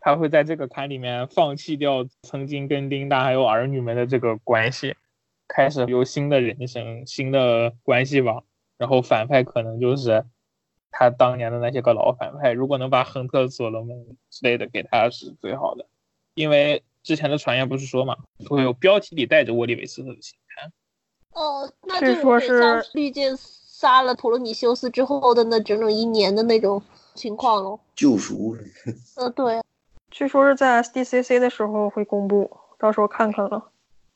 [0.00, 4.94] 他会在这个刊里面放弃掉曾经跟琳达还有儿女们的这个关系，
[5.48, 8.44] 开始有新的人生、新的关系网。
[8.78, 10.24] 然后反派可能就是
[10.90, 15.86] 他当年的那些个老反派，如果能把亨特·所罗门之类的给他是最好的，
[16.34, 18.16] 因为之前的传言不是说嘛，
[18.48, 20.72] 会有标题里带着沃利维斯特的新刊。
[21.32, 26.80] 哦，那据就说是绿箭杀了普罗米修斯之后的那整整一年的那种
[27.14, 27.78] 情况喽。
[27.96, 28.56] 救赎，
[29.16, 29.60] 呃，对，
[30.10, 33.70] 据说是在 SDCC 的时候会公布，到时候看看了。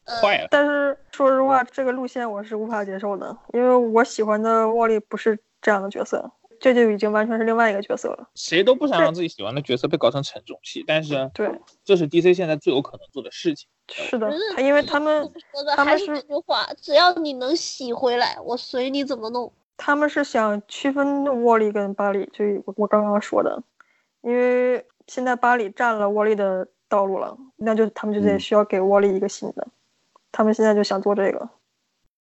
[0.09, 8.29] 呃，坏了，但是说实话，这个路线我是无法接受的，因为我喜欢的沃利不是这样的角色，这就已经完全是另外一个角色了。
[8.35, 11.51] 谁都不想让自己喜欢的角色被搞成沉重戏，但是对，
[11.85, 13.69] 这是 DC 现在最有可能做的事情。
[13.89, 19.53] 是的，他因为他们还是他们是那句话，只要你能洗回来，我随你怎么弄。
[19.77, 23.63] 他们是想区分沃利跟巴里，就我我刚刚说的，
[24.23, 29.69] 因为现在巴里占了沃利的道路了，那就他们就得嗯需要给沃利一个新的，
[30.39, 31.49] 他们现在就想做这个。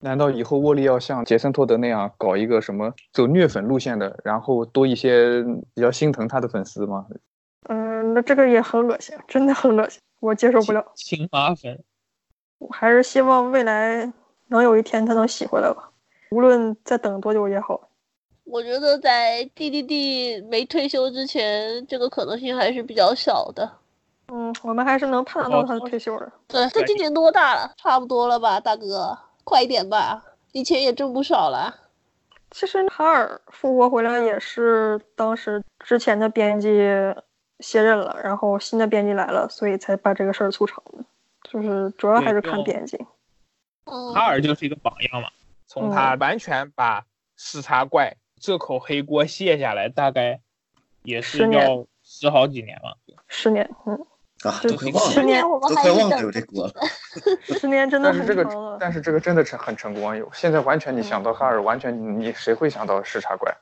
[0.01, 7.07] 难道以后沃利要像杰森托德那样搞一个什么走虐粉路线的，然后多一些比较心疼他的粉丝吗？
[7.69, 10.85] 嗯，那这个也很恶心，真的很恶心，我接受不了。
[10.93, 11.83] 青麻粉，
[12.59, 14.13] 我还是希望未来
[14.49, 15.89] 能有一天他能洗回来吧，
[16.29, 17.89] 无论再等多久也好。
[18.43, 23.67] 我觉得在 DDD 没退休之前，这个可能性还是比较小的。
[24.35, 26.31] 嗯，我们还是能盼得到他的退休的。
[26.47, 27.71] 对，他今年多大了？
[27.77, 31.71] 差不多了吧，大哥，快一点吧，你钱也挣不少了。
[32.49, 36.67] 其实哈尔复活回来也是当时之前的编辑
[37.59, 41.05] 卸任了，然后新的编辑来了，所以才把这个事儿促成的。
[41.51, 42.97] 就是主要还是看编辑。
[43.85, 45.29] 嗯，哈尔就是一个榜样嘛。
[45.67, 47.05] 从他完全把
[47.35, 50.39] 视察怪这口黑锅卸下来，大概
[51.03, 52.97] 也是要十好几年了。
[53.27, 54.05] 十年，嗯，
[54.43, 56.73] 啊，都快忘了，十年我们都快忘了有这锅了。
[57.59, 58.77] 十年真的很但是这个。
[58.79, 60.15] 但是这个真的是很成功啊！
[60.15, 63.55] 有现在完全你想到哈尔，完全你谁会想到视察怪？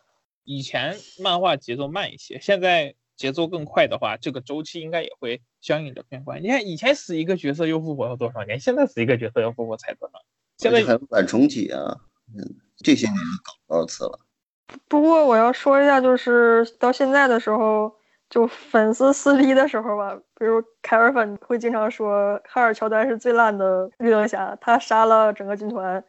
[0.44, 6.40] 以前漫画节奏慢一些，现在节奏更快的话，这个周期应该也会相应的变快。
[6.40, 10.20] 你看以前死一个角色又复活了多少年，现在死一个角色要复活才多少？
[10.58, 11.98] 现在还有反重启啊，
[12.36, 14.20] 嗯，这些年搞多少次了？
[14.88, 17.94] 不过我要说一下，就是到现在的时候，
[18.32, 26.02] 就粉丝撕逼的时候吧，比如凯尔粉会经常说哈尔乔丹是最烂的绿灯侠，他杀了整个军团，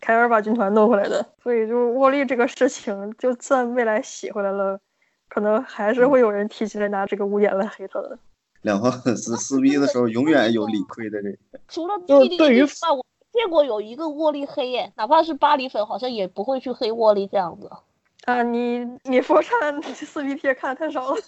[0.00, 1.26] 凯尔把军团弄回来的。
[1.42, 4.78] 所以就沃利这个事情，就算未来洗回来了，
[5.28, 8.16] 可能还是会有人提起来拿这个污点来黑他的。
[8.62, 11.36] 两方粉丝撕逼的时候，永远有理亏的这个。
[11.66, 17.68] 除了就对于我见过有一个沃利黑耶，哪怕是巴黎粉，好像也不会去黑沃利这样子。
[18.26, 21.14] 啊，你你佛山撕逼贴看的太少了。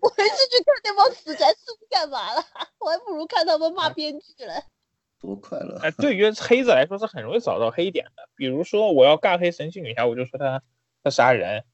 [0.00, 2.44] 我还是去看那帮死宅撕逼干嘛了？
[2.80, 4.62] 我还不如看他们骂编剧嘞。
[5.20, 5.78] 多快乐！
[5.82, 8.28] 哎，对于黑子来说是很容易找到黑点的。
[8.36, 10.62] 比如说，我要尬黑神奇女侠，我就说她
[11.02, 11.64] 她杀人，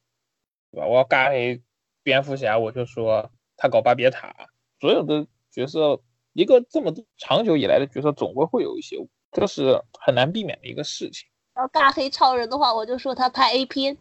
[0.71, 0.87] 对吧？
[0.87, 1.63] 我要尬黑
[2.03, 4.35] 蝙蝠侠，我就说他搞巴别塔。
[4.81, 6.01] 所有的角色
[6.33, 8.97] 一个这么长久以来的角色，总归会有一些，
[9.33, 11.29] 这是很难避免的一个事情。
[11.57, 13.97] 要尬黑超人的话，我就说他拍 A 片。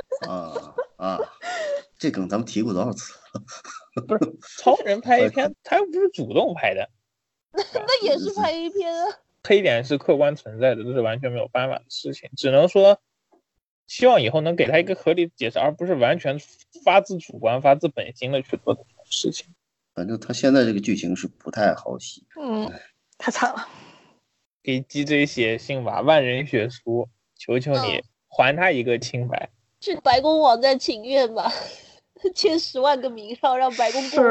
[0.28, 1.18] 啊啊，
[1.98, 3.14] 这梗咱们提过多少次？
[4.06, 6.88] 不是超人拍 A 片，他又不是主动拍的，
[7.52, 9.18] 那也是拍 A 片啊。
[9.44, 13.00] 黑点是客观存在的，这是完全没有办法的事情，只能说
[13.86, 16.38] 希望以后能给他一个合理的解释，而不是完全
[16.84, 19.46] 发自主观、发自本心的去做这种事情。
[19.94, 22.70] 反正他现在这个剧情是不太好写，嗯，
[23.16, 23.66] 太惨了。
[24.62, 29.48] 给 GJ 写信吧，万人血书，求求你还他一个清白。
[29.80, 31.52] 去白宫网站请愿吧，
[32.34, 34.22] 签十万个名，然后让白宫过。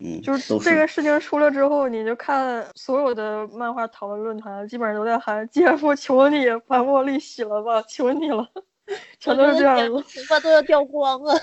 [0.00, 8.48] 嗯，就是这个事情出了之后，你就看所有的漫画讨论论坛，基本上都在喊“姐夫，求你把茉莉洗了吧，求你了”，
[9.18, 9.92] 全都是这样子。
[9.92, 11.34] 头发都要掉光了，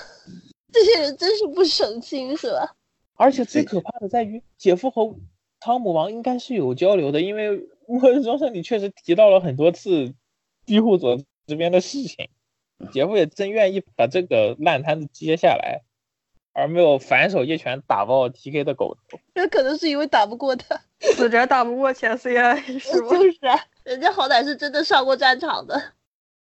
[0.72, 2.76] 这些人真是不省心，是吧？
[3.15, 5.14] 而且最可怕的在于，姐夫和
[5.60, 7.49] 汤姆王应该是有交流的，因为
[7.88, 10.14] 《末日钟声》里确实提到了很多次
[10.65, 12.30] 庇护所这边的事情。
[12.91, 15.81] 姐夫也真愿意把这个烂摊子接下来，
[16.53, 19.19] 而没有反手一拳打爆 T.K 的狗头。
[19.34, 20.80] 那可能是因为打不过他，
[21.15, 23.10] 死宅打不过前 C.I 是吧？
[23.10, 25.81] 就是啊，人家好歹是真的上过战场的。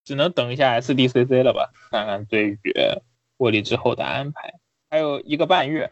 [0.05, 2.59] 只能等一下 S.D.C.C 了吧，看看对于
[3.39, 4.55] 获利之后的安排。
[4.89, 5.91] 还有一个半月，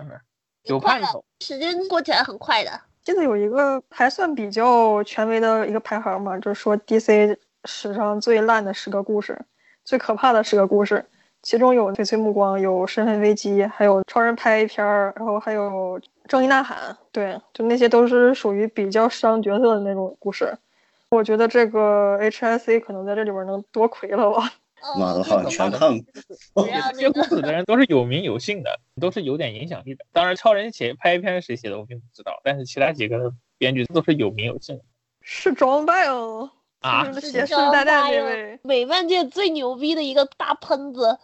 [0.63, 1.25] 有盼头。
[1.41, 2.81] 时间过起来很快的。
[3.03, 9.45] 记得有一个还算比较权威的一个排行嘛，就是说 D.C 史上最烂的十个故事。
[9.85, 11.05] 最可怕的十个故事，
[11.43, 20.57] 其中有翡翠目光，有身份危机，还有超人拍片儿，然后还有正义呐喊，对，就那些都是属于比较伤角色的那种故事。
[21.11, 24.51] 我觉得这个 H S C 可能在这里边能多亏了吧。
[24.99, 26.67] 妈的，好像全看过。
[26.93, 30.05] 这些故事的人都是有名有姓的，都是有点影响力的。
[30.13, 34.85] 当然，超人写拍片谁写的我并不知道，但是其他几个编剧都是有名有姓的。
[35.21, 36.51] 是装扮哦。
[36.85, 41.19] 啊，写世代代那位美漫界最牛逼的一个大喷子，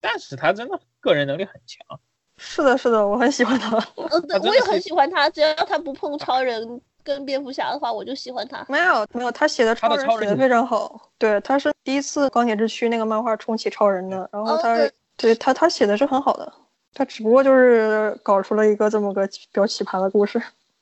[0.00, 2.00] 但是他真的个人能力很强。
[2.36, 3.76] 是的，是的，我很喜欢他。
[3.94, 8.66] 呃，我也很喜欢他，只要他不碰超人跟蝙蝠侠的话，我就喜欢他。
[8.68, 11.00] 没有，没有，他写的超人写的非常好。
[11.16, 14.76] 对，他是第一次钢铁之躯那个漫画重启超人的，然后他
[15.16, 16.52] 对他他写的是很好的，
[16.92, 20.40] 他只不过就是搞出了一个这么个比较奇葩的故事。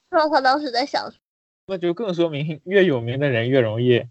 [0.09, 1.13] 不知道他当时在想。
[1.71, 4.05] 那就更说明越有名的人越容易，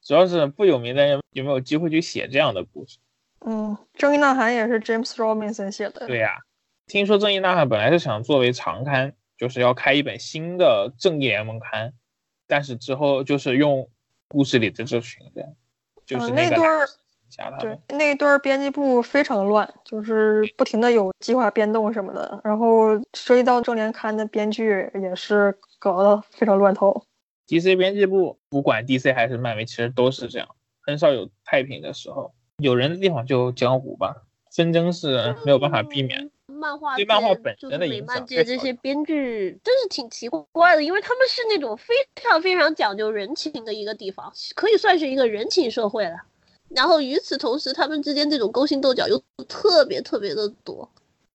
[0.00, 2.98] 主要是不有名的人有没有机会去写这样的故事？
[3.40, 6.06] 嗯，正义呐喊也是 James Robinson 写的。
[6.06, 6.38] 对呀，
[6.86, 11.92] 听说正义呐喊本来是想作为长刊，就是要开一本新的正义联盟刊，
[12.46, 13.90] 但是之后就是用
[14.28, 15.56] 故事里的这群人，
[16.06, 16.86] 就是那对儿，
[17.60, 25.56] 对那对儿编辑部非常乱，就是不停的有计划变动什么的，然后涉及到正联刊的编剧也是。
[25.82, 27.04] 搞得非常乱套。
[27.48, 30.46] DC 编辑部不管 DC 还是漫威，其实都是这样，
[30.82, 32.34] 很少有太平的时候。
[32.58, 34.14] 有人的地方就江湖吧，
[34.54, 36.30] 纷争是没有办法避免。
[36.48, 38.26] 漫画对漫画本身的影响。
[38.26, 46.16] 界这些编剧真是挺奇怪的，因为他们是那种非常非常讲究人情的一个地方，可以算是一个人情社会了。
[46.74, 49.18] 然后与此同时，他们之间这种勾心斗角又
[49.48, 50.88] 特别特别的多，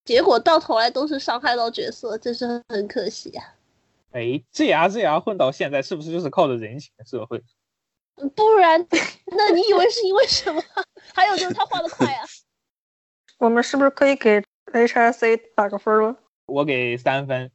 [0.06, 3.56] 结果到头来都是伤害到角色，真是很可惜啊。
[4.12, 7.44] 哎，这牙这牙混到现在，是不是就是靠着人情社会？
[8.34, 8.80] 不然，
[9.36, 10.64] 那你以为是因为什么？
[11.14, 12.26] 还有就是他画的快啊。
[13.38, 14.42] 我们是不是可以给
[14.72, 16.16] H S A 打个分了？
[16.46, 17.52] 我给三分，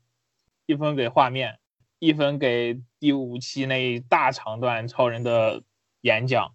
[0.66, 1.58] 一分给画面，
[1.98, 5.62] 一分给第五期那大长段超人的
[6.02, 6.52] 演讲，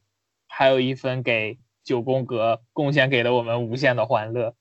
[0.58, 4.56] 还有一分给九宫格贡献给了我们无限的欢乐。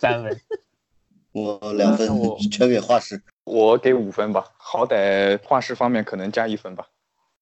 [0.00, 0.40] 三分。
[1.32, 2.08] 我两分，
[2.50, 3.22] 全给画师。
[3.44, 6.88] 我给五分吧，好歹画师方面可能加一分吧。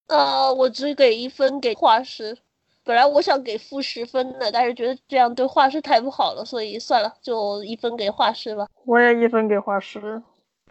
[0.08, 2.36] 呃，我只给一分给画师。
[2.82, 8.66] 本来我想给负十分的，但是觉得这样对画师太不好了，所以算了，就一分给画师吧。
[8.84, 10.20] 我也一分给画师。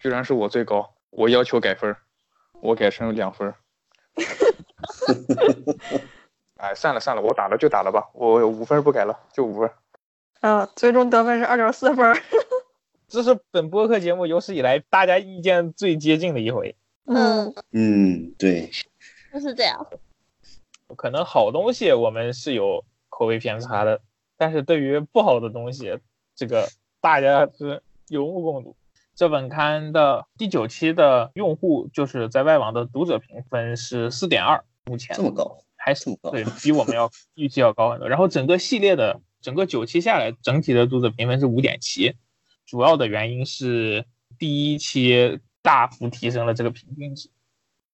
[0.02, 1.96] 居然是我最高，我要求改分，
[2.60, 3.54] 我改成两分。
[6.58, 9.70] 哎，算了算了，我打了就打了吧，我五分不改了，就五分。
[10.40, 12.16] 啊，最终得分是二点四分。
[13.08, 16.76] 这是本播客节目有史以来大家意见最接近的一回。
[17.06, 18.70] 嗯嗯，对，
[19.34, 19.86] 就是这样。
[20.96, 24.02] 可能好东西我们是有口味偏差的，
[24.38, 26.00] 但是对于不好的东西，
[26.36, 26.68] 这个
[27.02, 28.76] 大家是有目共睹。
[29.14, 38.10] 这本刊的第九期的用户就是在外网的读者评分是四点二，目前这么高，还是对比我们要 预期要高很多。
[38.10, 42.16] 然后整个系列的整个九期下来，整体的读者评分是五点七。
[42.66, 44.06] 主要的原因是
[44.40, 47.30] 第一期大幅提升了这个平均值。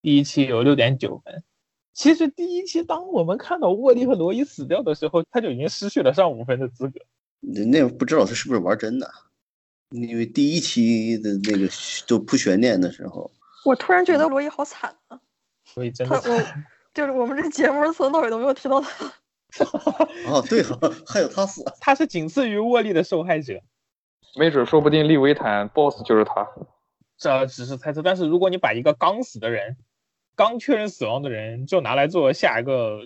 [0.02, 1.44] 第一期有六点九分。
[1.94, 7.02] 其实第一期当我们看到沃利和罗伊死掉的时候，他就已经失去了上五分的资格。
[7.42, 9.12] 那不知道他是不是玩真的，
[9.90, 11.68] 因为第一期的那个
[12.08, 13.30] 就铺悬念的时候，
[13.66, 15.20] 我突然觉得罗伊好惨啊！
[15.66, 16.22] 所以真的，我
[16.94, 19.14] 就是我们这节目从头到尾都没有提到他。
[20.28, 20.64] 哦，对，
[21.06, 23.62] 还有他死， 他是仅次于沃利的受害者。
[24.36, 26.48] 没准说不定利维坦 BOSS 就是他。
[27.18, 29.78] 这只是猜测，但是如果你把一个刚死的人。
[30.34, 33.06] 刚确认死亡的人就拿来做下一个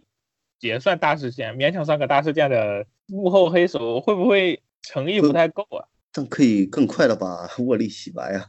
[0.60, 5.84] 也算大事件，勉强算个大事件的幕后黑手，会不会诚意不太够啊？
[6.14, 8.48] 但可以更快的把沃利洗白啊！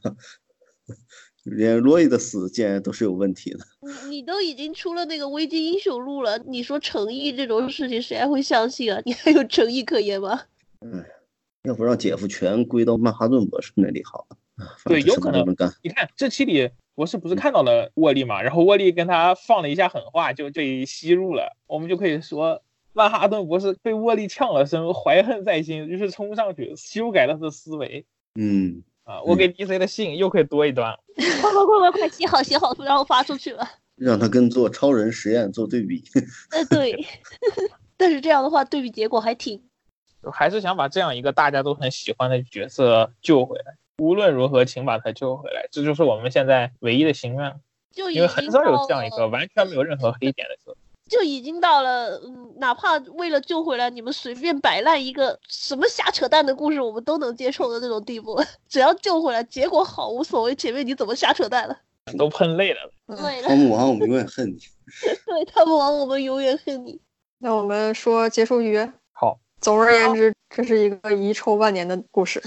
[1.47, 3.59] 连罗伊的死竟然都是有问题的。
[4.05, 9.01] 你你都已经出了那个危机英雄录了，你说诚意这种事情谁还会相信啊？
[9.05, 10.43] 你还有诚意可言吗？
[10.81, 11.05] 嗯，
[11.63, 14.37] 要不让姐夫全归到曼哈顿博士那里好了。
[14.85, 15.45] 对，有可能。
[15.83, 16.71] 你看这期里。
[16.97, 18.41] 博士不是看到了沃利嘛？
[18.41, 21.55] 然后沃利跟他放了一下狠话，就被吸入了。
[21.67, 22.63] 我们就可以说，
[22.95, 28.07] 曼哈顿博士被沃利呛了声，怀恨在心，于是冲上去修改了他的思维。
[28.35, 30.93] 嗯，啊，我给 DC 的信又可以多一段。
[31.15, 33.65] 快快快快快写好写好，然后发出去了。
[33.95, 36.03] 让他跟做超人实验做对比。
[36.51, 37.07] 呃，对。
[37.97, 39.63] 但是这样的话，对比结果还挺……
[40.33, 43.77] 还是想把这样一个大家都很喜欢的角色救回来。
[43.99, 47.55] 无论如何，请把他救回来，这就是我们现在唯一的心愿。
[47.93, 50.77] 就因为很少有这样一个完全没有任何黑点的角色，
[51.09, 58.41] 就已经到了，嗯，哪怕为了救回来，你们随便摆烂一个什么瞎扯淡的故事，我们都能接受的那种地步。
[58.69, 61.77] 只要救回来，结果好无所谓，前面你怎么瞎扯淡了，
[62.19, 62.81] 都喷累了。
[63.07, 64.59] 对，汤姆王，我们永远恨你。
[65.27, 67.01] 对，汤姆王，我们永远恨你。
[67.39, 68.79] 那我们说结束语。
[69.13, 69.39] 好。
[69.59, 72.43] 总而言之，这是一个遗臭万年的故事。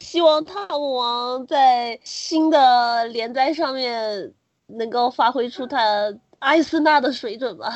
[0.00, 4.32] 希望汤姆王在新的连载上面
[4.68, 7.72] 能够发挥出他艾斯纳的水准吧。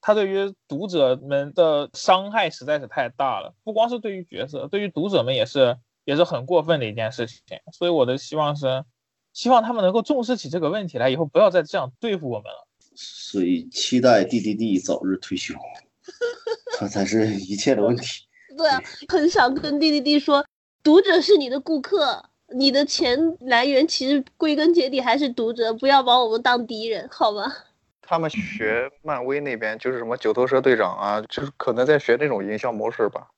[0.00, 7.40] 他对于读者们的伤害实在是太大了，不光是对于角色，对于读者们也是也是很过分的一件事情。
[7.72, 8.84] 所以我的希望是，
[9.32, 12.66] 希望他们能够重视起这个问题来，以后不要再这样对付我们了。
[12.94, 15.54] 所以期待 D D D 早日退休，
[16.80, 18.24] 这才是一切的问题。
[18.56, 20.44] 对啊，很想跟 D D D 说。
[20.82, 22.24] 读者是你的顾客，
[22.54, 27.52] 你的钱来源其实归根结底还是读者，不要把我们当敌人，好吗？
[28.10, 33.28] 他们学漫威那边就是什么九头蛇队长啊，就是可能在学那种营销模式吧。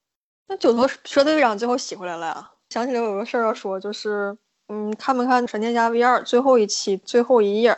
[0.48, 2.50] 那九头蛇队长最后洗回来了呀？
[2.70, 4.34] 想起来有个事儿要说，就是
[4.70, 7.76] 嗯，看没看闪电侠 V 二最后一期最后一页，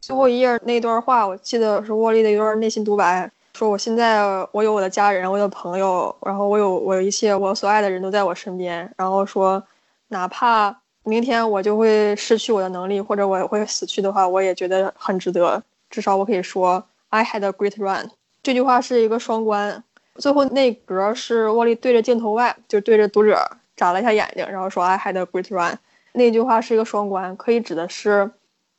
[0.00, 3.30] 最后一页那段话，我记得是沃利的一段内心独白。
[3.52, 4.22] 说我现在
[4.52, 8.90] 我有我的家人，我有朋友，然后我有我有一切我所爱的人都在我身边。
[8.96, 9.62] 然后说，
[10.08, 15.62] 哪怕明天我就会失去我的能力，或者我会死去的话，我也觉得很值得。
[15.92, 18.10] 至少我可以说，I had a great run。
[18.42, 19.84] 这句话是一个双关，
[20.16, 23.38] 最后那格是沃利对着镜头外，就对着读者
[23.76, 25.78] 眨了一下眼睛，然后说 I had a great run。
[26.12, 28.30] 那句话是一个双关，可以指的是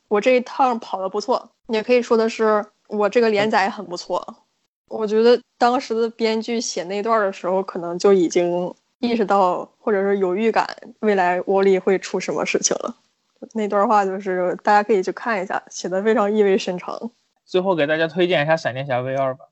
[0.08, 4.36] 我这一趟跑得不错，也可以说的是我这个连载很不错。
[4.88, 10.68] 我觉得当时的编剧写那段的时候，可能就已经意识到，或者是有预感，
[11.00, 12.94] 未来沃利会出什么事情了。
[13.52, 17.10] 那段话就是大家可以去看一下，写的非常意味深长。
[17.44, 19.44] 最后给大家推荐一下《闪电侠 V 二》吧，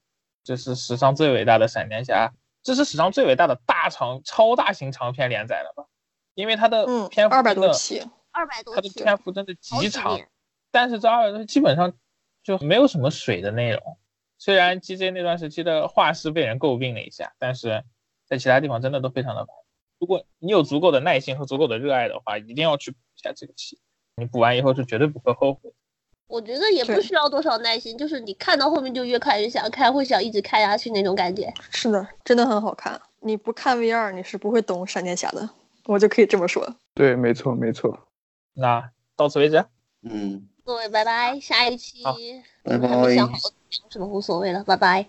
[0.43, 2.32] 这是史上最伟大的闪电侠，
[2.62, 5.85] 这是史上最伟大的大长超大型长篇连载了吧？
[6.35, 10.19] 因为它的篇幅二百多期，二百多，它的篇幅真的极长，
[10.70, 11.93] 但是这二百多基本上
[12.43, 13.98] 就没有什么水的内容。
[14.39, 17.85] 虽然 G J 那段时期的画师被人诟病了一下，但是
[18.27, 19.55] 在其他地方真的都非常的棒。
[20.02, 23.78] 如果你有足够的耐心和足够的热爱的话，一定要去补一下这个期。
[24.16, 25.72] 你补完以后是绝对不会后悔。
[26.26, 31.54] 我觉得也不需要多少耐心，就是你看到后面就越看越想看，会想一直看下去那种感觉。
[31.70, 33.00] 是的，真的很好看。
[33.20, 35.48] 你不看 V 二，你是不会懂闪电侠的。
[35.84, 36.68] 我就可以这么说。
[36.94, 37.96] 对，没错，没错。
[38.54, 39.64] 那到此为止。
[40.02, 40.48] 嗯。
[40.64, 41.38] 各位，拜拜。
[41.38, 42.02] 下一期
[42.64, 42.88] 拜拜。
[43.88, 45.06] 什么无所谓了，拜拜，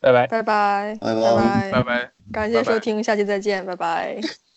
[0.00, 4.20] 拜拜，拜拜，拜拜，拜拜，感谢收听，下期再见，拜拜。